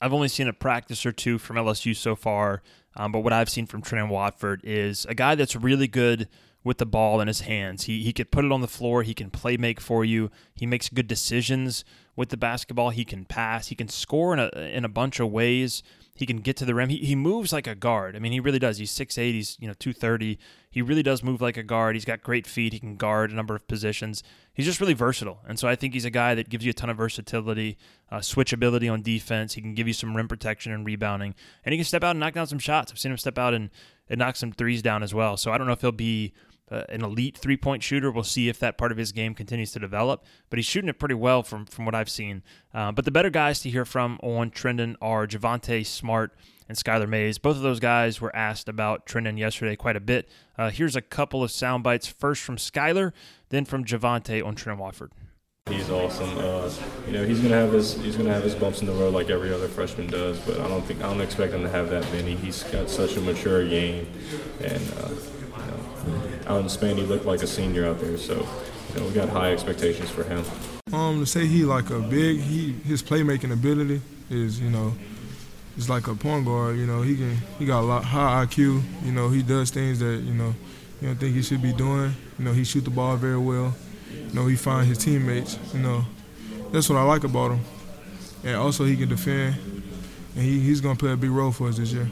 I've 0.00 0.12
only 0.12 0.28
seen 0.28 0.48
a 0.48 0.52
practice 0.52 1.06
or 1.06 1.12
two 1.12 1.38
from 1.38 1.56
LSU 1.56 1.96
so 1.96 2.14
far, 2.14 2.62
um, 2.96 3.12
but 3.12 3.20
what 3.20 3.32
I've 3.32 3.48
seen 3.48 3.66
from 3.66 3.80
Trendon 3.80 4.08
Watford 4.08 4.60
is 4.64 5.06
a 5.06 5.14
guy 5.14 5.34
that's 5.34 5.56
really 5.56 5.86
good 5.86 6.28
with 6.64 6.78
the 6.78 6.86
ball 6.86 7.20
in 7.20 7.28
his 7.28 7.42
hands. 7.42 7.84
He 7.84 8.02
he 8.02 8.12
could 8.12 8.32
put 8.32 8.44
it 8.44 8.50
on 8.50 8.62
the 8.62 8.66
floor. 8.66 9.02
He 9.02 9.14
can 9.14 9.30
play 9.30 9.56
make 9.56 9.80
for 9.80 10.04
you. 10.04 10.30
He 10.54 10.66
makes 10.66 10.88
good 10.88 11.06
decisions 11.06 11.84
with 12.16 12.30
the 12.30 12.36
basketball. 12.36 12.90
He 12.90 13.04
can 13.04 13.26
pass. 13.26 13.68
He 13.68 13.74
can 13.74 13.88
score 13.88 14.32
in 14.32 14.40
a 14.40 14.48
in 14.58 14.84
a 14.84 14.88
bunch 14.88 15.20
of 15.20 15.30
ways. 15.30 15.82
He 16.16 16.26
can 16.26 16.38
get 16.38 16.56
to 16.58 16.64
the 16.64 16.76
rim. 16.76 16.90
He, 16.90 16.98
he 16.98 17.16
moves 17.16 17.52
like 17.52 17.66
a 17.66 17.74
guard. 17.74 18.14
I 18.14 18.20
mean, 18.20 18.30
he 18.30 18.38
really 18.38 18.60
does. 18.60 18.78
He's 18.78 18.92
6'8", 18.92 19.16
he's, 19.32 19.56
you 19.58 19.66
know, 19.66 19.74
230. 19.76 20.38
He 20.70 20.80
really 20.80 21.02
does 21.02 21.24
move 21.24 21.40
like 21.40 21.56
a 21.56 21.64
guard. 21.64 21.96
He's 21.96 22.04
got 22.04 22.22
great 22.22 22.46
feet. 22.46 22.72
He 22.72 22.78
can 22.78 22.94
guard 22.94 23.32
a 23.32 23.34
number 23.34 23.56
of 23.56 23.66
positions. 23.66 24.22
He's 24.52 24.64
just 24.64 24.80
really 24.80 24.92
versatile. 24.92 25.40
And 25.48 25.58
so 25.58 25.66
I 25.66 25.74
think 25.74 25.92
he's 25.92 26.04
a 26.04 26.10
guy 26.10 26.36
that 26.36 26.48
gives 26.48 26.64
you 26.64 26.70
a 26.70 26.72
ton 26.72 26.88
of 26.88 26.98
versatility, 26.98 27.78
uh, 28.12 28.18
switchability 28.18 28.92
on 28.92 29.02
defense. 29.02 29.54
He 29.54 29.60
can 29.60 29.74
give 29.74 29.88
you 29.88 29.92
some 29.92 30.16
rim 30.16 30.28
protection 30.28 30.70
and 30.70 30.86
rebounding. 30.86 31.34
And 31.64 31.72
he 31.72 31.78
can 31.78 31.84
step 31.84 32.04
out 32.04 32.10
and 32.10 32.20
knock 32.20 32.34
down 32.34 32.46
some 32.46 32.60
shots. 32.60 32.92
I've 32.92 32.98
seen 33.00 33.10
him 33.10 33.18
step 33.18 33.36
out 33.36 33.52
and, 33.52 33.70
and 34.08 34.20
knock 34.20 34.36
some 34.36 34.52
threes 34.52 34.82
down 34.82 35.02
as 35.02 35.12
well. 35.12 35.36
So 35.36 35.50
I 35.50 35.58
don't 35.58 35.66
know 35.66 35.72
if 35.72 35.80
he'll 35.80 35.90
be– 35.90 36.32
uh, 36.70 36.82
an 36.88 37.02
elite 37.02 37.36
three 37.36 37.56
point 37.56 37.82
shooter. 37.82 38.10
We'll 38.10 38.24
see 38.24 38.48
if 38.48 38.58
that 38.60 38.78
part 38.78 38.92
of 38.92 38.98
his 38.98 39.12
game 39.12 39.34
continues 39.34 39.72
to 39.72 39.78
develop, 39.78 40.24
but 40.50 40.58
he's 40.58 40.66
shooting 40.66 40.88
it 40.88 40.98
pretty 40.98 41.14
well 41.14 41.42
from, 41.42 41.66
from 41.66 41.84
what 41.84 41.94
I've 41.94 42.10
seen. 42.10 42.42
Uh, 42.72 42.92
but 42.92 43.04
the 43.04 43.10
better 43.10 43.30
guys 43.30 43.60
to 43.60 43.70
hear 43.70 43.84
from 43.84 44.18
on 44.22 44.50
Trendon 44.50 44.96
are 45.00 45.26
Javonte 45.26 45.84
Smart 45.84 46.34
and 46.68 46.78
Skylar 46.78 47.08
Mays. 47.08 47.38
Both 47.38 47.56
of 47.56 47.62
those 47.62 47.80
guys 47.80 48.20
were 48.20 48.34
asked 48.34 48.68
about 48.68 49.06
Trendon 49.06 49.38
yesterday 49.38 49.76
quite 49.76 49.96
a 49.96 50.00
bit. 50.00 50.28
Uh, 50.56 50.70
here's 50.70 50.96
a 50.96 51.02
couple 51.02 51.42
of 51.42 51.50
sound 51.50 51.82
bites 51.82 52.06
first 52.06 52.42
from 52.42 52.56
Skylar, 52.56 53.12
then 53.50 53.64
from 53.64 53.84
Javonte 53.84 54.44
on 54.44 54.56
Trendon 54.56 54.78
Watford. 54.78 55.12
He's 55.70 55.88
awesome. 55.88 56.28
Uh, 56.36 56.70
you 57.06 57.12
know, 57.14 57.24
he's 57.24 57.40
gonna 57.40 57.54
have 57.54 57.72
his 57.72 57.94
he's 57.94 58.16
gonna 58.16 58.32
have 58.32 58.42
his 58.42 58.54
bumps 58.54 58.82
in 58.82 58.86
the 58.86 58.92
road 58.92 59.14
like 59.14 59.30
every 59.30 59.50
other 59.50 59.66
freshman 59.66 60.08
does, 60.08 60.38
but 60.40 60.60
I 60.60 60.68
don't 60.68 60.84
think 60.84 61.02
I 61.02 61.04
don't 61.04 61.22
expect 61.22 61.54
him 61.54 61.62
to 61.62 61.70
have 61.70 61.88
that 61.88 62.04
many. 62.12 62.34
He's 62.34 62.62
got 62.64 62.90
such 62.90 63.16
a 63.16 63.20
mature 63.22 63.66
game, 63.66 64.06
and 64.60 64.82
uh, 64.98 65.08
out 66.46 66.60
in 66.60 66.68
Spain, 66.68 66.96
he 66.96 67.02
looked 67.02 67.24
like 67.24 67.42
a 67.42 67.46
senior 67.46 67.86
out 67.86 68.00
there. 68.00 68.16
So, 68.18 68.34
you 68.94 69.00
know, 69.00 69.06
we 69.06 69.12
got 69.12 69.28
high 69.28 69.52
expectations 69.52 70.10
for 70.10 70.24
him. 70.24 70.44
Um, 70.92 71.20
to 71.20 71.26
say 71.26 71.46
he 71.46 71.64
like 71.64 71.90
a 71.90 71.98
big, 71.98 72.40
he 72.40 72.72
his 72.72 73.02
playmaking 73.02 73.52
ability 73.52 74.00
is, 74.30 74.60
you 74.60 74.70
know, 74.70 74.92
is 75.76 75.88
like 75.88 76.06
a 76.06 76.14
point 76.14 76.44
guard. 76.44 76.76
You 76.76 76.86
know, 76.86 77.02
he 77.02 77.16
can 77.16 77.36
he 77.58 77.66
got 77.66 77.80
a 77.80 77.86
lot 77.86 78.04
high 78.04 78.44
IQ. 78.44 78.82
You 79.04 79.12
know, 79.12 79.28
he 79.28 79.42
does 79.42 79.70
things 79.70 79.98
that 80.00 80.20
you 80.22 80.34
know 80.34 80.54
you 81.00 81.08
don't 81.08 81.16
think 81.16 81.34
he 81.34 81.42
should 81.42 81.62
be 81.62 81.72
doing. 81.72 82.14
You 82.38 82.44
know, 82.44 82.52
he 82.52 82.64
shoot 82.64 82.84
the 82.84 82.90
ball 82.90 83.16
very 83.16 83.38
well. 83.38 83.74
You 84.12 84.34
know, 84.34 84.46
he 84.46 84.56
find 84.56 84.86
his 84.86 84.98
teammates. 84.98 85.58
You 85.72 85.80
know, 85.80 86.04
that's 86.72 86.88
what 86.88 86.98
I 86.98 87.02
like 87.02 87.24
about 87.24 87.52
him. 87.52 87.60
And 88.44 88.56
also, 88.56 88.84
he 88.84 88.96
can 88.96 89.08
defend, 89.08 89.56
and 90.36 90.44
he, 90.44 90.60
he's 90.60 90.80
gonna 90.80 90.98
play 90.98 91.12
a 91.12 91.16
big 91.16 91.30
role 91.30 91.50
for 91.50 91.68
us 91.68 91.78
this 91.78 91.92
year. 91.92 92.08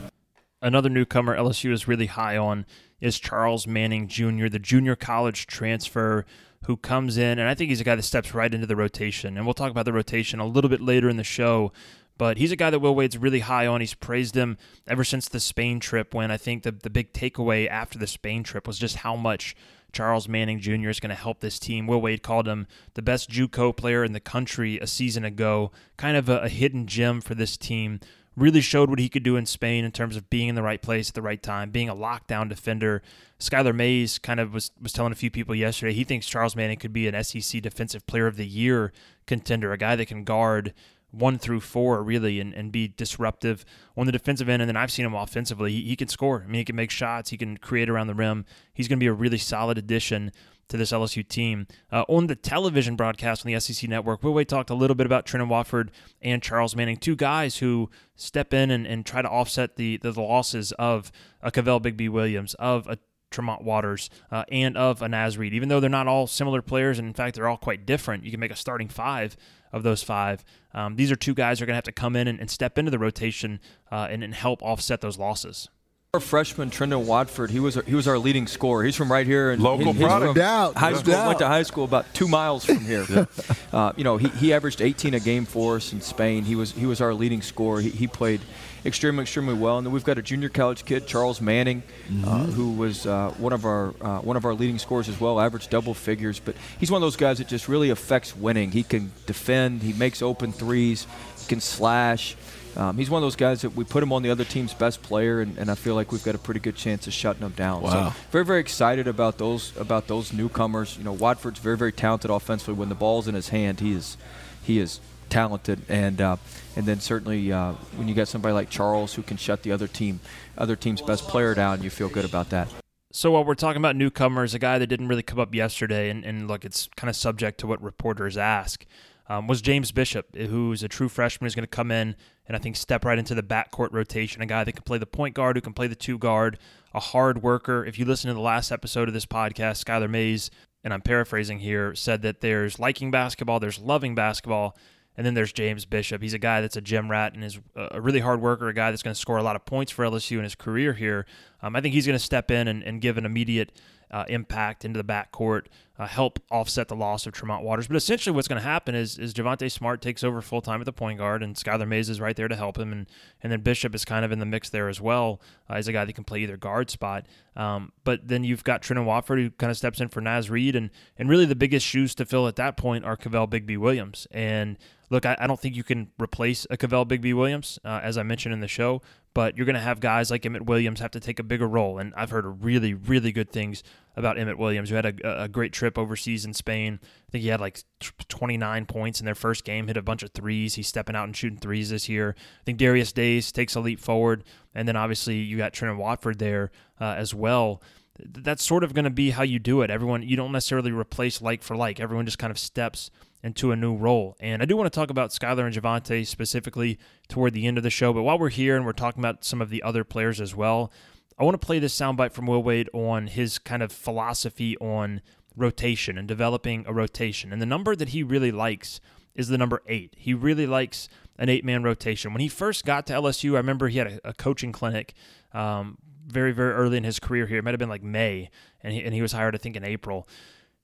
Another 0.63 0.89
newcomer 0.89 1.37
LSU 1.37 1.73
is 1.73 1.89
really 1.89 2.07
high 2.07 2.37
on 2.37 2.65
is 3.03 3.19
Charles 3.19 3.67
Manning 3.67 4.09
Jr., 4.09 4.49
the 4.49 4.59
junior 4.59 4.97
college 4.97 5.47
transfer 5.47 6.25
who 6.67 6.77
comes 6.77 7.19
in, 7.19 7.41
and 7.41 7.49
I 7.49 7.55
think 7.55 7.69
he's 7.69 7.81
a 7.81 7.85
guy 7.85 7.97
that 7.97 8.03
steps 8.03 8.33
right 8.33 8.55
into 8.55 8.67
the 8.67 8.77
rotation. 8.77 9.37
And 9.37 9.45
we'll 9.45 9.55
talk 9.55 9.73
about 9.73 9.85
the 9.85 9.93
rotation 9.93 10.39
a 10.39 10.47
little 10.47 10.71
bit 10.71 10.81
later 10.81 11.09
in 11.09 11.17
the 11.17 11.25
show. 11.25 11.73
But 12.17 12.39
he's 12.39 12.53
a 12.53 12.57
guy 12.57 12.71
that 12.71 12.79
Will 12.79 12.95
Wade's 12.95 13.19
really 13.19 13.41
high 13.41 13.67
on. 13.67 13.81
He's 13.81 13.95
praised 13.95 14.37
him 14.37 14.57
ever 14.87 15.03
since 15.03 15.29
the 15.29 15.41
Spain 15.41 15.81
trip. 15.81 16.15
When 16.15 16.31
I 16.31 16.37
think 16.37 16.63
the 16.63 16.71
the 16.71 16.91
big 16.91 17.13
takeaway 17.13 17.69
after 17.69 17.99
the 17.99 18.07
Spain 18.07 18.45
trip 18.45 18.67
was 18.67 18.79
just 18.79 18.97
how 18.97 19.17
much 19.17 19.57
Charles 19.93 20.29
Manning 20.29 20.61
Jr. 20.61 20.91
is 20.91 21.01
going 21.01 21.11
to 21.11 21.17
help 21.17 21.41
this 21.41 21.59
team. 21.59 21.87
Will 21.87 22.01
Wade 22.01 22.23
called 22.23 22.47
him 22.47 22.69
the 22.95 23.03
best 23.03 23.29
JUCO 23.29 23.77
player 23.77 24.05
in 24.05 24.13
the 24.13 24.21
country 24.21 24.79
a 24.79 24.87
season 24.87 25.25
ago. 25.25 25.73
Kind 25.97 26.17
of 26.17 26.29
a, 26.29 26.41
a 26.41 26.49
hidden 26.49 26.87
gem 26.87 27.21
for 27.21 27.35
this 27.35 27.57
team 27.57 27.99
really 28.37 28.61
showed 28.61 28.89
what 28.89 28.99
he 28.99 29.09
could 29.09 29.23
do 29.23 29.37
in 29.37 29.47
Spain 29.47 29.85
in 29.85 29.93
terms 29.93 30.17
of 30.17 30.31
being 30.31 30.49
in 30.49 30.55
the 30.55 30.63
right 30.63 30.81
place 30.81 31.09
at 31.09 31.15
the 31.15 31.23
right 31.23 31.43
time, 31.43 31.71
being 31.71 31.89
a 31.89 31.95
lockdown 31.95 32.49
defender. 32.49 33.03
Skylar 33.39 33.75
Mays 33.75 34.19
kind 34.19 34.41
of 34.41 34.55
was, 34.55 34.71
was 34.81 34.93
telling 34.93 35.13
a 35.13 35.17
few 35.17 35.31
people 35.31 35.55
yesterday 35.55 35.93
he 35.93 36.05
thinks 36.05 36.27
Charles 36.27 36.57
Manning 36.57 36.79
could 36.79 36.93
be 36.93 37.07
an 37.09 37.23
SEC 37.23 37.61
Defensive 37.61 38.07
Player 38.07 38.27
of 38.27 38.37
the 38.37 38.47
Year 38.47 38.93
contender, 39.27 39.73
a 39.73 39.79
guy 39.79 39.97
that 39.97 40.07
can 40.07 40.25
guard 40.25 40.73
one 41.11 41.39
through 41.39 41.61
four 41.61 42.03
really 42.03 42.41
and, 42.41 42.55
and 42.55 42.73
be 42.73 42.89
disruptive 42.89 43.65
on 43.97 44.07
the 44.07 44.13
defensive 44.13 44.49
end. 44.49 44.63
And 44.63 44.69
then 44.69 44.77
I've 44.77 44.91
seen 44.91 45.05
him 45.05 45.15
offensively. 45.15 45.73
He, 45.73 45.83
he 45.83 45.97
can 45.97 46.09
score. 46.09 46.43
I 46.43 46.47
mean, 46.47 46.61
he 46.61 46.65
can 46.65 46.77
make 46.77 46.91
shots. 46.91 47.31
He 47.31 47.37
can 47.37 47.59
create 47.59 47.91
around 47.91 48.07
the 48.07 48.15
rim. 48.15 48.47
He's 48.73 48.89
going 48.89 48.99
to 48.99 49.05
be 49.05 49.09
a 49.09 49.13
really 49.13 49.39
solid 49.39 49.77
addition 49.77 50.33
to 50.73 50.79
this 50.79 50.91
LSU 50.91 51.27
team. 51.27 51.67
Uh, 51.93 52.05
on 52.09 52.27
the 52.27 52.35
television 52.35 52.97
broadcast 52.97 53.47
on 53.47 53.53
the 53.53 53.61
SEC 53.61 53.89
network, 53.89 54.23
Will 54.23 54.43
talked 54.45 54.71
a 54.71 54.75
little 54.75 54.97
bit 54.97 55.07
about 55.07 55.27
Trendon 55.27 55.49
Watford 55.49 55.93
and 56.21 56.43
Charles 56.43 56.75
Manning, 56.75 56.97
two 56.97 57.15
guys 57.15 57.59
who 57.59 57.91
step 58.17 58.53
in 58.53 58.71
and, 58.71 58.87
and 58.87 59.07
try 59.07 59.23
to 59.23 59.29
offset 59.29 59.77
the, 59.77 59.99
the, 59.99 60.13
losses 60.13 60.73
of 60.73 61.13
a 61.43 61.51
Kavell 61.51 61.81
Bigby 61.81 62.09
Williams, 62.09 62.55
of 62.55 62.87
a 62.87 62.99
Tremont 63.31 63.63
Waters, 63.63 64.09
uh, 64.31 64.45
and 64.51 64.77
of 64.77 65.03
a 65.03 65.09
Naz 65.09 65.37
Reid. 65.37 65.53
Even 65.53 65.69
though 65.69 65.79
they're 65.79 65.91
not 65.91 66.09
all 66.09 66.27
similar 66.27 66.63
players, 66.63 66.99
and 66.99 67.07
in 67.07 67.15
fact, 67.15 67.37
they're 67.37 67.49
all 67.49 67.57
quite 67.59 67.85
different, 67.85 68.25
you 68.25 68.31
can 68.31 68.41
make 68.41 68.51
a 68.51 68.57
starting 68.57 68.89
five 68.89 69.37
of 69.73 69.83
those 69.83 70.03
five. 70.03 70.43
Um, 70.73 70.97
these 70.97 71.13
are 71.13 71.17
two 71.17 71.35
guys 71.35 71.59
who 71.59 71.65
are 71.65 71.67
going 71.67 71.75
to 71.75 71.79
have 71.79 71.85
to 71.85 71.93
come 71.93 72.17
in 72.17 72.29
and, 72.29 72.41
and 72.41 72.51
step 72.51 72.79
into 72.79 72.91
the 72.91 72.99
rotation 72.99 73.61
uh, 73.91 74.09
and, 74.11 74.25
and 74.25 74.35
help 74.35 74.63
offset 74.63 75.03
those 75.03 75.19
losses. 75.19 75.69
Our 76.15 76.21
freshman 76.21 76.69
Trendon 76.69 77.07
Watford, 77.07 77.51
he 77.51 77.59
was 77.59 77.79
our, 77.79 77.83
he 77.85 77.95
was 77.95 78.07
our 78.07 78.19
leading 78.19 78.47
scorer. 78.47 78.85
He's 78.85 78.97
from 78.97 79.11
right 79.11 79.27
here 79.27 79.51
in 79.51 79.63
local 79.63 79.95
he, 79.95 80.05
product. 80.05 80.35
High 80.77 80.93
school. 80.93 81.15
Went 81.27 81.39
to 81.39 81.49
high 81.49 81.63
school 81.63 81.85
about 81.85 82.05
two 82.13 82.29
miles 82.29 82.67
from 82.67 82.81
here. 82.81 83.27
uh, 83.73 83.95
you 83.97 84.05
know, 84.05 84.19
he, 84.19 84.29
he 84.29 84.53
averaged 84.53 84.83
18 84.83 85.15
a 85.15 85.21
game 85.21 85.47
for 85.47 85.77
us 85.77 85.95
in 85.95 86.03
Spain. 86.03 86.45
He 86.45 86.55
was 86.55 86.73
he 86.73 86.85
was 86.85 87.01
our 87.01 87.15
leading 87.15 87.41
scorer. 87.41 87.81
He, 87.81 87.89
he 87.89 88.07
played 88.07 88.43
extremely 88.85 89.23
extremely 89.23 89.55
well. 89.55 89.79
And 89.79 89.87
then 89.87 89.95
we've 89.95 90.05
got 90.05 90.19
a 90.19 90.23
junior 90.23 90.51
college 90.51 90.85
kid, 90.85 91.07
Charles 91.07 91.41
Manning, 91.41 91.83
Mm-hmm. 92.11 92.29
uh, 92.29 92.45
who 92.45 92.73
was 92.73 93.07
uh, 93.07 93.31
one 93.39 93.55
of 93.55 93.65
our 93.65 93.95
uh, 94.03 94.19
one 94.19 94.37
of 94.37 94.45
our 94.45 94.53
leading 94.53 94.79
scorers 94.79 95.09
as 95.09 95.19
well. 95.19 95.41
Averaged 95.41 95.71
double 95.71 95.95
figures, 95.95 96.39
but 96.39 96.55
he's 96.79 96.91
one 96.91 96.99
of 97.01 97.07
those 97.07 97.17
guys 97.17 97.39
that 97.39 97.49
just 97.49 97.69
really 97.69 97.89
affects 97.89 98.37
winning. 98.37 98.71
He 98.71 98.83
can 98.83 99.13
defend. 99.25 99.81
He 99.81 99.95
makes 99.95 100.21
open 100.21 100.53
threes. 100.53 101.07
He 101.41 101.47
can 101.47 101.63
slash. 101.63 102.37
Um, 102.77 102.97
he's 102.97 103.11
one 103.11 103.23
of 103.23 103.27
those 103.27 103.37
guys 103.37 103.63
that 103.63 103.71
we 103.71 103.85
put 103.85 104.03
him 104.03 104.13
on 104.13 104.23
the 104.23 104.31
other 104.31 104.45
team's 104.45 104.73
best 104.73 105.03
player, 105.03 105.41
and, 105.41 105.59
and 105.59 105.71
I 105.71 105.75
feel 105.75 105.95
like 105.95 106.11
we've 106.11 106.25
got 106.25 106.35
a 106.35 106.39
pretty 106.39 106.61
good 106.61 106.77
chance 106.77 107.07
of 107.07 107.13
shutting 107.13 107.43
him 107.43 107.53
down. 107.53 107.83
Wow. 107.83 108.11
So 108.11 108.17
very 108.31 108.45
very 108.45 108.61
excited 108.61 109.07
about 109.07 109.39
those 109.39 109.77
about 109.77 110.07
those 110.07 110.33
newcomers. 110.33 110.97
You 110.97 111.05
know, 111.05 111.13
Watford's 111.13 111.59
very 111.59 111.77
very 111.77 111.93
talented 111.93 112.31
offensively. 112.31 112.75
When 112.75 112.89
the 112.89 112.95
ball's 112.95 113.29
in 113.29 113.35
his 113.35 113.51
hand, 113.51 113.81
he 113.81 113.93
is 113.93 114.17
he 114.63 114.79
is 114.79 115.01
talented, 115.29 115.83
and 115.89 116.21
uh, 116.21 116.37
and 116.77 116.87
then 116.87 117.01
certainly 117.01 117.53
uh, 117.53 117.73
when 117.97 118.09
you 118.09 118.15
got 118.15 118.29
somebody 118.29 118.55
like 118.55 118.71
Charles 118.71 119.15
who 119.15 119.23
can 119.23 119.37
shut 119.37 119.63
the 119.63 119.73
other 119.73 119.89
team 119.89 120.21
other 120.57 120.77
team's 120.77 121.03
best 121.03 121.29
player 121.29 121.55
down, 121.55 121.83
you 121.83 121.91
feel 121.91 122.09
good 122.09 122.25
about 122.25 122.51
that. 122.51 122.69
So 123.15 123.33
while 123.33 123.45
we're 123.45 123.55
talking 123.55 123.77
about 123.77 123.95
newcomers, 123.95 124.55
a 124.55 124.59
guy 124.59 124.79
that 124.79 124.87
didn't 124.87 125.09
really 125.09 125.23
come 125.23 125.39
up 125.39 125.55
yesterday, 125.55 126.09
and, 126.09 126.25
and 126.25 126.49
look, 126.49 126.65
it's 126.65 126.89
kind 126.97 127.11
of 127.11 127.17
subject 127.17 127.61
to 127.61 127.67
what 127.67 127.83
reporters 127.83 128.39
ask, 128.39 128.87
um, 129.29 129.47
was 129.47 129.63
James 129.63 129.93
Bishop, 129.93 130.35
who's 130.37 130.83
a 130.83 130.89
true 130.89 131.09
freshman, 131.09 131.47
who's 131.47 131.55
going 131.55 131.65
to 131.65 131.69
come 131.69 131.91
in 131.91 132.17
and 132.47 132.57
I 132.57 132.61
think 132.61 132.77
step 132.77 133.05
right 133.05 133.19
into 133.19 133.35
the 133.35 133.43
backcourt 133.43 133.93
rotation. 133.93 134.43
A 134.43 134.47
guy 134.47 134.65
that 134.65 134.73
can 134.73 134.83
play 134.83 134.99
the 134.99 135.07
point 135.07 135.35
guard, 135.35 135.57
who 135.57 135.61
can 135.61 135.73
play 135.73 135.87
the 135.87 135.95
two 135.95 136.19
guard, 136.19 136.59
a 136.93 137.01
hard 137.01 137.43
worker. 137.43 137.85
If 137.85 137.99
you 137.99 138.05
listen 138.05 138.29
to 138.29 138.35
the 138.35 138.41
last 138.41 138.73
episode 138.73 139.09
of 139.09 139.15
this 139.15 139.27
podcast, 139.27 139.85
Skylar 139.85 140.11
Mays, 140.11 140.51
and 140.85 140.93
I'm 140.93 141.03
paraphrasing 141.03 141.61
here, 141.61 141.95
said 141.95 142.23
that 142.23 142.41
there's 142.41 142.79
liking 142.79 143.11
basketball, 143.11 143.61
there's 143.61 143.79
loving 143.79 144.15
basketball, 144.15 144.77
and 145.17 145.25
then 145.25 145.35
there's 145.35 145.53
James 145.53 145.85
Bishop. 145.85 146.21
He's 146.23 146.35
a 146.35 146.39
guy 146.39 146.61
that's 146.61 146.77
a 146.77 146.81
gym 146.81 147.11
rat 147.11 147.35
and 147.35 147.45
is 147.45 147.61
a 147.77 148.01
really 148.01 148.21
hard 148.21 148.41
worker, 148.41 148.69
a 148.69 148.75
guy 148.75 148.91
that's 148.91 149.03
going 149.03 149.15
to 149.15 149.21
score 149.21 149.37
a 149.37 149.43
lot 149.43 149.57
of 149.57 149.65
points 149.65 149.93
for 149.93 150.05
LSU 150.05 150.39
in 150.39 150.45
his 150.45 150.55
career 150.55 150.95
here. 150.95 151.27
Um, 151.63 151.77
I 151.77 151.81
think 151.81 151.95
he's 151.95 152.07
going 152.07 152.19
to 152.19 152.25
step 152.25 152.51
in 152.51 152.67
and, 152.67 152.83
and 152.83 153.01
give 153.01 153.19
an 153.19 153.27
immediate 153.27 153.73
uh, 154.13 154.25
impact 154.29 154.85
into 154.85 155.03
the 155.03 155.05
backcourt, 155.05 155.67
uh, 155.99 156.07
help 156.07 156.39
offset 156.51 156.89
the 156.89 156.97
loss 156.97 157.27
of 157.27 157.33
Tremont 157.33 157.65
Waters. 157.65 157.87
But 157.87 157.97
essentially, 157.97 158.35
what's 158.35 158.49
going 158.49 158.61
to 158.61 158.67
happen 158.67 158.95
is 158.95 159.19
is 159.19 159.33
Javonte 159.33 159.71
Smart 159.71 160.03
takes 160.03 160.23
over 160.23 160.43
full 160.43 160.61
time 160.61 160.81
at 160.81 160.85
the 160.85 160.93
point 160.93 161.19
guard, 161.19 161.43
and 161.43 161.55
Skylar 161.57 161.89
Mays 161.89 162.09
is 162.09 162.21
right 162.21 162.37
there 162.37 162.49
to 162.49 162.57
help 162.57 162.79
him, 162.79 162.93
and 162.93 163.07
and 163.43 163.51
then 163.51 163.61
Bishop 163.61 163.95
is 163.95 164.05
kind 164.05 164.25
of 164.25 164.33
in 164.33 164.39
the 164.39 164.47
mix 164.47 164.69
there 164.69 164.89
as 164.89 165.01
well. 165.01 165.41
Uh, 165.69 165.77
he's 165.77 165.89
a 165.89 165.93
guy 165.93 166.05
that 166.05 166.13
can 166.13 166.25
play 166.25 166.41
either 166.41 166.57
guard 166.57 166.91
spot. 166.91 167.27
Um, 167.57 167.93
but 168.05 168.29
then 168.29 168.45
you've 168.45 168.65
got 168.65 168.83
Trendon 168.83 169.05
Watford 169.05 169.39
who 169.39 169.51
kind 169.51 169.71
of 169.71 169.77
steps 169.77 170.01
in 170.01 170.09
for 170.09 170.21
Naz 170.21 170.51
Reid, 170.51 170.77
and 170.77 170.91
and 171.17 171.29
really 171.29 171.47
the 171.47 171.57
biggest 171.57 171.87
shoes 171.87 172.15
to 172.17 172.27
fill 172.27 172.47
at 172.49 172.57
that 172.57 172.77
point 172.77 173.05
are 173.05 173.17
Kavell 173.17 173.49
Bigby 173.49 173.79
Williams. 173.79 174.27
And 174.31 174.77
look, 175.13 175.27
I, 175.27 175.37
I 175.39 175.47
don't 175.47 175.61
think 175.61 175.77
you 175.77 175.85
can 175.85 176.11
replace 176.21 176.67
a 176.71 176.77
Kavell 176.79 177.07
Bigby 177.07 177.35
Williams, 177.35 177.79
uh, 177.85 178.01
as 178.03 178.17
I 178.17 178.23
mentioned 178.23 178.55
in 178.55 178.61
the 178.61 178.67
show, 178.67 179.03
but 179.35 179.57
you're 179.59 179.67
going 179.67 179.75
to 179.75 179.81
have 179.81 180.01
guys 180.01 180.31
like 180.31 180.47
Emmett 180.47 180.65
Williams 180.65 181.01
have 181.01 181.11
to 181.11 181.21
take 181.21 181.39
a 181.39 181.43
bigger 181.43 181.69
role. 181.69 181.99
And 181.99 182.15
I've 182.17 182.31
heard 182.31 182.65
really, 182.65 182.95
really 182.95 183.31
good 183.31 183.51
things 183.51 183.83
about 184.17 184.39
Emmett 184.39 184.57
Williams, 184.57 184.89
who 184.89 184.97
had 184.97 185.05
a, 185.05 185.43
a 185.43 185.49
great 185.49 185.75
trip 185.75 185.99
overseas 185.99 186.47
in 186.47 186.55
Spain. 186.55 186.99
I 187.03 187.31
think 187.31 187.43
he 187.43 187.49
had 187.49 187.61
like 187.61 187.83
29 188.29 188.87
points 188.87 189.21
in 189.21 189.27
their 189.27 189.35
first 189.35 189.65
game, 189.65 189.87
hit 189.87 189.99
a 189.99 190.03
bunch 190.03 190.23
of 190.23 190.31
threes. 190.31 190.77
He's 190.77 190.89
stepping 190.89 191.15
out 191.15 191.25
and 191.25 191.37
shooting 191.37 191.59
threes 191.59 191.91
this 191.91 192.09
year. 192.09 192.35
I 192.39 192.65
think 192.65 192.79
Darius 192.79 193.13
Days 193.13 193.53
takes 193.53 193.75
a 193.75 193.81
leap 193.81 194.01
forward. 194.01 194.45
And 194.75 194.89
then 194.89 194.97
obviously 194.97 195.37
you 195.37 195.59
got 195.59 195.75
Trendon 195.75 195.99
Watford 195.99 196.39
there 196.39 196.71
uh, 196.99 197.17
as 197.19 197.35
well. 197.35 197.83
That's 198.19 198.65
sort 198.65 198.83
of 198.83 198.95
going 198.95 199.05
to 199.05 199.11
be 199.11 199.31
how 199.31 199.43
you 199.43 199.59
do 199.59 199.83
it. 199.83 199.91
Everyone, 199.91 200.23
you 200.23 200.37
don't 200.37 200.53
necessarily 200.53 200.91
replace 200.91 201.43
like 201.43 201.63
for 201.63 201.77
like. 201.77 202.01
Everyone 202.01 202.25
just 202.25 202.39
kind 202.39 202.51
of 202.51 202.59
steps 202.59 203.11
into 203.43 203.73
a 203.73 203.77
new 203.77 203.95
role. 203.95 204.37
And 204.41 204.63
I 204.63 204.65
do 204.65 204.77
want 204.77 204.93
to 204.93 204.97
talk 204.97 205.11
about 205.11 205.31
Skylar 205.31 205.67
and 205.67 205.75
Javonte 205.75 206.27
specifically 206.27 206.99
toward 207.29 207.55
the 207.55 207.67
end 207.67 207.77
of 207.77 207.83
the 207.83 207.91
show. 207.91 208.13
But 208.13 208.23
while 208.23 208.39
we're 208.39 208.51
here 208.51 208.77
and 208.77 208.87
we're 208.87 208.93
talking 208.93 209.21
about 209.21 209.45
some 209.45 209.61
of 209.61 209.71
the 209.71 209.83
other 209.83 210.05
players 210.05 210.41
as 210.41 210.55
well, 210.55 210.93
I 211.39 211.45
want 211.45 211.61
to 211.61 211.67
play 211.67 211.79
this 211.79 211.99
soundbite 211.99 212.33
from 212.33 212.47
Will 212.47 212.63
Wade 212.63 212.89
on 212.93 213.27
his 213.27 213.59
kind 213.59 213.83
of 213.83 213.91
philosophy 213.91 214.77
on 214.79 215.23
rotation 215.57 216.17
and 216.17 216.29
developing 216.29 216.85
a 216.87 216.93
rotation. 216.93 217.53
And 217.53 217.61
the 217.61 217.67
number 217.67 217.97
that 217.97 218.11
he 218.11 218.23
really 218.23 218.53
likes 218.53 219.01
is 219.35 219.49
the 219.49 219.59
number 219.59 219.83
eight. 219.87 220.15
He 220.17 220.35
really 220.35 220.67
likes 220.67 221.09
an 221.39 221.49
eight 221.49 221.65
man 221.65 221.83
rotation. 221.83 222.33
When 222.33 222.41
he 222.41 222.49
first 222.49 222.85
got 222.85 223.07
to 223.07 223.15
LSU, 223.15 223.55
I 223.55 223.57
remember 223.57 223.89
he 223.89 223.99
had 223.99 224.07
a, 224.07 224.29
a 224.29 224.35
coaching 224.35 224.73
clinic 224.73 225.15
um, 225.53 225.99
very, 226.27 226.53
very 226.53 226.73
early 226.73 226.97
in 226.97 227.05
his 227.05 227.19
career 227.19 227.47
here. 227.47 227.59
It 227.59 227.65
might 227.65 227.73
have 227.73 227.81
been 227.81 227.89
like 227.89 228.03
May, 228.03 228.51
and 228.83 228.93
he, 228.93 229.03
and 229.03 229.15
he 229.15 229.23
was 229.23 229.33
hired, 229.33 229.55
I 229.55 229.59
think, 229.59 229.77
in 229.77 229.85
April. 229.85 230.29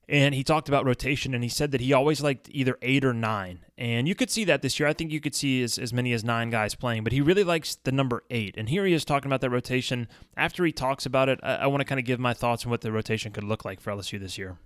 And 0.09 0.33
he 0.33 0.43
talked 0.43 0.67
about 0.67 0.85
rotation, 0.85 1.35
and 1.35 1.43
he 1.43 1.49
said 1.51 1.69
that 1.69 1.81
he 1.81 1.93
always 1.93 2.19
liked 2.19 2.49
either 2.51 2.79
eight 2.81 3.05
or 3.05 3.13
nine. 3.13 3.59
And 3.77 4.07
you 4.07 4.15
could 4.15 4.31
see 4.31 4.43
that 4.45 4.63
this 4.63 4.79
year. 4.79 4.89
I 4.89 4.93
think 4.93 5.11
you 5.11 5.21
could 5.21 5.35
see 5.35 5.61
as, 5.61 5.77
as 5.77 5.93
many 5.93 6.13
as 6.13 6.23
nine 6.23 6.49
guys 6.49 6.73
playing, 6.73 7.03
but 7.03 7.13
he 7.13 7.21
really 7.21 7.43
likes 7.43 7.75
the 7.75 7.91
number 7.91 8.23
eight. 8.31 8.55
And 8.57 8.69
here 8.69 8.87
he 8.87 8.93
is 8.93 9.05
talking 9.05 9.29
about 9.29 9.41
that 9.41 9.51
rotation. 9.51 10.07
After 10.35 10.65
he 10.65 10.71
talks 10.71 11.05
about 11.05 11.29
it, 11.29 11.39
I, 11.43 11.57
I 11.57 11.67
want 11.67 11.81
to 11.81 11.85
kind 11.85 11.99
of 11.99 12.05
give 12.05 12.19
my 12.19 12.33
thoughts 12.33 12.65
on 12.65 12.71
what 12.71 12.81
the 12.81 12.91
rotation 12.91 13.31
could 13.31 13.43
look 13.43 13.63
like 13.63 13.79
for 13.79 13.91
LSU 13.91 14.19
this 14.19 14.35
year. 14.35 14.57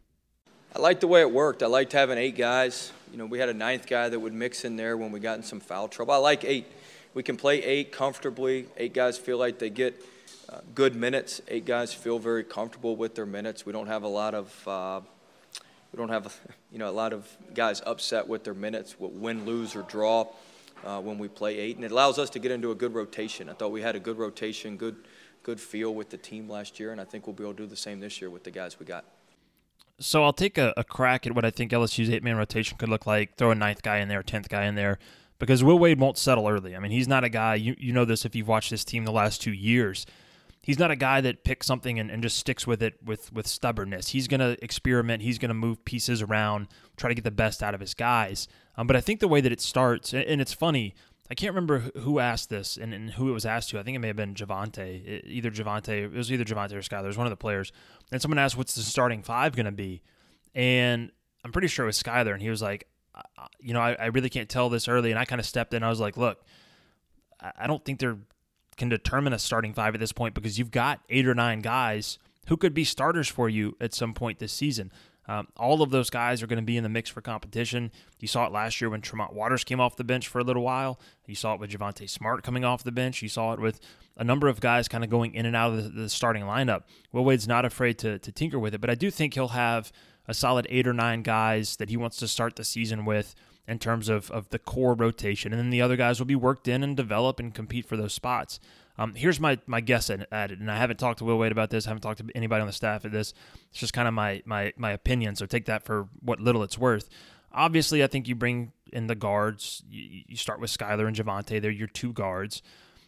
I 0.73 0.79
liked 0.79 1.01
the 1.01 1.07
way 1.07 1.19
it 1.19 1.29
worked. 1.29 1.61
I 1.61 1.67
liked 1.67 1.91
having 1.91 2.17
eight 2.17 2.37
guys. 2.37 2.93
You 3.11 3.17
know, 3.17 3.25
we 3.25 3.37
had 3.37 3.49
a 3.49 3.53
ninth 3.53 3.85
guy 3.85 4.07
that 4.07 4.17
would 4.17 4.33
mix 4.33 4.63
in 4.63 4.77
there 4.77 4.95
when 4.95 5.11
we 5.11 5.19
got 5.19 5.35
in 5.35 5.43
some 5.43 5.59
foul 5.59 5.89
trouble. 5.89 6.13
I 6.13 6.17
like 6.17 6.45
eight. 6.45 6.67
We 7.13 7.21
can 7.21 7.35
play 7.35 7.61
eight 7.61 7.91
comfortably. 7.91 8.67
Eight 8.77 8.93
guys 8.93 9.17
feel 9.17 9.37
like 9.37 9.59
they 9.59 9.69
get 9.69 10.01
uh, 10.47 10.59
good 10.73 10.95
minutes. 10.95 11.41
Eight 11.49 11.65
guys 11.65 11.93
feel 11.93 12.17
very 12.17 12.45
comfortable 12.45 12.95
with 12.95 13.13
their 13.13 13.25
minutes. 13.25 13.65
We 13.65 13.73
don't 13.73 13.87
have 13.87 14.03
a 14.03 14.07
lot 14.07 14.33
of 14.33 14.67
uh, 14.67 15.01
we 15.93 15.97
don't 15.97 16.09
have 16.09 16.35
you 16.71 16.79
know 16.79 16.89
a 16.89 16.91
lot 16.91 17.13
of 17.13 17.27
guys 17.53 17.81
upset 17.85 18.27
with 18.27 18.43
their 18.43 18.55
minutes, 18.55 18.95
win, 18.99 19.45
lose, 19.45 19.75
or 19.75 19.83
draw 19.83 20.27
uh, 20.83 20.99
when 20.99 21.17
we 21.19 21.27
play 21.27 21.57
eight, 21.57 21.75
and 21.75 21.85
it 21.85 21.91
allows 21.91 22.17
us 22.17 22.29
to 22.31 22.39
get 22.39 22.51
into 22.51 22.71
a 22.71 22.75
good 22.75 22.93
rotation. 22.93 23.47
I 23.47 23.53
thought 23.53 23.71
we 23.71 23.81
had 23.81 23.95
a 23.95 23.99
good 23.99 24.17
rotation, 24.17 24.75
good 24.75 24.95
good 25.43 25.59
feel 25.59 25.93
with 25.93 26.09
the 26.09 26.17
team 26.17 26.49
last 26.49 26.79
year, 26.79 26.91
and 26.91 26.99
I 26.99 27.03
think 27.03 27.27
we'll 27.27 27.35
be 27.35 27.43
able 27.43 27.53
to 27.53 27.63
do 27.63 27.67
the 27.67 27.75
same 27.75 27.99
this 27.99 28.19
year 28.19 28.29
with 28.29 28.43
the 28.43 28.51
guys 28.51 28.79
we 28.79 28.85
got. 28.85 29.05
So 29.99 30.23
I'll 30.23 30.33
take 30.33 30.57
a, 30.57 30.73
a 30.75 30.83
crack 30.83 31.27
at 31.27 31.35
what 31.35 31.45
I 31.45 31.51
think 31.51 31.71
LSU's 31.71 32.09
eight 32.09 32.23
man 32.23 32.37
rotation 32.37 32.77
could 32.77 32.89
look 32.89 33.05
like. 33.05 33.35
Throw 33.35 33.51
a 33.51 33.55
ninth 33.55 33.83
guy 33.83 33.99
in 33.99 34.07
there, 34.07 34.23
tenth 34.23 34.49
guy 34.49 34.65
in 34.65 34.73
there, 34.73 34.97
because 35.37 35.63
Will 35.63 35.77
Wade 35.77 35.99
won't 35.99 36.17
settle 36.17 36.47
early. 36.47 36.75
I 36.75 36.79
mean, 36.79 36.91
he's 36.91 37.07
not 37.07 37.23
a 37.23 37.29
guy. 37.29 37.55
You 37.55 37.75
you 37.77 37.93
know 37.93 38.05
this 38.05 38.25
if 38.25 38.35
you've 38.35 38.47
watched 38.47 38.71
this 38.71 38.83
team 38.83 39.05
the 39.05 39.11
last 39.11 39.41
two 39.41 39.53
years. 39.53 40.07
He's 40.63 40.79
not 40.79 40.91
a 40.91 40.95
guy 40.95 41.21
that 41.21 41.43
picks 41.43 41.67
something 41.67 41.99
and, 41.99 42.09
and 42.09 42.23
just 42.23 42.37
sticks 42.37 42.65
with 42.65 42.81
it 42.81 42.95
with 43.03 43.31
with 43.31 43.45
stubbornness. 43.47 44.09
He's 44.09 44.27
going 44.27 44.39
to 44.39 44.57
experiment. 44.63 45.21
He's 45.21 45.37
going 45.37 45.49
to 45.49 45.55
move 45.55 45.83
pieces 45.85 46.21
around, 46.21 46.67
try 46.97 47.09
to 47.09 47.15
get 47.15 47.23
the 47.23 47.31
best 47.31 47.61
out 47.61 47.73
of 47.73 47.79
his 47.79 47.93
guys. 47.93 48.47
Um, 48.77 48.87
but 48.87 48.95
I 48.95 49.01
think 49.01 49.19
the 49.19 49.27
way 49.27 49.41
that 49.41 49.51
it 49.51 49.61
starts, 49.61 50.13
and, 50.13 50.23
and 50.23 50.41
it's 50.41 50.53
funny. 50.53 50.95
I 51.31 51.35
can't 51.35 51.55
remember 51.55 51.91
who 51.99 52.19
asked 52.19 52.49
this 52.49 52.77
and, 52.77 52.93
and, 52.93 53.11
who 53.11 53.29
it 53.29 53.31
was 53.31 53.45
asked 53.45 53.69
to. 53.69 53.79
I 53.79 53.83
think 53.83 53.95
it 53.95 53.99
may 53.99 54.07
have 54.07 54.15
been 54.15 54.35
Javonte, 54.35 55.21
either 55.25 55.49
Javonte. 55.49 56.03
It 56.03 56.11
was 56.11 56.31
either 56.31 56.43
Javonte 56.43 56.73
or 56.73 56.81
Skylar. 56.81 57.05
It 57.05 57.07
was 57.07 57.17
one 57.17 57.25
of 57.25 57.31
the 57.31 57.37
players. 57.37 57.71
And 58.11 58.21
someone 58.21 58.37
asked, 58.37 58.57
"What's 58.57 58.75
the 58.75 58.81
starting 58.81 59.23
five 59.23 59.55
going 59.55 59.65
to 59.65 59.71
be?" 59.71 60.01
And 60.53 61.11
I'm 61.43 61.51
pretty 61.51 61.69
sure 61.69 61.85
it 61.85 61.87
was 61.87 62.01
Skylar, 62.01 62.33
and 62.33 62.41
he 62.41 62.49
was 62.49 62.61
like, 62.61 62.87
you 63.59 63.73
know, 63.73 63.79
I, 63.79 63.93
I 63.93 64.05
really 64.07 64.29
can't 64.29 64.49
tell 64.49 64.69
this 64.69 64.87
early. 64.87 65.11
And 65.11 65.19
I 65.19 65.25
kind 65.25 65.39
of 65.39 65.45
stepped 65.45 65.73
in. 65.73 65.83
I 65.83 65.89
was 65.89 65.99
like, 65.99 66.17
look, 66.17 66.43
I 67.39 67.67
don't 67.67 67.83
think 67.83 67.99
they're 67.99 68.17
can 68.77 68.89
determine 68.89 69.33
a 69.33 69.39
starting 69.39 69.73
five 69.73 69.93
at 69.93 69.99
this 69.99 70.11
point 70.11 70.33
because 70.33 70.57
you've 70.57 70.71
got 70.71 70.99
eight 71.09 71.27
or 71.27 71.35
nine 71.35 71.61
guys 71.61 72.17
who 72.47 72.57
could 72.57 72.73
be 72.73 72.83
starters 72.83 73.27
for 73.27 73.49
you 73.49 73.75
at 73.79 73.93
some 73.93 74.13
point 74.13 74.39
this 74.39 74.53
season. 74.53 74.91
Um, 75.27 75.47
all 75.55 75.81
of 75.81 75.89
those 75.89 76.09
guys 76.09 76.43
are 76.43 76.47
going 76.47 76.59
to 76.59 76.65
be 76.65 76.75
in 76.75 76.83
the 76.83 76.89
mix 76.89 77.09
for 77.09 77.21
competition. 77.21 77.91
You 78.19 78.27
saw 78.27 78.45
it 78.45 78.51
last 78.51 78.81
year 78.81 78.89
when 78.89 79.01
Tremont 79.01 79.33
Waters 79.33 79.63
came 79.63 79.79
off 79.79 79.95
the 79.95 80.03
bench 80.03 80.27
for 80.27 80.39
a 80.39 80.43
little 80.43 80.63
while. 80.63 80.99
You 81.25 81.35
saw 81.35 81.53
it 81.53 81.61
with 81.61 81.71
Javonte 81.71 82.09
Smart 82.09 82.43
coming 82.43 82.65
off 82.65 82.83
the 82.83 82.91
bench. 82.91 83.21
You 83.21 83.29
saw 83.29 83.53
it 83.53 83.59
with 83.59 83.79
a 84.17 84.23
number 84.23 84.47
of 84.49 84.59
guys 84.59 84.89
kind 84.89 85.03
of 85.03 85.09
going 85.09 85.33
in 85.33 85.45
and 85.45 85.55
out 85.55 85.71
of 85.71 85.83
the, 85.83 86.01
the 86.01 86.09
starting 86.09 86.43
lineup. 86.43 86.83
Will 87.13 87.23
Wade's 87.23 87.47
not 87.47 87.63
afraid 87.63 87.97
to, 87.99 88.19
to 88.19 88.31
tinker 88.31 88.59
with 88.59 88.73
it, 88.73 88.81
but 88.81 88.89
I 88.89 88.95
do 88.95 89.09
think 89.09 89.33
he'll 89.33 89.49
have 89.49 89.93
a 90.27 90.33
solid 90.33 90.67
eight 90.69 90.87
or 90.87 90.93
nine 90.93 91.21
guys 91.21 91.75
that 91.77 91.89
he 91.89 91.97
wants 91.97 92.17
to 92.17 92.27
start 92.27 92.55
the 92.55 92.63
season 92.63 93.05
with 93.05 93.35
in 93.67 93.79
terms 93.79 94.09
of, 94.09 94.29
of 94.31 94.49
the 94.49 94.59
core 94.59 94.93
rotation. 94.93 95.53
And 95.53 95.59
then 95.59 95.69
the 95.69 95.81
other 95.81 95.95
guys 95.95 96.19
will 96.19 96.25
be 96.25 96.35
worked 96.35 96.67
in 96.67 96.83
and 96.83 96.97
develop 96.97 97.39
and 97.39 97.53
compete 97.53 97.85
for 97.85 97.97
those 97.97 98.13
spots. 98.13 98.59
Um, 98.97 99.15
here's 99.15 99.39
my 99.39 99.57
my 99.65 99.81
guess 99.81 100.09
at, 100.09 100.21
it, 100.31 100.59
and 100.59 100.69
I 100.69 100.77
haven't 100.77 100.97
talked 100.97 101.19
to 101.19 101.25
Will 101.25 101.37
Wade 101.37 101.51
about 101.51 101.71
this. 101.71 101.87
I 101.87 101.89
haven't 101.89 102.01
talked 102.01 102.19
to 102.19 102.25
anybody 102.35 102.61
on 102.61 102.67
the 102.67 102.73
staff 102.73 103.05
at 103.05 103.11
this. 103.11 103.33
It's 103.71 103.79
just 103.79 103.93
kind 103.93 104.07
of 104.07 104.13
my 104.13 104.43
my 104.45 104.71
my 104.77 104.91
opinion. 104.91 105.35
So 105.35 105.45
take 105.45 105.65
that 105.65 105.83
for 105.83 106.07
what 106.21 106.39
little 106.39 106.61
it's 106.61 106.77
worth. 106.77 107.09
Obviously, 107.51 108.03
I 108.03 108.07
think 108.07 108.27
you 108.27 108.35
bring 108.35 108.71
in 108.91 109.07
the 109.07 109.15
guards. 109.15 109.83
You, 109.89 110.23
you 110.27 110.37
start 110.37 110.59
with 110.59 110.69
Skylar 110.69 111.07
and 111.07 111.15
Javonte. 111.15 111.59
They're 111.59 111.71
your 111.71 111.87
two 111.87 112.13
guards, 112.13 112.61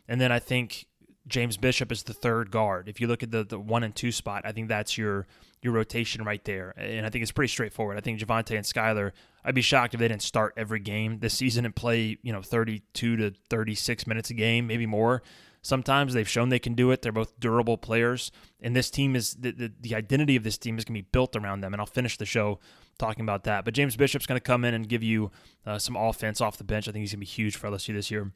and 0.08 0.20
then 0.20 0.32
I 0.32 0.40
think 0.40 0.88
James 1.28 1.58
Bishop 1.58 1.92
is 1.92 2.04
the 2.04 2.14
third 2.14 2.52
guard. 2.52 2.88
If 2.88 3.02
you 3.02 3.08
look 3.08 3.24
at 3.24 3.32
the 3.32 3.44
the 3.44 3.60
one 3.60 3.84
and 3.84 3.96
two 3.96 4.12
spot, 4.12 4.44
I 4.46 4.52
think 4.52 4.68
that's 4.68 4.98
your 4.98 5.26
your 5.62 5.74
rotation 5.74 6.24
right 6.24 6.44
there. 6.46 6.74
And 6.78 7.06
I 7.06 7.10
think 7.10 7.24
it's 7.24 7.32
pretty 7.32 7.52
straightforward. 7.52 7.98
I 7.98 8.02
think 8.02 8.20
Javonte 8.20 8.56
and 8.56 8.66
Skylar, 8.66 9.12
I'd 9.44 9.56
be 9.56 9.62
shocked 9.62 9.96
if 9.96 10.00
they 10.00 10.08
didn't 10.08 10.22
start 10.22 10.54
every 10.56 10.80
game 10.80 11.20
this 11.20 11.34
season 11.34 11.66
and 11.66 11.76
play, 11.76 12.18
you 12.22 12.32
know, 12.32 12.42
32 12.42 13.18
to 13.18 13.34
36 13.50 14.08
minutes 14.08 14.30
a 14.30 14.36
game, 14.36 14.68
maybe 14.68 14.86
more. 14.86 15.24
Sometimes 15.64 16.14
they've 16.14 16.30
shown 16.30 16.50
they 16.50 16.60
can 16.60 16.76
do 16.76 16.92
it. 16.92 17.02
They're 17.02 17.12
both 17.12 17.40
durable 17.40 17.80
players, 17.80 18.32
and 18.62 18.76
this 18.76 18.92
team 18.92 19.16
is 19.16 19.34
the, 19.34 19.50
the, 19.50 19.74
the 19.82 19.96
identity 19.96 20.36
of 20.36 20.44
this 20.44 20.60
team 20.60 20.78
is 20.78 20.86
going 20.86 20.94
to 20.94 21.02
be 21.02 21.10
built 21.12 21.36
around 21.36 21.62
them. 21.62 21.74
And 21.74 21.82
I'll 21.82 21.88
finish 21.88 22.18
the 22.18 22.26
show 22.28 22.60
talking 23.00 23.24
about 23.24 23.46
that. 23.46 23.66
But 23.66 23.74
James 23.74 23.96
Bishop's 23.96 24.28
going 24.28 24.40
to 24.40 24.44
come 24.44 24.64
in 24.64 24.76
and 24.76 24.88
give 24.88 25.02
you 25.02 25.32
uh, 25.66 25.80
some 25.80 25.96
offense 25.96 26.40
off 26.40 26.58
the 26.58 26.64
bench. 26.64 26.88
I 26.88 26.92
think 26.92 27.02
he's 27.02 27.14
going 27.14 27.18
to 27.18 27.22
be 27.22 27.26
huge 27.26 27.56
for 27.56 27.68
LSU 27.68 27.96
this 27.96 28.12
year. 28.12 28.32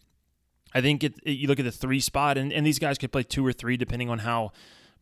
I 0.73 0.81
think 0.81 1.03
it, 1.03 1.15
it, 1.23 1.31
you 1.31 1.47
look 1.47 1.59
at 1.59 1.65
the 1.65 1.71
three 1.71 1.99
spot, 1.99 2.37
and, 2.37 2.53
and 2.53 2.65
these 2.65 2.79
guys 2.79 2.97
could 2.97 3.11
play 3.11 3.23
two 3.23 3.45
or 3.45 3.53
three 3.53 3.77
depending 3.77 4.09
on 4.09 4.19
how 4.19 4.51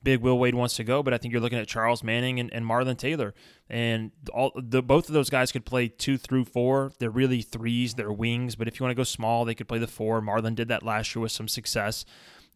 big 0.03 0.21
Will 0.21 0.38
Wade 0.38 0.56
wants 0.56 0.75
to 0.75 0.84
go, 0.84 1.01
but 1.03 1.13
I 1.13 1.17
think 1.17 1.32
you're 1.32 1.41
looking 1.41 1.58
at 1.58 1.67
Charles 1.67 2.03
Manning 2.03 2.39
and, 2.39 2.53
and 2.53 2.65
Marlon 2.65 2.97
Taylor, 2.97 3.34
and 3.69 4.12
all 4.32 4.51
the 4.56 4.82
both 4.82 5.08
of 5.08 5.13
those 5.13 5.30
guys 5.30 5.51
could 5.51 5.65
play 5.65 5.88
two 5.88 6.17
through 6.17 6.45
four. 6.45 6.91
They're 6.99 7.10
really 7.10 7.41
threes, 7.41 7.95
they're 7.95 8.12
wings, 8.12 8.56
but 8.56 8.67
if 8.67 8.80
you 8.80 8.84
want 8.86 8.91
to 8.91 8.99
go 8.99 9.03
small, 9.03 9.43
they 9.43 9.56
could 9.56 9.67
play 9.67 9.80
the 9.80 9.88
four. 9.88 10.21
Marlon 10.21 10.56
did 10.56 10.67
that 10.69 10.84
last 10.84 11.15
year 11.15 11.21
with 11.21 11.32
some 11.32 11.47
success 11.47 12.06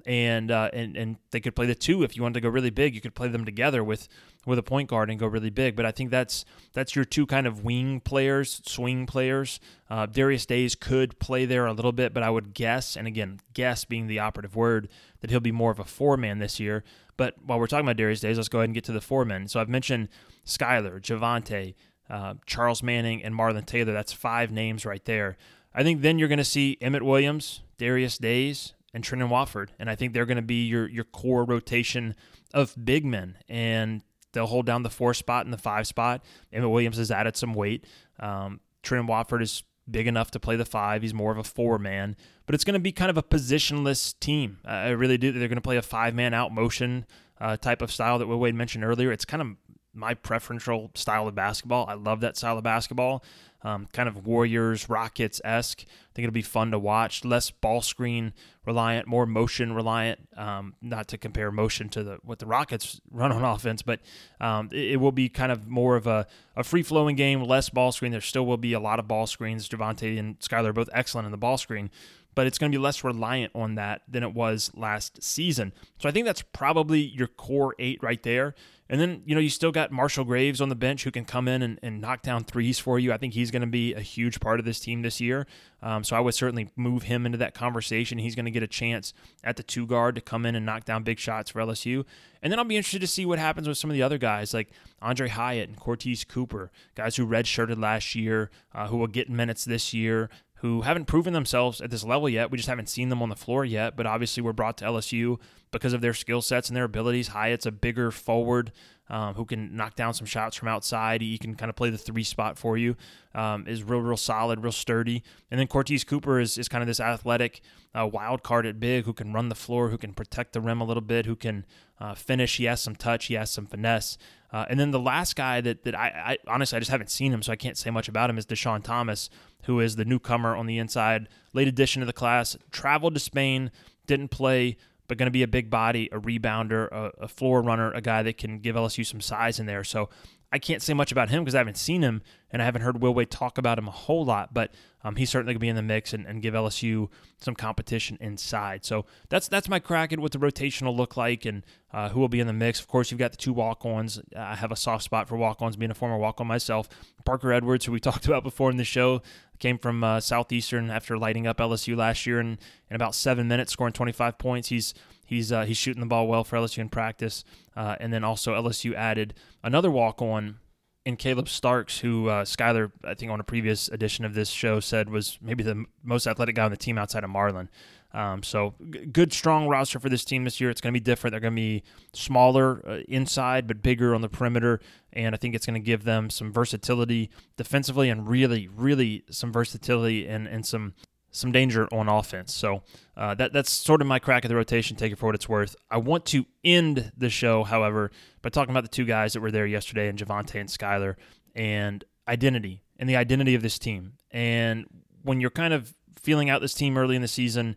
and 0.05 0.51
uh, 0.51 0.69
and 0.73 0.95
and 0.95 1.17
they 1.31 1.39
could 1.39 1.55
play 1.55 1.65
the 1.65 1.75
two 1.75 2.03
if 2.03 2.15
you 2.15 2.21
wanted 2.21 2.35
to 2.35 2.41
go 2.41 2.49
really 2.49 2.69
big. 2.69 2.95
You 2.95 3.01
could 3.01 3.15
play 3.15 3.27
them 3.27 3.45
together 3.45 3.83
with 3.83 4.07
with 4.45 4.57
a 4.57 4.63
point 4.63 4.89
guard 4.89 5.09
and 5.09 5.19
go 5.19 5.27
really 5.27 5.49
big. 5.49 5.75
But 5.75 5.85
I 5.85 5.91
think 5.91 6.09
that's 6.09 6.45
that's 6.73 6.95
your 6.95 7.05
two 7.05 7.25
kind 7.25 7.47
of 7.47 7.63
wing 7.63 7.99
players, 7.99 8.61
swing 8.65 9.05
players. 9.05 9.59
Uh, 9.89 10.05
Darius 10.05 10.45
Days 10.45 10.75
could 10.75 11.19
play 11.19 11.45
there 11.45 11.65
a 11.65 11.73
little 11.73 11.91
bit, 11.91 12.13
but 12.13 12.23
I 12.23 12.29
would 12.29 12.53
guess, 12.53 12.95
and 12.95 13.07
again, 13.07 13.39
guess 13.53 13.85
being 13.85 14.07
the 14.07 14.19
operative 14.19 14.55
word, 14.55 14.89
that 15.21 15.29
he'll 15.29 15.39
be 15.39 15.51
more 15.51 15.71
of 15.71 15.79
a 15.79 15.85
four 15.85 16.17
man 16.17 16.39
this 16.39 16.59
year. 16.59 16.83
But 17.17 17.35
while 17.45 17.59
we're 17.59 17.67
talking 17.67 17.85
about 17.85 17.97
Darius 17.97 18.21
Days, 18.21 18.37
let's 18.37 18.49
go 18.49 18.59
ahead 18.59 18.69
and 18.69 18.73
get 18.73 18.83
to 18.85 18.91
the 18.91 19.01
four 19.01 19.25
men. 19.25 19.47
So 19.47 19.59
I've 19.59 19.69
mentioned 19.69 20.09
Skylar, 20.45 20.99
Javonte, 20.99 21.75
uh, 22.09 22.35
Charles 22.45 22.81
Manning, 22.81 23.23
and 23.23 23.35
Marlon 23.35 23.65
Taylor. 23.65 23.93
That's 23.93 24.13
five 24.13 24.51
names 24.51 24.85
right 24.85 25.03
there. 25.05 25.37
I 25.73 25.83
think 25.83 26.01
then 26.01 26.19
you're 26.19 26.27
going 26.27 26.37
to 26.37 26.43
see 26.43 26.77
Emmett 26.81 27.03
Williams, 27.03 27.61
Darius 27.77 28.17
Days, 28.17 28.73
and 28.93 29.03
Trendon 29.03 29.29
Watford. 29.29 29.71
And 29.79 29.89
I 29.89 29.95
think 29.95 30.13
they're 30.13 30.25
going 30.25 30.37
to 30.37 30.41
be 30.41 30.65
your, 30.65 30.89
your 30.89 31.03
core 31.03 31.43
rotation 31.43 32.15
of 32.53 32.75
big 32.83 33.05
men. 33.05 33.37
And 33.47 34.03
they'll 34.33 34.47
hold 34.47 34.65
down 34.65 34.83
the 34.83 34.89
four 34.89 35.13
spot 35.13 35.45
and 35.45 35.53
the 35.53 35.57
five 35.57 35.87
spot. 35.87 36.23
Emmett 36.51 36.69
Williams 36.69 36.97
has 36.97 37.11
added 37.11 37.35
some 37.35 37.53
weight. 37.53 37.85
Um, 38.19 38.59
Trendon 38.83 39.07
Watford 39.07 39.41
is 39.41 39.63
big 39.89 40.07
enough 40.07 40.31
to 40.31 40.39
play 40.39 40.55
the 40.55 40.65
five. 40.65 41.01
He's 41.01 41.13
more 41.13 41.31
of 41.31 41.37
a 41.37 41.43
four 41.43 41.77
man, 41.77 42.15
but 42.45 42.55
it's 42.55 42.63
going 42.63 42.75
to 42.75 42.79
be 42.79 42.91
kind 42.91 43.09
of 43.09 43.17
a 43.17 43.23
positionless 43.23 44.17
team. 44.19 44.59
Uh, 44.65 44.69
I 44.69 44.89
really 44.89 45.17
do. 45.17 45.31
They're 45.31 45.47
going 45.47 45.55
to 45.55 45.61
play 45.61 45.77
a 45.77 45.81
five 45.81 46.13
man 46.13 46.33
out 46.33 46.53
motion 46.53 47.05
uh, 47.39 47.57
type 47.57 47.81
of 47.81 47.91
style 47.91 48.19
that 48.19 48.27
Will 48.27 48.39
Wade 48.39 48.55
mentioned 48.55 48.83
earlier. 48.83 49.11
It's 49.11 49.25
kind 49.25 49.41
of 49.41 49.47
my 49.93 50.13
preferential 50.13 50.91
style 50.95 51.27
of 51.27 51.35
basketball. 51.35 51.85
I 51.87 51.95
love 51.95 52.21
that 52.21 52.37
style 52.37 52.57
of 52.57 52.63
basketball 52.63 53.23
um, 53.63 53.87
kind 53.93 54.09
of 54.09 54.25
Warriors, 54.25 54.89
Rockets 54.89 55.39
esque. 55.43 55.81
I 55.81 56.13
think 56.13 56.25
it'll 56.25 56.33
be 56.33 56.41
fun 56.41 56.71
to 56.71 56.79
watch. 56.79 57.23
Less 57.23 57.51
ball 57.51 57.81
screen 57.81 58.33
reliant, 58.65 59.07
more 59.07 59.25
motion 59.25 59.73
reliant. 59.73 60.19
Um, 60.35 60.73
not 60.81 61.07
to 61.09 61.17
compare 61.17 61.51
motion 61.51 61.89
to 61.89 62.03
the 62.03 62.19
what 62.23 62.39
the 62.39 62.45
Rockets 62.45 62.99
run 63.11 63.31
on 63.31 63.43
offense, 63.55 63.81
but 63.81 63.99
um, 64.39 64.69
it, 64.71 64.93
it, 64.93 64.95
will 64.97 65.11
be 65.11 65.29
kind 65.29 65.51
of 65.51 65.67
more 65.67 65.95
of 65.95 66.07
a, 66.07 66.27
a 66.55 66.63
free 66.63 66.83
flowing 66.83 67.15
game, 67.15 67.43
less 67.43 67.69
ball 67.69 67.91
screen. 67.91 68.11
There 68.11 68.21
still 68.21 68.45
will 68.45 68.57
be 68.57 68.73
a 68.73 68.79
lot 68.79 68.99
of 68.99 69.07
ball 69.07 69.27
screens. 69.27 69.69
Javonte 69.69 70.17
and 70.17 70.39
Skylar 70.39 70.67
are 70.69 70.73
both 70.73 70.89
excellent 70.93 71.25
in 71.25 71.31
the 71.31 71.37
ball 71.37 71.57
screen, 71.57 71.91
but 72.35 72.47
it's 72.47 72.57
going 72.57 72.71
to 72.71 72.77
be 72.77 72.81
less 72.81 73.03
reliant 73.03 73.51
on 73.55 73.75
that 73.75 74.01
than 74.07 74.23
it 74.23 74.33
was 74.33 74.71
last 74.75 75.21
season. 75.23 75.71
So 75.99 76.09
I 76.09 76.11
think 76.11 76.25
that's 76.25 76.41
probably 76.41 77.01
your 77.01 77.27
core 77.27 77.75
eight 77.79 77.99
right 78.01 78.21
there. 78.23 78.55
And 78.91 78.99
then, 78.99 79.23
you 79.25 79.33
know, 79.33 79.39
you 79.39 79.49
still 79.49 79.71
got 79.71 79.89
Marshall 79.89 80.25
Graves 80.25 80.59
on 80.59 80.67
the 80.67 80.75
bench 80.75 81.05
who 81.05 81.11
can 81.11 81.23
come 81.23 81.47
in 81.47 81.61
and, 81.61 81.79
and 81.81 82.01
knock 82.01 82.23
down 82.23 82.43
threes 82.43 82.77
for 82.77 82.99
you. 82.99 83.13
I 83.13 83.17
think 83.17 83.33
he's 83.33 83.49
going 83.49 83.61
to 83.61 83.67
be 83.67 83.93
a 83.93 84.01
huge 84.01 84.41
part 84.41 84.59
of 84.59 84.65
this 84.65 84.81
team 84.81 85.01
this 85.01 85.21
year. 85.21 85.47
Um, 85.81 86.03
so 86.03 86.17
I 86.17 86.19
would 86.19 86.35
certainly 86.35 86.69
move 86.75 87.03
him 87.03 87.25
into 87.25 87.37
that 87.37 87.53
conversation. 87.53 88.17
He's 88.17 88.35
going 88.35 88.45
to 88.45 88.51
get 88.51 88.63
a 88.63 88.67
chance 88.67 89.13
at 89.45 89.55
the 89.55 89.63
two 89.63 89.87
guard 89.87 90.15
to 90.15 90.21
come 90.21 90.45
in 90.45 90.55
and 90.55 90.65
knock 90.65 90.83
down 90.83 91.03
big 91.03 91.19
shots 91.19 91.51
for 91.51 91.61
LSU. 91.61 92.03
And 92.41 92.51
then 92.51 92.59
I'll 92.59 92.65
be 92.65 92.75
interested 92.75 92.99
to 92.99 93.07
see 93.07 93.25
what 93.25 93.39
happens 93.39 93.65
with 93.65 93.77
some 93.77 93.89
of 93.89 93.93
the 93.93 94.03
other 94.03 94.17
guys 94.17 94.53
like 94.53 94.71
Aundre 95.01 95.29
Hyatt 95.29 95.69
and 95.69 95.77
Courtese 95.77 96.27
Cooper, 96.27 96.69
guys 96.93 97.15
who 97.15 97.25
redshirted 97.25 97.81
last 97.81 98.13
year, 98.13 98.51
uh, 98.75 98.87
who 98.87 98.97
will 98.97 99.07
get 99.07 99.29
minutes 99.29 99.63
this 99.63 99.93
year 99.93 100.29
who 100.61 100.81
haven't 100.81 101.05
proven 101.05 101.33
themselves 101.33 101.81
at 101.81 101.89
this 101.89 102.03
level 102.03 102.29
yet. 102.29 102.51
We 102.51 102.57
just 102.57 102.69
haven't 102.69 102.87
seen 102.87 103.09
them 103.09 103.23
on 103.23 103.29
the 103.29 103.35
floor 103.35 103.65
yet, 103.65 103.95
but 103.95 104.05
obviously 104.05 104.43
were 104.43 104.53
brought 104.53 104.77
to 104.77 104.85
LSU 104.85 105.39
because 105.71 105.91
of 105.91 106.01
their 106.01 106.13
skill 106.13 106.39
sets 106.39 106.69
and 106.69 106.77
their 106.77 106.83
abilities. 106.83 107.29
Hyatt's 107.29 107.65
a 107.65 107.71
bigger 107.71 108.11
forward 108.11 108.71
um, 109.09 109.33
who 109.33 109.43
can 109.43 109.75
knock 109.75 109.95
down 109.95 110.13
some 110.13 110.27
shots 110.27 110.55
from 110.55 110.67
outside. 110.67 111.21
He 111.21 111.39
can 111.39 111.55
kind 111.55 111.71
of 111.71 111.75
play 111.75 111.89
the 111.89 111.97
three 111.97 112.23
spot 112.23 112.59
for 112.59 112.77
you. 112.77 112.95
Um, 113.33 113.67
is 113.67 113.83
real, 113.83 114.01
real 114.01 114.17
solid, 114.17 114.61
real 114.61 114.71
sturdy. 114.71 115.23
And 115.49 115.59
then 115.59 115.65
Courtese 115.65 116.05
Cooper 116.05 116.39
is, 116.39 116.59
is 116.59 116.69
kind 116.69 116.83
of 116.83 116.87
this 116.87 116.99
athletic 116.99 117.61
uh, 117.97 118.05
wild 118.05 118.43
card 118.43 118.67
at 118.67 118.79
big 118.79 119.05
who 119.05 119.13
can 119.13 119.33
run 119.33 119.49
the 119.49 119.55
floor, 119.55 119.89
who 119.89 119.97
can 119.97 120.13
protect 120.13 120.53
the 120.53 120.61
rim 120.61 120.79
a 120.79 120.85
little 120.85 121.01
bit, 121.01 121.25
who 121.25 121.35
can 121.35 121.65
uh, 121.99 122.13
finish. 122.13 122.57
He 122.57 122.65
has 122.65 122.81
some 122.81 122.95
touch, 122.95 123.25
he 123.25 123.33
has 123.33 123.49
some 123.49 123.65
finesse. 123.65 124.19
Uh, 124.51 124.65
and 124.69 124.79
then 124.79 124.91
the 124.91 124.99
last 124.99 125.35
guy 125.35 125.61
that, 125.61 125.83
that 125.83 125.95
I, 125.95 126.37
I, 126.47 126.51
honestly 126.51 126.75
I 126.75 126.79
just 126.79 126.91
haven't 126.91 127.09
seen 127.09 127.33
him, 127.33 127.41
so 127.41 127.51
I 127.51 127.55
can't 127.55 127.77
say 127.77 127.89
much 127.89 128.07
about 128.07 128.29
him 128.29 128.37
is 128.37 128.45
Deshaun 128.45 128.83
Thomas, 128.83 129.29
who 129.63 129.79
is 129.79 129.95
the 129.95 130.05
newcomer 130.05 130.55
on 130.55 130.65
the 130.65 130.77
inside, 130.77 131.29
late 131.53 131.67
addition 131.67 132.01
to 132.01 132.05
the 132.05 132.13
class. 132.13 132.57
Traveled 132.71 133.13
to 133.13 133.19
Spain, 133.19 133.71
didn't 134.07 134.29
play, 134.29 134.77
but 135.07 135.17
going 135.17 135.27
to 135.27 135.31
be 135.31 135.43
a 135.43 135.47
big 135.47 135.69
body, 135.69 136.09
a 136.11 136.19
rebounder, 136.19 136.87
a, 136.91 137.11
a, 137.23 137.27
floor 137.27 137.61
runner, 137.61 137.91
a 137.91 138.01
guy 138.01 138.23
that 138.23 138.37
can 138.37 138.59
give 138.59 138.75
LSU 138.75 139.05
some 139.05 139.21
size 139.21 139.59
in 139.59 139.65
there. 139.65 139.83
So 139.83 140.09
I 140.51 140.59
can't 140.59 140.81
say 140.81 140.93
much 140.93 141.11
about 141.11 141.29
him 141.29 141.43
because 141.43 141.55
I 141.55 141.59
haven't 141.59 141.77
seen 141.77 142.01
him 142.01 142.21
and 142.51 142.61
I 142.61 142.65
haven't 142.65 142.81
heard 142.81 143.01
Will 143.01 143.13
Wade 143.13 143.31
talk 143.31 143.57
about 143.57 143.77
him 143.77 143.87
a 143.87 143.91
whole 143.91 144.25
lot, 144.25 144.53
but 144.53 144.71
um, 145.03 145.15
he's 145.15 145.29
certainly 145.29 145.53
going 145.53 145.59
to 145.59 145.61
be 145.61 145.69
in 145.69 145.75
the 145.77 145.81
mix 145.81 146.13
and, 146.13 146.25
and, 146.25 146.41
give 146.41 146.53
LSU 146.53 147.07
some 147.39 147.55
competition 147.55 148.17
inside. 148.19 148.85
So 148.85 149.05
that's 149.29 149.47
that's 149.47 149.69
my 149.69 149.79
crack 149.79 150.11
at 150.11 150.19
what 150.19 150.31
the 150.31 150.39
rotation 150.39 150.85
will 150.85 150.95
look 150.95 151.15
like 151.15 151.45
and 151.45 151.65
uh, 151.93 152.09
who 152.09 152.19
will 152.19 152.27
be 152.27 152.39
in 152.39 152.47
the 152.47 152.53
mix. 152.53 152.79
Of 152.79 152.87
course, 152.87 153.09
you've 153.09 153.19
got 153.19 153.31
the 153.31 153.37
two 153.37 153.53
walk-ons. 153.53 154.19
I 154.37 154.55
have 154.55 154.71
a 154.71 154.75
soft 154.75 155.03
spot 155.05 155.27
for 155.27 155.37
walk-ons, 155.37 155.77
being 155.77 155.91
a 155.91 155.95
former 155.95 156.17
walk-on 156.17 156.47
myself. 156.47 156.89
Parker 157.25 157.53
Edwards, 157.53 157.85
who 157.85 157.93
we 157.93 157.99
talked 158.01 158.25
about 158.25 158.43
before 158.43 158.69
in 158.69 158.77
the 158.77 158.83
show, 158.83 159.21
came 159.59 159.77
from 159.77 160.03
uh, 160.03 160.19
Southeastern 160.19 160.91
after 160.91 161.17
lighting 161.17 161.47
up 161.47 161.57
LSU 161.57 161.95
last 161.95 162.25
year 162.27 162.39
and 162.39 162.57
in 162.89 162.95
about 162.95 163.15
seven 163.15 163.47
minutes, 163.47 163.71
scoring 163.71 163.93
25 163.93 164.37
points. 164.37 164.67
He's 164.67 164.93
He's 165.31 165.49
uh, 165.49 165.63
he's 165.63 165.77
shooting 165.77 166.01
the 166.01 166.07
ball 166.07 166.27
well 166.27 166.43
for 166.43 166.57
LSU 166.57 166.79
in 166.79 166.89
practice, 166.89 167.45
uh, 167.73 167.95
and 168.01 168.11
then 168.11 168.21
also 168.21 168.53
LSU 168.53 168.93
added 168.93 169.33
another 169.63 169.89
walk 169.89 170.21
on 170.21 170.57
in 171.05 171.15
Caleb 171.15 171.47
Starks, 171.47 171.99
who 171.99 172.27
uh, 172.27 172.43
Skylar, 172.43 172.91
I 173.05 173.13
think 173.13 173.31
on 173.31 173.39
a 173.39 173.43
previous 173.45 173.87
edition 173.87 174.25
of 174.25 174.33
this 174.33 174.49
show 174.49 174.81
said 174.81 175.09
was 175.09 175.39
maybe 175.41 175.63
the 175.63 175.85
most 176.03 176.27
athletic 176.27 176.55
guy 176.55 176.65
on 176.65 176.71
the 176.71 176.75
team 176.75 176.97
outside 176.97 177.23
of 177.23 177.29
Marlon. 177.29 177.69
Um, 178.13 178.43
so 178.43 178.73
g- 178.89 179.05
good, 179.05 179.31
strong 179.31 179.69
roster 179.69 180.01
for 180.01 180.09
this 180.09 180.25
team 180.25 180.43
this 180.43 180.59
year. 180.59 180.69
It's 180.69 180.81
going 180.81 180.93
to 180.93 180.99
be 180.99 181.03
different. 181.03 181.31
They're 181.31 181.39
going 181.39 181.53
to 181.53 181.61
be 181.61 181.83
smaller 182.11 182.83
uh, 182.85 182.99
inside, 183.07 183.67
but 183.67 183.81
bigger 183.81 184.13
on 184.13 184.19
the 184.19 184.27
perimeter, 184.27 184.81
and 185.13 185.33
I 185.33 185.37
think 185.37 185.55
it's 185.55 185.65
going 185.65 185.81
to 185.81 185.85
give 185.85 186.03
them 186.03 186.29
some 186.29 186.51
versatility 186.51 187.29
defensively 187.55 188.09
and 188.09 188.27
really, 188.27 188.67
really 188.67 189.23
some 189.29 189.53
versatility 189.53 190.27
and 190.27 190.45
and 190.45 190.65
some 190.65 190.93
some 191.31 191.51
danger 191.51 191.87
on 191.91 192.07
offense. 192.09 192.53
So 192.53 192.83
uh, 193.17 193.33
that 193.35 193.53
that's 193.53 193.71
sort 193.71 194.01
of 194.01 194.07
my 194.07 194.19
crack 194.19 194.45
at 194.45 194.49
the 194.49 194.55
rotation. 194.55 194.97
Take 194.97 195.13
it 195.13 195.17
for 195.17 195.27
what 195.27 195.35
it's 195.35 195.49
worth. 195.49 195.75
I 195.89 195.97
want 195.97 196.25
to 196.27 196.45
end 196.63 197.11
the 197.17 197.29
show, 197.29 197.63
however, 197.63 198.11
by 198.41 198.49
talking 198.49 198.71
about 198.71 198.83
the 198.83 198.89
two 198.89 199.05
guys 199.05 199.33
that 199.33 199.41
were 199.41 199.51
there 199.51 199.65
yesterday, 199.65 200.07
and 200.07 200.19
Javonte 200.19 200.59
and 200.59 200.69
Skylar, 200.69 201.15
and 201.55 202.03
identity 202.27 202.83
and 202.99 203.09
the 203.09 203.15
identity 203.15 203.55
of 203.55 203.61
this 203.61 203.79
team. 203.79 204.13
And 204.29 204.85
when 205.23 205.41
you're 205.41 205.49
kind 205.49 205.73
of 205.73 205.95
feeling 206.21 206.49
out 206.49 206.61
this 206.61 206.73
team 206.73 206.97
early 206.97 207.15
in 207.15 207.21
the 207.21 207.27
season, 207.27 207.75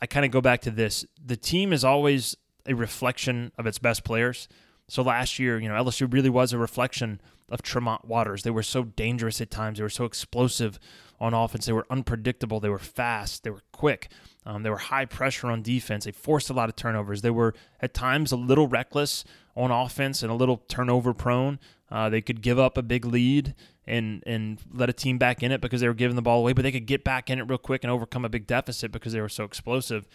I 0.00 0.06
kind 0.06 0.24
of 0.24 0.30
go 0.30 0.40
back 0.40 0.62
to 0.62 0.70
this. 0.70 1.04
The 1.24 1.36
team 1.36 1.72
is 1.72 1.84
always 1.84 2.36
a 2.66 2.74
reflection 2.74 3.52
of 3.58 3.66
its 3.66 3.78
best 3.78 4.04
players. 4.04 4.48
So 4.88 5.02
last 5.02 5.38
year, 5.38 5.58
you 5.58 5.68
know, 5.68 5.74
LSU 5.74 6.12
really 6.12 6.30
was 6.30 6.52
a 6.52 6.58
reflection 6.58 7.20
of 7.50 7.62
Tremont 7.62 8.04
Waters. 8.04 8.42
They 8.42 8.50
were 8.50 8.62
so 8.62 8.84
dangerous 8.84 9.40
at 9.40 9.50
times. 9.50 9.78
They 9.78 9.82
were 9.82 9.90
so 9.90 10.04
explosive 10.04 10.78
on 11.20 11.34
offense. 11.34 11.66
They 11.66 11.72
were 11.72 11.86
unpredictable. 11.90 12.60
They 12.60 12.68
were 12.68 12.78
fast. 12.78 13.44
They 13.44 13.50
were 13.50 13.62
quick. 13.72 14.10
Um, 14.46 14.62
they 14.62 14.70
were 14.70 14.76
high 14.76 15.04
pressure 15.04 15.48
on 15.48 15.62
defense. 15.62 16.04
They 16.04 16.12
forced 16.12 16.50
a 16.50 16.52
lot 16.52 16.68
of 16.68 16.76
turnovers. 16.76 17.22
They 17.22 17.30
were 17.30 17.54
at 17.80 17.94
times 17.94 18.32
a 18.32 18.36
little 18.36 18.68
reckless 18.68 19.24
on 19.56 19.70
offense 19.70 20.22
and 20.22 20.30
a 20.30 20.34
little 20.34 20.58
turnover 20.68 21.14
prone. 21.14 21.58
Uh, 21.90 22.08
they 22.08 22.20
could 22.20 22.42
give 22.42 22.58
up 22.58 22.76
a 22.76 22.82
big 22.82 23.04
lead 23.04 23.54
and 23.86 24.22
and 24.26 24.60
let 24.72 24.88
a 24.88 24.92
team 24.92 25.18
back 25.18 25.42
in 25.42 25.52
it 25.52 25.60
because 25.60 25.80
they 25.80 25.88
were 25.88 25.94
giving 25.94 26.16
the 26.16 26.22
ball 26.22 26.40
away, 26.40 26.52
but 26.52 26.62
they 26.62 26.72
could 26.72 26.86
get 26.86 27.04
back 27.04 27.30
in 27.30 27.38
it 27.38 27.42
real 27.42 27.58
quick 27.58 27.84
and 27.84 27.90
overcome 27.90 28.24
a 28.24 28.28
big 28.28 28.46
deficit 28.46 28.90
because 28.90 29.12
they 29.12 29.20
were 29.20 29.28
so 29.28 29.44
explosive. 29.44 30.08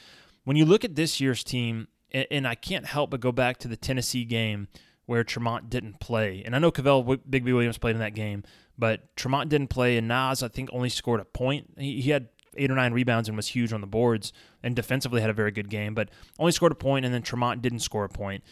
When 0.43 0.57
you 0.57 0.65
look 0.65 0.83
at 0.83 0.95
this 0.95 1.21
year's 1.21 1.43
team, 1.43 1.87
and, 2.11 2.27
and 2.31 2.47
I 2.47 2.55
can't 2.55 2.85
help 2.85 3.11
but 3.11 3.19
go 3.19 3.31
back 3.31 3.57
to 3.59 3.67
the 3.67 3.77
Tennessee 3.77 4.25
game 4.25 4.67
where 5.09 5.23
Tremont 5.23 5.69
didn't 5.69 5.99
play, 5.99 6.43
and 6.45 6.55
I 6.55 6.59
know 6.59 6.71
Kavell 6.71 7.03
Bigby 7.29 7.53
Williams 7.53 7.79
played 7.79 7.95
in 7.95 7.99
that 7.99 8.13
game, 8.13 8.43
but 8.77 9.15
Tremont 9.15 9.49
didn't 9.49 9.69
play, 9.69 9.97
and 9.97 10.07
Naz 10.07 10.43
I 10.43 10.47
think 10.47 10.69
only 10.71 10.89
scored 10.89 11.19
a 11.19 11.25
point. 11.25 11.73
He, 11.77 11.99
he 11.99 12.11
had 12.11 12.29
eight 12.55 12.69
or 12.69 12.75
nine 12.75 12.93
rebounds 12.93 13.27
and 13.27 13.35
was 13.35 13.47
huge 13.47 13.73
on 13.73 13.81
the 13.81 13.87
boards, 13.87 14.31
and 14.61 14.75
defensively 14.75 15.21
had 15.21 15.31
a 15.31 15.33
very 15.33 15.51
good 15.51 15.69
game, 15.69 15.95
but 15.95 16.09
only 16.37 16.51
scored 16.51 16.71
a 16.71 16.75
point, 16.75 17.05
and 17.05 17.13
then 17.13 17.23
Tremont 17.23 17.61
didn't 17.63 17.79
score 17.79 18.03
a 18.03 18.09
point. 18.09 18.43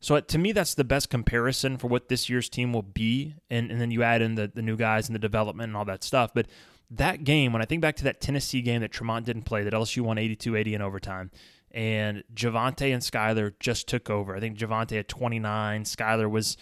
So 0.00 0.14
uh, 0.14 0.20
to 0.22 0.38
me, 0.38 0.52
that's 0.52 0.74
the 0.74 0.84
best 0.84 1.10
comparison 1.10 1.76
for 1.76 1.88
what 1.88 2.08
this 2.08 2.28
year's 2.28 2.48
team 2.48 2.72
will 2.72 2.82
be. 2.82 3.34
And, 3.50 3.70
and 3.70 3.80
then 3.80 3.90
you 3.90 4.02
add 4.02 4.22
in 4.22 4.36
the, 4.36 4.50
the 4.52 4.62
new 4.62 4.76
guys 4.76 5.08
and 5.08 5.14
the 5.14 5.18
development 5.18 5.68
and 5.68 5.76
all 5.76 5.84
that 5.86 6.04
stuff. 6.04 6.32
But 6.32 6.46
that 6.90 7.24
game, 7.24 7.52
when 7.52 7.60
I 7.60 7.64
think 7.64 7.82
back 7.82 7.96
to 7.96 8.04
that 8.04 8.20
Tennessee 8.20 8.62
game 8.62 8.80
that 8.80 8.92
Tremont 8.92 9.26
didn't 9.26 9.42
play, 9.42 9.64
that 9.64 9.72
LSU 9.72 10.02
won 10.02 10.16
82 10.18 10.56
80 10.56 10.74
in 10.74 10.82
overtime, 10.82 11.30
and 11.70 12.24
Javonte 12.34 12.92
and 12.92 13.02
Skylar 13.02 13.52
just 13.60 13.88
took 13.88 14.10
over. 14.10 14.34
I 14.36 14.40
think 14.40 14.58
Javonte 14.58 14.96
had 14.96 15.08
29, 15.08 15.84
Skylar 15.84 16.30
was 16.30 16.56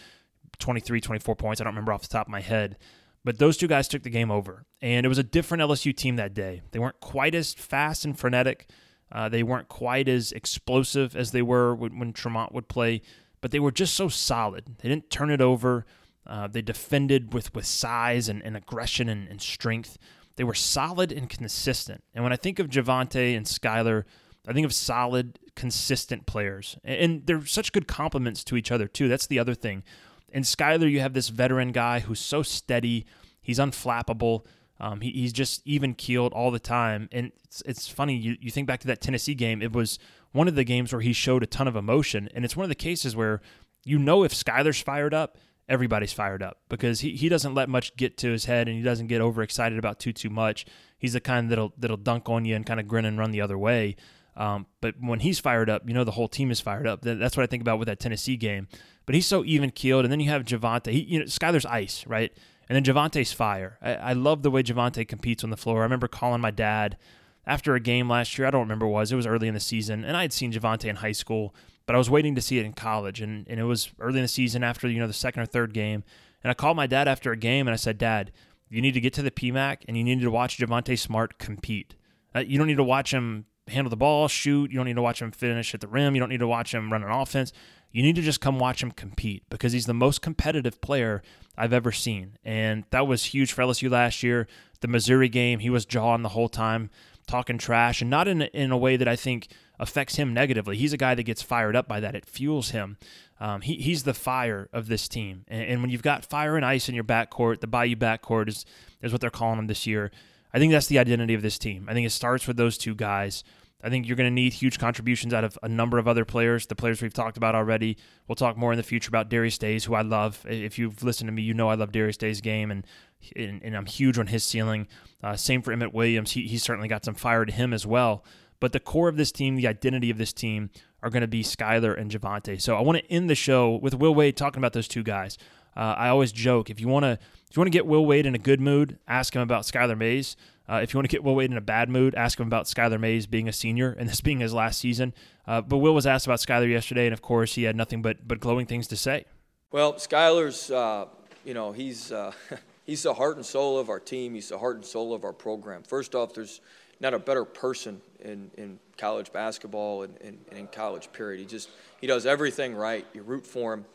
23, 0.59 1.01
24 1.01 1.37
points. 1.37 1.61
I 1.61 1.65
don't 1.65 1.73
remember 1.73 1.93
off 1.93 2.03
the 2.03 2.09
top 2.09 2.27
of 2.27 2.33
my 2.33 2.41
head. 2.41 2.79
But 3.25 3.39
those 3.39 3.57
two 3.57 3.67
guys 3.67 3.89
took 3.89 4.05
the 4.05 4.11
game 4.11 4.31
over. 4.31 4.65
And 4.81 5.05
it 5.05 5.09
was 5.09 5.19
a 5.19 5.25
different 5.25 5.63
LSU 5.63 5.95
team 5.97 6.17
that 6.17 6.33
day. 6.33 6.63
They 6.71 6.79
weren't 6.79 7.01
quite 7.01 7.35
as 7.35 7.55
fast 7.55 8.05
and 8.05 8.17
frenetic. 8.17 8.69
Uh, 9.11 9.29
they 9.29 9.43
weren't 9.43 9.69
quite 9.69 10.09
as 10.09 10.33
explosive 10.33 11.17
as 11.17 11.33
they 11.33 11.43
were 11.43 11.75
when, 11.75 11.99
when 11.99 12.13
Tremont 12.13 12.53
would 12.53 12.69
play 12.69 13.03
but 13.47 13.51
they 13.51 13.61
were 13.61 13.71
just 13.71 13.95
so 13.95 14.09
solid. 14.09 14.77
They 14.79 14.89
didn't 14.89 15.11
turn 15.11 15.31
it 15.31 15.41
over. 15.41 15.87
Uh, 16.27 16.49
they 16.49 16.63
defended 16.63 17.33
with, 17.33 17.55
with 17.55 17.65
size 17.65 18.29
and, 18.29 18.43
and 18.43 18.57
aggression 18.57 19.09
and, 19.09 19.29
and, 19.29 19.41
strength. 19.41 19.99
They 20.35 20.43
were 20.43 20.55
solid 20.55 21.13
and 21.13 21.31
consistent. 21.31 22.03
And 22.13 22.25
when 22.25 22.33
I 22.33 22.37
think 22.37 22.59
of 22.59 22.69
Javonte 22.69 23.37
and 23.37 23.47
Skylar, 23.47 24.03
I 24.47 24.53
think 24.53 24.65
of 24.65 24.75
solid, 24.75 25.39
consistent 25.55 26.27
players. 26.27 26.79
And, 26.85 27.01
and 27.01 27.27
they're 27.27 27.47
such 27.47 27.73
good 27.73 27.89
complements 27.89 28.45
to 28.45 28.57
each 28.57 28.71
other, 28.71 28.87
too. 28.87 29.09
That's 29.09 29.27
the 29.27 29.39
other 29.39 29.55
thing. 29.55 29.83
In 30.29 30.43
Skylar, 30.43 30.91
you 30.91 31.01
have 31.01 31.15
this 31.15 31.29
veteran 31.29 31.73
guy 31.73 32.01
who's 32.01 32.21
so 32.21 32.43
steady, 32.43 33.07
he's 33.41 33.59
unflappable. 33.59 34.45
Um, 34.79 35.01
he, 35.01 35.11
he's 35.11 35.33
just 35.33 35.63
even 35.65 35.95
keeled 35.95 36.33
all 36.33 36.51
the 36.51 36.59
time. 36.59 37.09
And 37.13 37.33
it's, 37.45 37.63
it's 37.65 37.89
funny, 37.89 38.17
you, 38.17 38.37
you 38.41 38.51
think 38.51 38.67
back 38.67 38.81
to 38.81 38.87
that 38.89 39.01
Tennessee 39.01 39.35
game, 39.35 39.63
it 39.63 39.73
was 39.73 39.99
one 40.33 40.49
of 40.49 40.55
the 40.55 40.65
games 40.65 40.93
where 40.93 41.01
he 41.01 41.13
showed 41.13 41.43
a 41.43 41.47
ton 41.47 41.67
of 41.67 41.77
emotion. 41.77 42.29
And 42.35 42.45
it's 42.45 42.57
one 42.57 42.65
of 42.65 42.69
the 42.69 42.75
cases 42.75 43.17
where 43.17 43.41
you 43.85 43.99
know 43.99 44.23
if 44.25 44.35
Skylar's 44.35 44.83
fired 44.83 45.15
up, 45.15 45.39
everybody's 45.69 46.13
fired 46.13 46.43
up 46.43 46.59
because 46.69 47.01
he, 47.01 47.13
he 47.13 47.29
doesn't 47.29 47.55
let 47.55 47.69
much 47.69 47.97
get 47.97 48.17
to 48.19 48.31
his 48.31 48.45
head 48.45 48.69
and 48.69 48.77
he 48.77 48.83
doesn't 48.83 49.07
get 49.09 49.21
overexcited 49.21 49.79
about 49.79 49.99
too 49.99 50.13
too 50.13 50.31
much. 50.31 50.67
He's 50.99 51.15
the 51.15 51.21
kind 51.21 51.51
that'll 51.51 51.73
that'll 51.79 51.97
dunk 51.97 52.29
on 52.29 52.45
you 52.45 52.55
and 52.55 52.67
kind 52.67 52.81
of 52.81 52.87
grin 52.87 53.05
and 53.05 53.19
run 53.19 53.31
the 53.31 53.41
other 53.41 53.59
way. 53.59 53.97
Um, 54.37 54.67
but 54.81 54.95
when 55.01 55.21
he's 55.21 55.39
fired 55.39 55.71
up, 55.71 55.89
you 55.89 55.95
know 55.95 56.05
the 56.05 56.11
whole 56.11 56.29
team 56.29 56.51
is 56.51 56.61
fired 56.61 56.87
up. 56.87 57.01
That's 57.03 57.37
what 57.37 57.43
I 57.43 57.47
think 57.47 57.63
about 57.63 57.79
with 57.79 57.89
that 57.89 58.01
Tennessee 58.01 58.37
game. 58.37 58.69
But 59.07 59.15
he's 59.15 59.27
so 59.27 59.45
even 59.45 59.71
keeled, 59.71 60.05
and 60.05 60.13
then 60.13 60.21
you 60.21 60.31
have 60.31 60.45
Javonte. 60.45 60.93
He, 60.93 61.01
you 61.01 61.19
know, 61.21 61.25
Skylar's 61.25 61.67
ice, 61.67 62.07
right? 62.07 62.33
And 62.69 62.77
then 62.77 62.85
Javonte's 62.85 63.33
fire. 63.33 63.79
I, 63.81 63.95
I 63.95 64.13
love 64.13 64.43
the 64.43 64.51
way 64.51 64.63
Javonte 64.63 65.07
competes 65.07 65.45
on 65.45 65.51
the 65.51 65.57
floor. 65.57 65.81
I 65.81 65.85
remember 65.85 66.09
calling 66.09 66.41
my 66.41 66.51
dad 66.51 66.99
after 67.47 67.75
a 67.75 67.81
game 67.81 68.09
last 68.09 68.37
year. 68.37 68.47
I 68.47 68.51
don't 68.51 68.63
remember 68.63 68.87
was. 68.87 69.13
It 69.13 69.17
was 69.17 69.27
early 69.27 69.49
in 69.49 69.55
the 69.55 69.61
season, 69.61 70.05
and 70.05 70.17
I 70.17 70.23
had 70.23 70.33
seen 70.33 70.53
Javonte 70.53 70.87
in 70.87 70.97
high 70.97 71.13
school, 71.13 71.55
but 71.87 71.95
I 71.95 71.99
was 71.99 72.11
waiting 72.11 72.35
to 72.35 72.43
see 72.43 72.59
it 72.59 72.67
in 72.67 72.73
college, 72.73 73.21
and, 73.21 73.47
and 73.49 73.61
it 73.61 73.65
was 73.65 73.91
early 74.01 74.19
in 74.19 74.25
the 74.25 74.29
season 74.29 74.65
after 74.65 74.89
you 74.89 74.99
know 74.99 75.07
the 75.07 75.13
second 75.13 75.43
or 75.43 75.47
third 75.47 75.73
game. 75.73 76.05
And 76.43 76.51
I 76.51 76.55
called 76.55 76.77
my 76.77 76.87
dad 76.87 77.09
after 77.09 77.33
a 77.33 77.37
game, 77.37 77.67
and 77.67 77.73
I 77.73 77.77
said, 77.77 77.99
Dad, 77.99 78.31
you 78.69 78.83
need 78.83 78.93
to 78.93 79.01
get 79.01 79.13
to 79.15 79.23
the 79.23 79.31
PMAC, 79.31 79.79
and 79.89 79.97
you 79.97 80.05
need 80.05 80.21
to 80.21 80.31
watch 80.31 80.59
Javonte 80.59 80.99
Smart 80.99 81.39
compete. 81.39 81.95
Uh, 82.35 82.41
you 82.41 82.59
don't 82.59 82.67
need 82.67 82.77
to 82.77 82.85
watch 82.85 83.13
him 83.13 83.47
handle 83.69 83.91
the 83.91 83.97
ball, 83.97 84.29
shoot. 84.29 84.71
You 84.71 84.77
don't 84.77 84.87
need 84.87 84.97
to 84.97 85.03
watch 85.03 85.21
him 85.21 85.31
finish 85.31 85.75
at 85.75 85.81
the 85.81 85.89
rim. 85.89 86.15
You 86.15 86.21
don't 86.21 86.29
need 86.29 86.41
to 86.41 86.49
watch 86.49 86.75
him 86.75 86.93
run 86.93 87.03
an 87.03 87.11
offense. 87.11 87.53
You 87.93 88.03
need 88.03 88.17
to 88.17 88.23
just 88.23 88.41
come 88.41 88.59
watch 88.59 88.83
him 88.83 88.91
compete 88.91 89.45
because 89.49 89.73
he's 89.73 89.87
the 89.87 89.95
most 89.95 90.21
competitive 90.21 90.81
player 90.81 91.23
I've 91.57 91.73
ever 91.73 91.93
seen. 91.93 92.39
And 92.45 92.85
that 92.91 93.07
was 93.07 93.27
huge 93.27 93.53
for 93.53 93.63
LSU 93.63 93.91
last 93.91 94.23
year. 94.23 94.47
The 94.81 94.89
Missouri 94.89 95.29
game, 95.29 95.61
he 95.61 95.71
was 95.71 95.87
jawing 95.87 96.23
the 96.23 96.31
whole 96.31 96.49
time 96.49 96.91
talking 97.27 97.59
trash, 97.59 98.01
and 98.01 98.11
not 98.11 98.29
in 98.29 98.43
in 98.43 98.71
a 98.71 98.77
way 98.77 98.97
that 98.97 99.09
I 99.09 99.17
think 99.17 99.49
affects 99.79 100.17
him 100.17 100.33
negatively. 100.33 100.77
He's 100.77 100.93
a 100.93 100.97
guy 100.97 101.15
that 101.15 101.25
gets 101.25 101.43
fired 101.43 101.77
up 101.77 101.89
by 101.89 102.01
that. 102.01 102.15
It 102.15 102.25
fuels 102.25 102.71
him. 102.71 102.97
Um, 103.39 103.61
he, 103.61 103.75
he's 103.75 104.05
the 104.05 104.15
fire 104.15 104.69
of 104.73 104.89
this 104.89 105.09
team. 105.09 105.45
And, 105.49 105.63
and, 105.63 105.81
when 105.83 105.91
you've 105.91 106.03
got 106.03 106.25
fire 106.25 106.57
and 106.57 106.65
ice 106.65 106.89
in 106.89 106.95
your 106.95 107.05
backcourt, 107.05 107.61
the 107.61 107.67
Bayou 107.67 107.95
backcourt 107.95 108.49
is, 108.49 108.65
is 109.03 109.13
what 109.13 109.21
they're 109.21 109.29
calling 109.29 109.59
him 109.59 109.67
this 109.67 109.87
year. 109.87 110.11
I 110.53 110.59
think 110.59 110.73
that's 110.73 110.87
the 110.87 110.99
identity 110.99 111.35
of 111.35 111.43
this 111.43 111.59
team. 111.59 111.87
I 111.89 111.95
think 111.95 112.07
it 112.07 112.11
starts 112.11 112.47
with 112.47 112.57
those 112.57 112.79
two 112.79 112.95
guys. 112.95 113.45
I 113.83 113.91
think 113.91 114.07
you're 114.07 114.17
going 114.17 114.29
to 114.29 114.35
need 114.35 114.55
huge 114.55 114.79
contributions 114.79 115.35
out 115.35 115.45
of 115.45 115.59
a 115.63 115.69
number 115.69 115.99
of 115.99 116.09
other 116.09 116.25
players, 116.25 116.67
the 116.67 116.75
players 116.75 117.03
we've 117.03 117.13
talked 117.13 117.37
about 117.37 117.55
already. 117.55 117.99
We'll 118.27 118.37
talk 118.37 118.57
more 118.57 118.73
in 118.73 118.79
the 118.79 118.83
future 118.83 119.11
about 119.11 119.29
Darius 119.29 119.59
Days, 119.59 119.85
who 119.85 119.95
I 119.95 120.01
love. 120.01 120.45
If 120.49 120.79
you've 120.79 121.03
listened 121.03 121.29
to 121.29 121.33
me, 121.33 121.43
you 121.43 121.55
know 121.55 121.69
I 121.69 121.75
love 121.75 121.93
Darius 121.93 122.17
Days' 122.17 122.41
game, 122.41 122.71
and 122.71 122.87
and, 123.35 123.63
and 123.63 123.77
I'm 123.77 123.87
huge 123.87 124.19
on 124.19 124.29
his 124.29 124.45
ceiling. 124.45 124.89
Uh, 125.23 125.37
same 125.37 125.63
for 125.63 125.73
Emmett 125.73 125.93
Williams. 125.93 126.33
He, 126.33 126.47
he's 126.47 126.63
certainly 126.63 126.89
got 126.89 127.05
some 127.05 127.15
fire 127.15 127.45
to 127.45 127.53
him 127.53 127.73
as 127.73 127.87
well. 127.87 128.25
But 128.61 128.73
the 128.73 128.81
core 128.81 129.09
of 129.09 129.17
this 129.17 129.33
team, 129.33 129.57
the 129.57 129.67
identity 129.67 130.11
of 130.11 130.19
this 130.19 130.33
team, 130.33 130.71
are 131.03 131.11
going 131.11 131.23
to 131.23 131.29
be 131.29 131.43
Skylar 131.43 131.99
and 131.99 132.11
Javonte. 132.11 132.61
So 132.61 132.77
I 132.77 132.81
want 132.81 132.99
to 132.99 133.13
end 133.13 133.29
the 133.29 133.35
show 133.35 133.77
with 133.77 133.95
Will 133.95 134.15
Wade 134.15 134.37
talking 134.37 134.59
about 134.59 134.73
those 134.73 134.89
two 134.89 135.03
guys. 135.03 135.37
Uh, 135.77 135.95
I 135.97 136.09
always 136.09 136.33
joke 136.33 136.71
if 136.71 136.81
you 136.81 136.89
want 136.89 137.05
to 137.05 137.13
if 137.13 137.57
you 137.57 137.61
want 137.61 137.67
to 137.67 137.77
get 137.79 137.87
Will 137.87 138.05
Wade 138.05 138.27
in 138.27 138.35
a 138.35 138.39
good 138.39 138.61
mood, 138.61 138.99
ask 139.07 139.35
him 139.35 139.43
about 139.43 139.63
Skylar 139.63 139.97
Mays. 139.97 140.37
Uh, 140.69 140.81
if 140.83 140.93
you 140.93 140.99
want 140.99 141.09
to 141.09 141.15
get 141.15 141.23
Will 141.23 141.37
Wade 141.37 141.51
in 141.51 141.57
a 141.57 141.61
bad 141.61 141.89
mood, 141.89 142.15
ask 142.17 142.41
him 142.41 142.47
about 142.47 142.65
Skylar 142.65 142.99
Mays 142.99 143.27
being 143.27 143.49
a 143.49 143.53
senior 143.53 143.95
and 143.99 144.09
this 144.09 144.21
being 144.23 144.41
his 144.41 144.53
last 144.53 144.79
season. 144.79 145.15
Uh, 145.47 145.61
but 145.61 145.79
Will 145.79 145.95
was 145.95 146.07
asked 146.07 146.27
about 146.27 146.41
Skylar 146.41 146.69
yesterday, 146.69 147.07
and 147.07 147.13
of 147.13 147.23
course, 147.23 147.55
he 147.55 147.65
had 147.65 147.77
nothing 147.77 148.03
but 148.03 148.27
but 148.27 148.41
glowing 148.41 148.67
things 148.67 148.87
to 148.89 148.97
say. 148.97 149.25
Well, 149.71 149.95
Skylar's, 149.95 150.71
uh, 150.71 151.07
you 151.45 151.55
know, 151.55 151.73
he's 151.73 152.11
uh, 152.11 152.33
He's 152.87 153.03
the 153.03 153.15
heart 153.15 153.37
and 153.37 153.45
soul 153.45 153.81
of 153.81 153.91
our 153.91 153.99
team. 153.99 154.35
He's 154.35 154.49
the 154.49 154.59
heart 154.59 154.77
and 154.77 154.85
soul 154.85 155.13
of 155.13 155.25
our 155.25 155.33
program. 155.33 155.83
First 155.83 156.15
off, 156.15 156.33
there's 156.33 156.61
not 157.01 157.15
a 157.15 157.19
better 157.19 157.45
person 157.45 158.01
in, 158.21 158.49
in 158.57 158.79
college 158.97 159.33
basketball 159.33 160.05
and, 160.05 160.17
and, 160.23 160.39
and 160.51 160.59
in 160.61 160.67
college, 160.69 161.13
period. 161.13 161.41
He 161.41 161.47
just 161.47 161.69
he 162.01 162.07
does 162.07 162.27
everything 162.27 162.77
right. 162.77 163.05
You 163.13 163.23
root 163.23 163.45
for 163.45 163.75
him. 163.75 163.87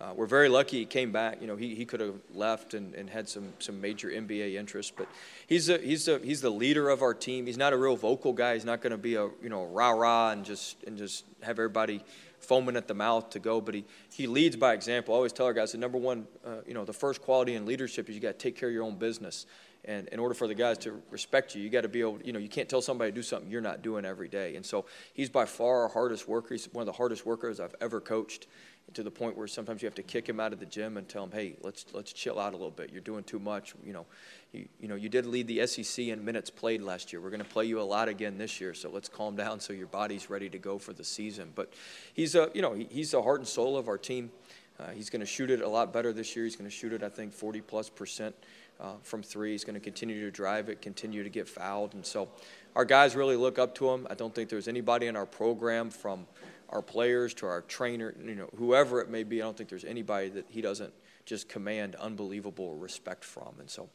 Uh, 0.00 0.14
we're 0.14 0.26
very 0.26 0.48
lucky 0.48 0.78
he 0.78 0.86
came 0.86 1.12
back. 1.12 1.42
You 1.42 1.46
know, 1.46 1.56
he, 1.56 1.74
he 1.74 1.84
could 1.84 2.00
have 2.00 2.14
left 2.32 2.72
and, 2.72 2.94
and 2.94 3.10
had 3.10 3.28
some, 3.28 3.52
some 3.58 3.80
major 3.82 4.08
NBA 4.08 4.54
interest, 4.54 4.94
but 4.96 5.06
he's 5.46 5.68
a, 5.68 5.76
he's 5.76 6.08
a, 6.08 6.18
he's 6.20 6.40
the 6.40 6.50
leader 6.50 6.88
of 6.88 7.02
our 7.02 7.12
team. 7.12 7.44
He's 7.44 7.58
not 7.58 7.74
a 7.74 7.76
real 7.76 7.96
vocal 7.96 8.32
guy. 8.32 8.54
He's 8.54 8.64
not 8.64 8.80
going 8.80 8.92
to 8.92 8.98
be 8.98 9.16
a 9.16 9.28
you 9.42 9.50
know 9.50 9.66
rah 9.66 9.90
rah 9.90 10.30
and 10.30 10.42
just 10.42 10.82
and 10.84 10.96
just 10.96 11.26
have 11.42 11.58
everybody 11.58 12.02
foaming 12.38 12.76
at 12.76 12.88
the 12.88 12.94
mouth 12.94 13.28
to 13.30 13.38
go, 13.38 13.60
but 13.60 13.74
he, 13.74 13.84
he 14.12 14.26
leads 14.26 14.56
by 14.56 14.72
example. 14.72 15.14
I 15.14 15.16
always 15.16 15.32
tell 15.32 15.44
our 15.44 15.52
guys 15.52 15.72
the 15.72 15.78
number 15.78 15.98
one, 15.98 16.26
uh, 16.46 16.62
you 16.66 16.72
know, 16.72 16.86
the 16.86 16.92
first 16.92 17.20
quality 17.20 17.54
in 17.54 17.66
leadership 17.66 18.08
is 18.08 18.14
you 18.14 18.20
got 18.20 18.38
to 18.38 18.38
take 18.38 18.56
care 18.56 18.70
of 18.70 18.74
your 18.74 18.84
own 18.84 18.96
business. 18.96 19.44
And 19.84 20.08
in 20.08 20.18
order 20.18 20.34
for 20.34 20.46
the 20.46 20.54
guys 20.54 20.78
to 20.78 21.02
respect 21.10 21.54
you, 21.54 21.62
you 21.62 21.70
got 21.70 21.82
to 21.82 21.88
be 21.88 22.00
able, 22.00 22.18
you 22.22 22.32
know, 22.32 22.38
you 22.38 22.48
can't 22.48 22.68
tell 22.68 22.82
somebody 22.82 23.10
to 23.10 23.14
do 23.14 23.22
something 23.22 23.50
you're 23.50 23.60
not 23.60 23.82
doing 23.82 24.04
every 24.04 24.28
day. 24.28 24.56
And 24.56 24.64
so 24.64 24.84
he's 25.14 25.30
by 25.30 25.46
far 25.46 25.82
our 25.82 25.88
hardest 25.88 26.28
worker. 26.28 26.54
He's 26.54 26.66
one 26.72 26.82
of 26.82 26.86
the 26.86 26.92
hardest 26.92 27.24
workers 27.24 27.60
I've 27.60 27.74
ever 27.80 28.00
coached 28.00 28.46
to 28.94 29.02
the 29.02 29.10
point 29.10 29.36
where 29.36 29.46
sometimes 29.46 29.82
you 29.82 29.86
have 29.86 29.94
to 29.94 30.02
kick 30.02 30.28
him 30.28 30.40
out 30.40 30.52
of 30.52 30.60
the 30.60 30.66
gym 30.66 30.96
and 30.96 31.08
tell 31.08 31.24
him, 31.24 31.30
hey, 31.32 31.56
let's 31.62 31.86
let's 31.92 32.12
chill 32.12 32.38
out 32.38 32.52
a 32.52 32.56
little 32.56 32.70
bit. 32.70 32.90
You're 32.92 33.00
doing 33.00 33.24
too 33.24 33.38
much. 33.38 33.74
You 33.84 33.92
know, 33.92 34.06
you, 34.52 34.68
you 34.80 34.88
know, 34.88 34.94
you 34.94 35.08
did 35.08 35.26
lead 35.26 35.46
the 35.46 35.66
SEC 35.66 36.06
in 36.06 36.24
minutes 36.24 36.50
played 36.50 36.82
last 36.82 37.12
year. 37.12 37.20
We're 37.20 37.30
going 37.30 37.42
to 37.42 37.48
play 37.48 37.64
you 37.64 37.80
a 37.80 37.82
lot 37.82 38.08
again 38.08 38.38
this 38.38 38.60
year, 38.60 38.74
so 38.74 38.90
let's 38.90 39.08
calm 39.08 39.36
down 39.36 39.60
so 39.60 39.72
your 39.72 39.86
body's 39.86 40.30
ready 40.30 40.48
to 40.50 40.58
go 40.58 40.78
for 40.78 40.92
the 40.92 41.04
season. 41.04 41.52
But 41.54 41.72
he's 42.14 42.34
a, 42.34 42.50
you 42.54 42.62
know, 42.62 42.74
he, 42.74 42.88
he's 42.90 43.12
the 43.12 43.22
heart 43.22 43.40
and 43.40 43.48
soul 43.48 43.76
of 43.76 43.88
our 43.88 43.98
team. 43.98 44.30
Uh, 44.78 44.90
he's 44.92 45.10
going 45.10 45.20
to 45.20 45.26
shoot 45.26 45.50
it 45.50 45.60
a 45.60 45.68
lot 45.68 45.92
better 45.92 46.12
this 46.12 46.34
year. 46.34 46.44
He's 46.44 46.56
going 46.56 46.68
to 46.68 46.74
shoot 46.74 46.92
it, 46.92 47.02
I 47.02 47.10
think, 47.10 47.32
40 47.32 47.60
plus 47.60 47.90
percent 47.90 48.34
uh, 48.80 48.94
from 49.02 49.22
three. 49.22 49.52
He's 49.52 49.64
going 49.64 49.74
to 49.74 49.80
continue 49.80 50.20
to 50.22 50.30
drive 50.30 50.68
it, 50.68 50.80
continue 50.80 51.22
to 51.22 51.28
get 51.28 51.48
fouled, 51.48 51.94
and 51.94 52.04
so 52.04 52.28
our 52.76 52.84
guys 52.84 53.16
really 53.16 53.36
look 53.36 53.58
up 53.58 53.74
to 53.76 53.90
him. 53.90 54.06
I 54.08 54.14
don't 54.14 54.34
think 54.34 54.48
there's 54.48 54.68
anybody 54.68 55.06
in 55.06 55.16
our 55.16 55.26
program 55.26 55.90
from 55.90 56.26
our 56.70 56.82
players 56.82 57.34
to 57.34 57.46
our 57.46 57.62
trainer, 57.62 58.14
you 58.24 58.34
know, 58.34 58.48
whoever 58.56 59.00
it 59.00 59.10
may 59.10 59.24
be. 59.24 59.42
I 59.42 59.44
don't 59.44 59.56
think 59.56 59.68
there's 59.68 59.84
anybody 59.84 60.28
that 60.30 60.46
he 60.48 60.60
doesn't 60.60 60.92
just 61.26 61.48
command 61.48 61.94
unbelievable 61.96 62.74
respect 62.76 63.24
from, 63.24 63.54
and 63.58 63.68
so. 63.68 63.88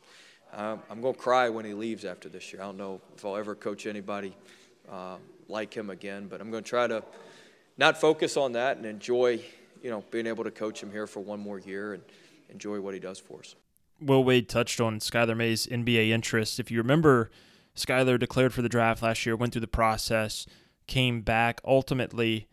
Um, 0.53 0.79
I'm 0.89 1.01
going 1.01 1.13
to 1.13 1.19
cry 1.19 1.49
when 1.49 1.65
he 1.65 1.73
leaves 1.73 2.05
after 2.05 2.29
this 2.29 2.53
year. 2.53 2.61
I 2.61 2.65
don't 2.65 2.77
know 2.77 3.01
if 3.17 3.25
I'll 3.25 3.35
ever 3.35 3.55
coach 3.55 3.87
anybody 3.87 4.33
uh, 4.89 5.17
like 5.47 5.73
him 5.73 5.89
again. 5.89 6.27
But 6.27 6.41
I'm 6.41 6.51
going 6.51 6.63
to 6.63 6.69
try 6.69 6.87
to 6.87 7.03
not 7.77 7.99
focus 7.99 8.37
on 8.37 8.53
that 8.53 8.77
and 8.77 8.85
enjoy, 8.85 9.41
you 9.81 9.89
know, 9.89 10.03
being 10.11 10.27
able 10.27 10.43
to 10.43 10.51
coach 10.51 10.81
him 10.81 10.91
here 10.91 11.07
for 11.07 11.19
one 11.19 11.39
more 11.39 11.59
year 11.59 11.93
and 11.93 12.03
enjoy 12.49 12.79
what 12.79 12.93
he 12.93 12.99
does 12.99 13.19
for 13.19 13.39
us. 13.39 13.55
Will 14.01 14.23
Wade 14.23 14.49
touched 14.49 14.81
on 14.81 14.99
Skylar 14.99 15.37
Mays' 15.37 15.67
NBA 15.67 16.09
interest. 16.09 16.59
If 16.59 16.69
you 16.69 16.77
remember, 16.77 17.31
Skylar 17.75 18.19
declared 18.19 18.53
for 18.53 18.61
the 18.61 18.69
draft 18.69 19.01
last 19.01 19.25
year, 19.25 19.35
went 19.35 19.53
through 19.53 19.61
the 19.61 19.67
process, 19.67 20.45
came 20.87 21.21
back. 21.21 21.61
Ultimately, 21.63 22.47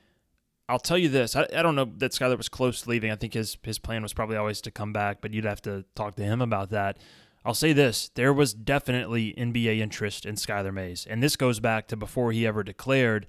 I'll 0.72 0.78
tell 0.78 0.96
you 0.96 1.10
this: 1.10 1.36
I, 1.36 1.46
I 1.54 1.60
don't 1.60 1.74
know 1.74 1.84
that 1.98 2.12
Skylar 2.12 2.38
was 2.38 2.48
close 2.48 2.80
to 2.80 2.88
leaving. 2.88 3.10
I 3.10 3.16
think 3.16 3.34
his 3.34 3.58
his 3.62 3.78
plan 3.78 4.02
was 4.02 4.14
probably 4.14 4.38
always 4.38 4.62
to 4.62 4.70
come 4.70 4.90
back, 4.90 5.18
but 5.20 5.34
you'd 5.34 5.44
have 5.44 5.60
to 5.62 5.84
talk 5.94 6.14
to 6.16 6.22
him 6.22 6.40
about 6.40 6.70
that. 6.70 6.96
I'll 7.44 7.52
say 7.52 7.74
this: 7.74 8.10
there 8.14 8.32
was 8.32 8.54
definitely 8.54 9.34
NBA 9.36 9.80
interest 9.80 10.24
in 10.24 10.36
Skylar 10.36 10.72
Mays, 10.72 11.06
and 11.06 11.22
this 11.22 11.36
goes 11.36 11.60
back 11.60 11.88
to 11.88 11.96
before 11.96 12.32
he 12.32 12.46
ever 12.46 12.62
declared. 12.62 13.26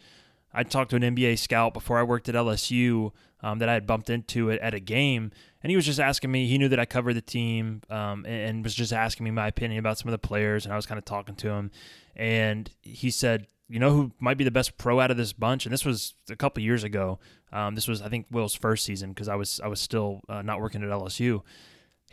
I 0.54 0.64
talked 0.64 0.92
to 0.92 0.96
an 0.96 1.02
NBA 1.02 1.40
scout 1.40 1.74
before 1.74 1.98
I 1.98 2.04
worked 2.04 2.30
at 2.30 2.36
LSU 2.36 3.12
um, 3.42 3.60
that 3.60 3.70
I 3.70 3.74
had 3.74 3.88
bumped 3.88 4.10
into 4.10 4.50
it 4.50 4.60
at 4.62 4.74
a 4.74 4.80
game, 4.80 5.32
and 5.62 5.70
he 5.70 5.76
was 5.76 5.86
just 5.86 6.00
asking 6.00 6.32
me. 6.32 6.48
He 6.48 6.58
knew 6.58 6.70
that 6.70 6.80
I 6.80 6.86
covered 6.86 7.16
the 7.16 7.22
team, 7.22 7.82
um, 7.90 8.26
and, 8.26 8.50
and 8.50 8.64
was 8.64 8.76
just 8.76 8.94
asking 8.94 9.24
me 9.24 9.32
my 9.32 9.48
opinion 9.48 9.80
about 9.80 9.98
some 9.98 10.08
of 10.08 10.12
the 10.12 10.28
players, 10.28 10.66
and 10.66 10.74
I 10.74 10.76
was 10.76 10.86
kind 10.86 10.98
of 10.98 11.06
talking 11.06 11.36
to 11.36 11.50
him, 11.50 11.72
and 12.16 12.70
he 12.82 13.10
said, 13.10 13.48
"You 13.68 13.80
know 13.80 13.92
who 13.92 14.12
might 14.20 14.38
be 14.38 14.44
the 14.44 14.52
best 14.52 14.78
pro 14.78 15.00
out 15.00 15.12
of 15.12 15.18
this 15.18 15.34
bunch?" 15.34 15.66
And 15.66 15.74
this 15.74 15.86
was 15.86 16.14
a 16.30 16.36
couple 16.36 16.64
years 16.64 16.84
ago. 16.84 17.20
Um, 17.52 17.76
this 17.76 17.88
was 17.88 18.02
I 18.02 18.10
think 18.10 18.28
Will's 18.32 18.56
first 18.56 18.86
season 18.86 19.10
because 19.10 19.28
I 19.28 19.36
was 19.36 19.60
I 19.64 19.68
was 19.68 19.82
still 19.82 20.22
uh, 20.30 20.42
not 20.42 20.62
working 20.62 20.84
at 20.84 20.90
LSU 20.90 21.42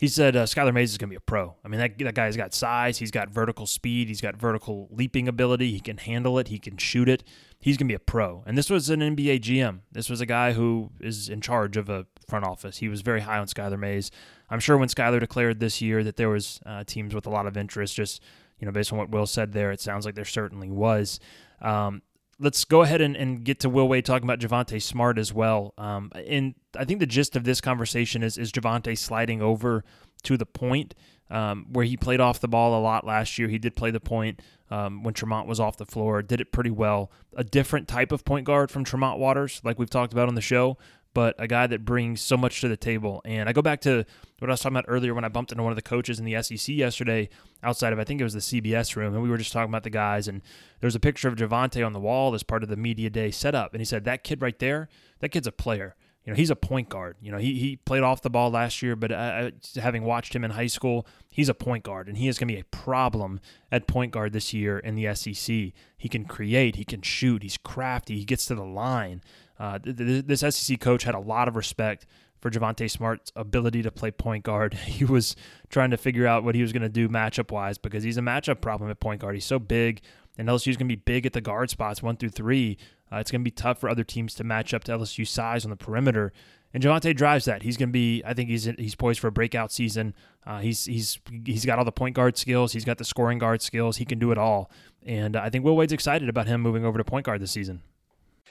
he 0.01 0.09
said 0.09 0.35
uh, 0.35 0.47
Skylar 0.47 0.73
Mays 0.73 0.93
is 0.93 0.97
going 0.97 1.11
to 1.11 1.13
be 1.13 1.17
a 1.19 1.21
pro. 1.21 1.57
I 1.63 1.69
mean, 1.69 1.79
that, 1.79 1.99
that 1.99 2.15
guy's 2.15 2.35
got 2.35 2.55
size. 2.55 2.97
He's 2.97 3.11
got 3.11 3.29
vertical 3.29 3.67
speed. 3.67 4.09
He's 4.09 4.23
got 4.23 4.35
vertical 4.35 4.89
leaping 4.91 5.29
ability. 5.29 5.73
He 5.73 5.79
can 5.79 5.99
handle 5.99 6.39
it. 6.39 6.49
He 6.49 6.59
can 6.59 6.79
shoot 6.79 7.07
it. 7.07 7.23
He's 7.59 7.77
going 7.77 7.87
to 7.87 7.93
be 7.93 7.97
a 7.97 7.99
pro. 7.99 8.43
And 8.47 8.57
this 8.57 8.71
was 8.71 8.89
an 8.89 9.01
NBA 9.01 9.41
GM. 9.41 9.81
This 9.93 10.09
was 10.09 10.23
a 10.23 10.27
guy 10.27 10.55
who 10.55 10.91
is 11.01 11.29
in 11.29 11.43
charge 11.43 11.77
of 11.77 11.91
a 11.91 12.07
front 12.27 12.47
office. 12.47 12.79
He 12.79 12.89
was 12.89 13.03
very 13.03 13.21
high 13.21 13.37
on 13.37 13.47
Skylar 13.47 13.79
Mays. 13.79 14.11
I'm 14.49 14.59
sure 14.59 14.79
when 14.79 14.89
Skylar 14.89 15.21
declared 15.21 15.61
this 15.61 15.83
year 15.83 16.03
that 16.03 16.17
there 16.17 16.31
was 16.31 16.61
uh, 16.65 16.83
teams 16.85 17.15
with 17.15 17.27
a 17.27 17.31
lot 17.31 17.47
of 17.47 17.59
interest, 17.59 17.95
just 17.95 18.23
you 18.59 18.65
know, 18.65 18.73
based 18.73 18.95
on 18.95 18.99
what 18.99 19.11
Will 19.11 19.27
said 19.27 19.53
there, 19.53 19.71
it 19.71 19.83
sounds 19.83 20.07
like 20.07 20.15
there 20.15 20.25
certainly 20.25 20.71
was. 20.71 21.21
Um, 21.61 22.01
let's 22.41 22.65
go 22.65 22.83
ahead 22.83 23.01
and, 23.01 23.17
and 23.17 23.45
get 23.45 23.61
to 23.61 23.69
Will 23.69 23.87
Wade 23.87 24.05
talking 24.05 24.25
about 24.25 24.41
Javonte 24.41 24.81
Smart 24.83 25.19
as 25.19 25.33
well. 25.33 25.75
Um, 25.79 26.11
and 26.15 26.55
I 26.77 26.85
think 26.85 26.99
the 26.99 27.07
gist 27.07 27.37
of 27.37 27.45
this 27.45 27.61
conversation 27.61 28.23
is 28.23 28.39
is 28.39 28.51
Javonte 28.51 28.97
sliding 28.99 29.43
over 29.43 29.85
to 30.23 30.37
the 30.37 30.47
point 30.47 30.95
um, 31.31 31.67
where 31.71 31.85
he 31.85 31.97
played 31.97 32.21
off 32.21 32.41
the 32.41 32.49
ball 32.49 32.79
a 32.79 32.83
lot 32.83 33.07
last 33.07 33.39
year. 33.39 33.49
He 33.49 33.59
did 33.59 33.77
play 33.77 33.91
the 33.91 34.01
point 34.01 34.41
um, 34.71 35.03
when 35.03 35.15
Tremont 35.15 35.47
was 35.47 35.61
off 35.61 35.77
the 35.77 35.87
floor, 35.87 36.23
did 36.23 36.41
it 36.41 36.53
pretty 36.53 36.71
well. 36.71 37.11
A 37.37 37.45
different 37.45 37.89
type 37.89 38.13
of 38.13 38.25
point 38.25 38.47
guard 38.47 38.71
from 38.71 38.85
Tremont 38.85 39.19
Waters, 39.19 39.61
like 39.65 39.79
we've 39.79 39.91
talked 39.91 40.13
about 40.13 40.29
on 40.29 40.35
the 40.35 40.41
show, 40.41 40.79
but 41.13 41.35
a 41.39 41.47
guy 41.47 41.67
that 41.67 41.85
brings 41.85 42.21
so 42.21 42.37
much 42.37 42.61
to 42.61 42.69
the 42.69 42.77
table. 42.77 43.21
And 43.25 43.49
I 43.49 43.53
go 43.53 43.63
back 43.63 43.81
to 43.83 44.05
what 44.39 44.49
I 44.51 44.53
was 44.53 44.61
talking 44.61 44.77
about 44.77 44.87
earlier 44.89 45.15
when 45.15 45.25
I 45.25 45.29
bumped 45.29 45.53
into 45.53 45.63
one 45.63 45.73
of 45.73 45.77
the 45.77 45.83
coaches 45.83 46.19
in 46.19 46.25
the 46.25 46.41
SEC 46.43 46.75
yesterday 46.75 47.29
outside 47.63 47.93
of, 47.93 47.99
I 47.99 48.05
think 48.05 48.21
it 48.21 48.25
was 48.25 48.35
the 48.35 48.41
CBS 48.41 48.97
room, 48.97 49.15
and 49.15 49.23
we 49.23 49.29
were 49.29 49.39
just 49.39 49.53
talking 49.53 49.71
about 49.71 49.83
the 49.83 49.91
guys. 49.91 50.29
And 50.29 50.43
there's 50.81 50.95
a 50.95 51.01
picture 51.01 51.29
of 51.29 51.37
Javonte 51.37 51.85
on 51.85 51.93
the 51.93 52.01
wall 52.01 52.35
as 52.35 52.43
part 52.43 52.63
of 52.63 52.69
the 52.69 52.77
media 52.77 53.11
day 53.11 53.31
setup. 53.31 53.75
And 53.75 53.81
he 53.81 53.85
said, 53.85 54.05
That 54.05 54.25
kid 54.25 54.41
right 54.43 54.59
there, 54.59 54.89
that 55.21 55.31
kid's 55.31 55.47
a 55.47 55.53
player. 55.53 55.97
You 56.25 56.33
know, 56.33 56.37
he's 56.37 56.51
a 56.51 56.57
point 56.57 56.91
guard. 56.91 57.17
You 57.23 57.33
know, 57.33 57.39
he, 57.39 57.59
he 57.59 57.77
played 57.77 58.03
off 58.03 58.21
the 58.21 58.29
ball 58.29 58.51
last 58.51 58.83
year, 58.83 58.95
but 58.95 59.11
uh, 59.11 59.51
having 59.77 60.05
watched 60.05 60.35
him 60.35 60.45
in 60.45 60.51
high 60.51 60.67
school, 60.67 61.07
he's 61.31 61.49
a 61.49 61.55
point 61.55 61.83
guard, 61.83 62.09
and 62.09 62.19
he 62.19 62.29
is 62.29 62.39
going 62.39 62.49
to 62.49 62.55
be 62.55 62.61
a 62.61 62.65
problem 62.65 63.41
at 63.73 63.87
point 63.87 64.13
guard 64.13 64.35
this 64.35 64.53
year 64.53 64.79
in 64.79 64.97
the 64.97 65.15
SEC. 65.15 65.73
He 65.97 66.09
can 66.11 66.27
create, 66.27 66.77
he 66.77 66.85
can 66.85 67.01
shoot, 67.01 67.43
he's 67.43 67.57
crafty, 67.57 68.19
he 68.19 68.25
gets 68.25 68.45
to 68.47 68.55
the 68.55 68.65
line. 68.65 69.23
Uh, 69.61 69.79
this 69.85 70.41
SEC 70.41 70.81
coach 70.81 71.03
had 71.03 71.15
a 71.15 71.21
lot 71.21 71.47
of 71.47 71.55
respect 71.55 72.07
for 72.41 72.51
Javonte 72.51 72.91
Smart's 72.91 73.31
ability 73.37 73.83
to 73.83 73.91
play 73.91 74.11
point 74.11 74.43
guard. 74.43 74.73
He 74.87 75.05
was 75.05 75.37
trying 75.69 75.91
to 75.91 75.99
figure 75.99 76.27
out 76.27 76.45
what 76.45 76.55
he 76.55 76.63
was 76.63 76.73
going 76.73 76.83
to 76.83 76.89
do 76.89 77.09
matchup 77.09 77.51
wise 77.51 77.77
because 77.77 78.03
he's 78.03 78.17
a 78.17 78.23
matchup 78.23 78.63
problem 78.63 78.91
at 78.91 79.01
point 79.01 79.21
guard. 79.21 79.35
He's 79.35 79.45
so 79.45 79.59
big, 79.59 80.01
and 80.39 80.49
LSU's 80.49 80.79
going 80.79 80.89
to 80.89 80.97
be 80.97 81.03
big 81.05 81.27
at 81.27 81.35
the 81.35 81.43
guard 81.43 81.69
spots 81.69 82.03
one 82.03 82.17
through 82.17 82.31
three. 82.31 82.79
Uh, 83.13 83.17
it's 83.17 83.31
going 83.31 83.43
to 83.43 83.45
be 83.45 83.51
tough 83.51 83.79
for 83.79 83.91
other 83.91 84.05
teams 84.05 84.35
to 84.35 84.45
match 84.45 84.73
up 84.73 84.85
to 84.85 84.93
LSU 84.93 85.27
size 85.27 85.65
on 85.65 85.71
the 85.71 85.77
perimeter. 85.77 86.33
And 86.73 86.83
Javonte 86.83 87.15
drives 87.15 87.45
that. 87.45 87.63
He's 87.63 87.77
going 87.77 87.89
to 87.89 87.93
be. 87.93 88.23
I 88.25 88.33
think 88.33 88.49
he's 88.49 88.65
he's 88.65 88.95
poised 88.95 89.21
for 89.21 89.27
a 89.27 89.33
breakout 89.33 89.73
season. 89.73 90.15
Uh, 90.47 90.61
he's 90.61 90.87
he's 90.87 91.19
he's 91.45 91.67
got 91.67 91.79
all 91.79 91.85
the 91.85 91.93
point 91.93 92.15
guard 92.15 92.39
skills. 92.39 92.73
He's 92.73 92.85
got 92.85 92.97
the 92.97 93.05
scoring 93.05 93.39
guard 93.39 93.61
skills. 93.61 93.99
He 93.99 94.05
can 94.05 94.19
do 94.19 94.31
it 94.31 94.39
all. 94.39 94.71
And 95.05 95.37
I 95.37 95.51
think 95.51 95.65
Will 95.65 95.77
Wade's 95.77 95.93
excited 95.93 96.29
about 96.29 96.47
him 96.47 96.61
moving 96.61 96.85
over 96.85 96.97
to 96.97 97.05
point 97.05 97.27
guard 97.27 97.41
this 97.41 97.51
season. 97.51 97.83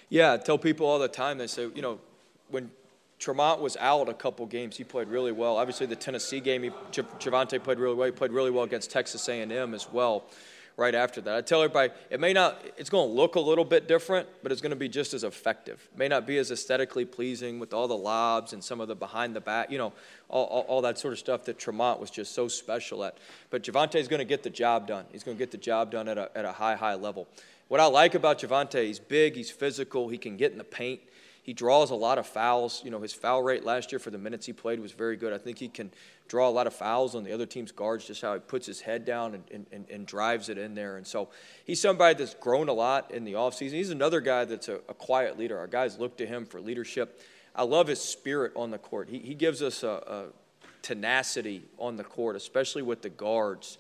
Yeah, 0.09 0.33
I 0.33 0.37
tell 0.37 0.57
people 0.57 0.85
all 0.87 0.99
the 0.99 1.07
time, 1.07 1.37
they 1.37 1.47
say, 1.47 1.69
you 1.73 1.81
know, 1.81 1.99
when 2.49 2.71
Tremont 3.19 3.61
was 3.61 3.77
out 3.77 4.09
a 4.09 4.13
couple 4.13 4.45
games, 4.45 4.75
he 4.77 4.83
played 4.83 5.07
really 5.07 5.31
well. 5.31 5.57
Obviously, 5.57 5.85
the 5.85 5.95
Tennessee 5.95 6.39
game, 6.39 6.63
he, 6.63 6.69
Javonte 6.91 7.63
played 7.63 7.77
really 7.77 7.95
well. 7.95 8.05
He 8.07 8.11
played 8.11 8.31
really 8.31 8.51
well 8.51 8.63
against 8.63 8.89
Texas 8.91 9.27
A&M 9.29 9.73
as 9.73 9.91
well 9.91 10.25
right 10.79 10.95
after 10.95 11.19
that. 11.21 11.35
I 11.35 11.41
tell 11.41 11.61
everybody, 11.61 11.91
it 12.09 12.19
may 12.19 12.31
not, 12.31 12.63
it's 12.77 12.89
going 12.89 13.09
to 13.09 13.13
look 13.13 13.35
a 13.35 13.39
little 13.39 13.65
bit 13.65 13.87
different, 13.87 14.27
but 14.41 14.51
it's 14.51 14.61
going 14.61 14.71
to 14.71 14.77
be 14.77 14.87
just 14.87 15.13
as 15.13 15.23
effective. 15.23 15.87
It 15.93 15.99
may 15.99 16.07
not 16.07 16.25
be 16.25 16.37
as 16.37 16.49
aesthetically 16.49 17.05
pleasing 17.05 17.59
with 17.59 17.73
all 17.73 17.87
the 17.87 17.97
lobs 17.97 18.53
and 18.53 18.63
some 18.63 18.79
of 18.79 18.87
the 18.87 18.95
behind 18.95 19.35
the 19.35 19.41
back, 19.41 19.69
you 19.69 19.77
know, 19.77 19.93
all, 20.29 20.45
all, 20.45 20.61
all 20.61 20.81
that 20.83 20.97
sort 20.97 21.11
of 21.11 21.19
stuff 21.19 21.43
that 21.45 21.59
Tremont 21.59 21.99
was 21.99 22.09
just 22.09 22.33
so 22.33 22.47
special 22.47 23.03
at. 23.03 23.17
But 23.49 23.63
Javonte 23.63 23.95
is 23.95 24.07
going 24.07 24.19
to 24.19 24.25
get 24.25 24.41
the 24.41 24.49
job 24.49 24.87
done. 24.87 25.05
He's 25.11 25.23
going 25.23 25.37
to 25.37 25.39
get 25.39 25.51
the 25.51 25.57
job 25.57 25.91
done 25.91 26.07
at 26.07 26.17
a, 26.17 26.31
at 26.35 26.45
a 26.45 26.53
high, 26.53 26.75
high 26.75 26.95
level. 26.95 27.27
What 27.67 27.79
I 27.79 27.85
like 27.85 28.15
about 28.15 28.39
Javonte, 28.39 28.85
he's 28.85 28.99
big, 28.99 29.35
he's 29.35 29.51
physical, 29.51 30.09
he 30.09 30.17
can 30.17 30.37
get 30.37 30.51
in 30.51 30.57
the 30.57 30.63
paint. 30.63 31.01
He 31.49 31.53
draws 31.53 31.89
a 31.89 31.95
lot 31.95 32.19
of 32.19 32.27
fouls. 32.27 32.83
You 32.85 32.91
know, 32.91 33.01
his 33.01 33.11
foul 33.11 33.41
rate 33.41 33.65
last 33.65 33.91
year 33.91 33.97
for 33.97 34.11
the 34.11 34.19
minutes 34.19 34.45
he 34.45 34.53
played 34.53 34.79
was 34.79 34.91
very 34.91 35.17
good. 35.17 35.33
I 35.33 35.39
think 35.39 35.57
he 35.57 35.67
can 35.67 35.89
draw 36.27 36.47
a 36.47 36.51
lot 36.51 36.67
of 36.67 36.75
fouls 36.75 37.15
on 37.15 37.23
the 37.23 37.31
other 37.31 37.47
team's 37.47 37.71
guards, 37.71 38.05
just 38.05 38.21
how 38.21 38.35
he 38.35 38.39
puts 38.39 38.67
his 38.67 38.81
head 38.81 39.03
down 39.03 39.33
and, 39.33 39.65
and, 39.71 39.89
and 39.89 40.05
drives 40.05 40.49
it 40.49 40.59
in 40.59 40.75
there. 40.75 40.97
And 40.97 41.07
so 41.07 41.29
he's 41.65 41.81
somebody 41.81 42.13
that's 42.19 42.35
grown 42.35 42.69
a 42.69 42.73
lot 42.73 43.09
in 43.09 43.23
the 43.23 43.33
offseason. 43.33 43.71
He's 43.71 43.89
another 43.89 44.21
guy 44.21 44.45
that's 44.45 44.67
a, 44.67 44.75
a 44.87 44.93
quiet 44.93 45.39
leader. 45.39 45.57
Our 45.57 45.65
guys 45.65 45.97
look 45.97 46.17
to 46.17 46.27
him 46.27 46.45
for 46.45 46.61
leadership. 46.61 47.19
I 47.55 47.63
love 47.63 47.87
his 47.87 47.99
spirit 47.99 48.51
on 48.55 48.69
the 48.69 48.77
court. 48.77 49.09
He, 49.09 49.17
he 49.17 49.33
gives 49.33 49.63
us 49.63 49.81
a, 49.81 49.89
a 49.89 50.25
tenacity 50.83 51.63
on 51.79 51.95
the 51.95 52.03
court, 52.03 52.35
especially 52.35 52.83
with 52.83 53.01
the 53.01 53.09
guards 53.09 53.79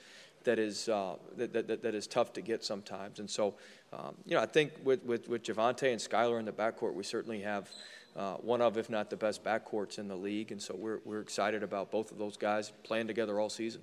that 0.49 0.57
is 0.57 0.89
uh, 0.89 1.15
that, 1.37 1.53
that, 1.53 1.83
that 1.83 1.93
is 1.93 2.07
tough 2.07 2.33
to 2.33 2.41
get 2.41 2.63
sometimes. 2.63 3.19
And 3.19 3.29
so, 3.29 3.53
um, 3.93 4.15
you 4.25 4.35
know, 4.35 4.41
I 4.41 4.47
think 4.47 4.71
with 4.83 5.03
with, 5.03 5.29
with 5.29 5.43
Javonte 5.43 5.91
and 5.91 6.01
Skylar 6.01 6.39
in 6.39 6.45
the 6.45 6.51
backcourt, 6.51 6.95
we 6.95 7.03
certainly 7.03 7.41
have 7.41 7.69
uh, 8.15 8.33
one 8.35 8.59
of, 8.59 8.75
if 8.75 8.89
not 8.89 9.11
the 9.11 9.15
best 9.15 9.43
backcourts 9.43 9.99
in 9.99 10.07
the 10.07 10.15
league. 10.15 10.51
And 10.51 10.59
so 10.59 10.75
we're 10.75 11.01
we're 11.05 11.21
excited 11.21 11.61
about 11.61 11.91
both 11.91 12.11
of 12.11 12.17
those 12.17 12.35
guys 12.35 12.73
playing 12.83 13.05
together 13.05 13.39
all 13.39 13.49
season. 13.49 13.81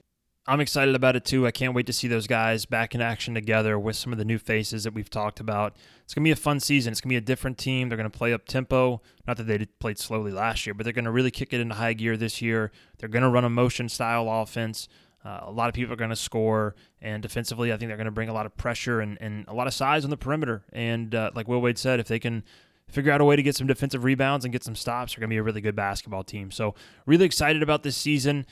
I'm 0.48 0.60
excited 0.60 0.94
about 0.94 1.16
it 1.16 1.24
too. 1.24 1.46
I 1.46 1.50
can't 1.50 1.74
wait 1.74 1.86
to 1.86 1.92
see 1.92 2.06
those 2.06 2.28
guys 2.28 2.66
back 2.66 2.94
in 2.94 3.00
action 3.00 3.34
together 3.34 3.78
with 3.78 3.96
some 3.96 4.12
of 4.12 4.18
the 4.18 4.24
new 4.24 4.38
faces 4.38 4.84
that 4.84 4.94
we've 4.94 5.10
talked 5.10 5.40
about. 5.40 5.76
It's 6.04 6.14
going 6.14 6.22
to 6.22 6.28
be 6.28 6.32
a 6.32 6.36
fun 6.36 6.60
season. 6.60 6.92
It's 6.92 7.00
going 7.00 7.08
to 7.10 7.14
be 7.14 7.16
a 7.16 7.20
different 7.20 7.58
team. 7.58 7.88
They're 7.88 7.98
going 7.98 8.10
to 8.10 8.16
play 8.16 8.32
up 8.32 8.46
tempo. 8.46 9.02
Not 9.26 9.38
that 9.38 9.48
they 9.48 9.66
played 9.80 9.98
slowly 9.98 10.30
last 10.30 10.64
year, 10.64 10.74
but 10.74 10.84
they're 10.84 10.92
going 10.92 11.04
to 11.04 11.10
really 11.10 11.32
kick 11.32 11.52
it 11.52 11.60
into 11.60 11.74
high 11.74 11.94
gear 11.94 12.16
this 12.16 12.40
year. 12.40 12.70
They're 12.98 13.08
going 13.08 13.24
to 13.24 13.28
run 13.28 13.44
a 13.44 13.50
motion 13.50 13.88
style 13.88 14.28
offense. 14.30 14.88
Uh, 15.27 15.41
a 15.43 15.51
lot 15.51 15.68
of 15.68 15.74
people 15.74 15.93
are 15.93 15.97
going 15.97 16.11
to 16.11 16.16
score, 16.16 16.77
and 17.03 17.20
defensively, 17.20 17.72
I 17.72 17.77
think 17.77 17.89
they're 17.89 17.97
going 17.97 18.05
to 18.05 18.12
bring 18.12 18.29
a 18.29 18.33
lot 18.33 18.47
of 18.47 18.57
pressure 18.57 19.01
and, 19.01 19.18
and 19.20 19.45
a 19.49 19.55
lot 19.55 19.66
of 19.66 19.74
size 19.74 20.05
on 20.05 20.11
the 20.11 20.16
perimeter. 20.16 20.62
And 20.72 21.12
uh, 21.16 21.33
like 21.35 21.49
Will 21.49 21.61
Wade 21.61 21.79
said, 21.79 21.99
if 21.99 22.07
they 22.07 22.20
can 22.20 22.45
figure 22.89 23.11
out 23.11 23.20
a 23.20 23.24
way 23.24 23.35
to 23.35 23.43
get 23.43 23.57
some 23.57 23.66
defensive 23.66 24.05
rebounds 24.05 24.45
and 24.45 24.53
get 24.53 24.62
some 24.62 24.77
stops, 24.77 25.14
they're 25.14 25.20
going 25.20 25.31
to 25.31 25.35
be 25.35 25.39
a 25.39 25.43
really 25.43 25.61
good 25.61 25.74
basketball 25.74 26.22
team. 26.22 26.53
So, 26.53 26.77
really 27.07 27.24
excited 27.24 27.61
about 27.64 27.83
this 27.83 27.97
season. 27.97 28.47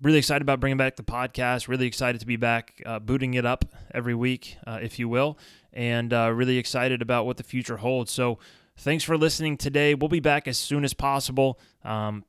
Really 0.00 0.18
excited 0.18 0.42
about 0.42 0.60
bringing 0.60 0.76
back 0.76 0.94
the 0.94 1.02
podcast. 1.02 1.66
Really 1.66 1.88
excited 1.88 2.20
to 2.20 2.26
be 2.26 2.36
back, 2.36 2.80
uh, 2.86 3.00
booting 3.00 3.34
it 3.34 3.44
up 3.44 3.64
every 3.92 4.14
week, 4.14 4.56
uh, 4.64 4.78
if 4.80 5.00
you 5.00 5.08
will, 5.08 5.36
and 5.72 6.12
uh, 6.12 6.30
really 6.32 6.56
excited 6.56 7.02
about 7.02 7.26
what 7.26 7.36
the 7.36 7.42
future 7.42 7.78
holds. 7.78 8.12
So, 8.12 8.38
thanks 8.76 9.02
for 9.02 9.18
listening 9.18 9.56
today. 9.56 9.96
We'll 9.96 10.08
be 10.08 10.20
back 10.20 10.46
as 10.46 10.56
soon 10.56 10.84
as 10.84 10.94
possible. 10.94 11.58
Um, 11.82 12.24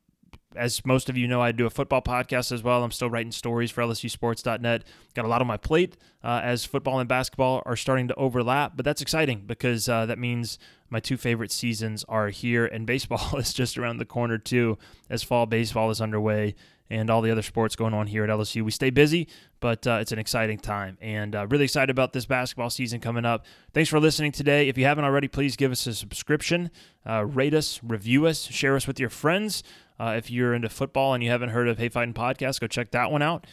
as 0.55 0.85
most 0.85 1.09
of 1.09 1.17
you 1.17 1.27
know, 1.27 1.41
I 1.41 1.51
do 1.51 1.65
a 1.65 1.69
football 1.69 2.01
podcast 2.01 2.51
as 2.51 2.63
well. 2.63 2.83
I'm 2.83 2.91
still 2.91 3.09
writing 3.09 3.31
stories 3.31 3.71
for 3.71 3.81
LSUSports.net. 3.83 4.83
Got 5.13 5.25
a 5.25 5.27
lot 5.27 5.41
on 5.41 5.47
my 5.47 5.57
plate 5.57 5.97
uh, 6.23 6.41
as 6.43 6.65
football 6.65 6.99
and 6.99 7.09
basketball 7.09 7.61
are 7.65 7.75
starting 7.75 8.07
to 8.07 8.15
overlap, 8.15 8.73
but 8.75 8.85
that's 8.85 9.01
exciting 9.01 9.43
because 9.45 9.89
uh, 9.89 10.05
that 10.05 10.17
means 10.17 10.57
my 10.89 10.99
two 10.99 11.17
favorite 11.17 11.51
seasons 11.51 12.05
are 12.07 12.29
here, 12.29 12.65
and 12.65 12.85
baseball 12.85 13.35
is 13.37 13.53
just 13.53 13.77
around 13.77 13.97
the 13.97 14.05
corner 14.05 14.37
too, 14.37 14.77
as 15.09 15.23
fall 15.23 15.45
baseball 15.45 15.89
is 15.89 15.99
underway 15.99 16.55
and 16.89 17.09
all 17.09 17.21
the 17.21 17.31
other 17.31 17.41
sports 17.41 17.75
going 17.75 17.93
on 17.93 18.07
here 18.07 18.23
at 18.23 18.29
LSU. 18.29 18.63
We 18.63 18.71
stay 18.71 18.89
busy, 18.89 19.27
but 19.59 19.85
uh, 19.87 19.99
it's 20.01 20.11
an 20.11 20.19
exciting 20.19 20.59
time 20.59 20.97
and 21.01 21.35
uh, 21.35 21.47
really 21.47 21.63
excited 21.65 21.89
about 21.89 22.13
this 22.13 22.25
basketball 22.25 22.69
season 22.69 22.99
coming 22.99 23.25
up. 23.25 23.45
Thanks 23.73 23.89
for 23.89 23.99
listening 23.99 24.31
today. 24.31 24.67
If 24.67 24.77
you 24.77 24.85
haven't 24.85 25.05
already, 25.05 25.27
please 25.27 25.55
give 25.55 25.71
us 25.71 25.87
a 25.87 25.93
subscription, 25.93 26.69
uh, 27.07 27.25
rate 27.25 27.53
us, 27.53 27.79
review 27.83 28.25
us, 28.27 28.43
share 28.43 28.75
us 28.75 28.87
with 28.87 28.99
your 28.99 29.09
friends. 29.09 29.63
Uh, 29.99 30.15
if 30.17 30.29
you're 30.29 30.53
into 30.53 30.69
football 30.69 31.13
and 31.13 31.23
you 31.23 31.29
haven't 31.29 31.49
heard 31.49 31.67
of 31.67 31.77
Hey 31.77 31.89
Fighting 31.89 32.13
Podcast, 32.13 32.59
go 32.59 32.67
check 32.67 32.91
that 32.91 33.11
one 33.11 33.21
out. 33.21 33.47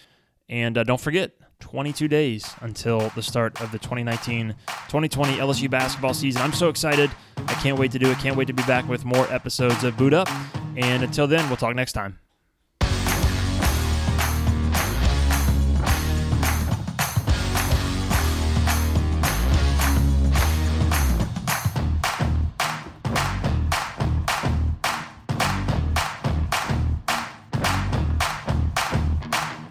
And 0.48 0.76
uh, 0.76 0.84
don't 0.84 1.00
forget, 1.00 1.32
22 1.60 2.08
days 2.08 2.54
until 2.60 3.10
the 3.10 3.22
start 3.22 3.60
of 3.60 3.70
the 3.70 3.78
2019 3.78 4.54
2020 4.66 5.36
LSU 5.36 5.70
basketball 5.70 6.14
season. 6.14 6.42
I'm 6.42 6.52
so 6.52 6.68
excited. 6.68 7.10
I 7.36 7.54
can't 7.54 7.78
wait 7.78 7.92
to 7.92 7.98
do 7.98 8.10
it. 8.10 8.18
Can't 8.18 8.36
wait 8.36 8.46
to 8.46 8.52
be 8.52 8.62
back 8.64 8.88
with 8.88 9.04
more 9.04 9.30
episodes 9.32 9.84
of 9.84 9.96
Boot 9.96 10.14
Up. 10.14 10.28
And 10.76 11.02
until 11.02 11.26
then, 11.26 11.46
we'll 11.48 11.56
talk 11.56 11.76
next 11.76 11.92
time. 11.92 12.18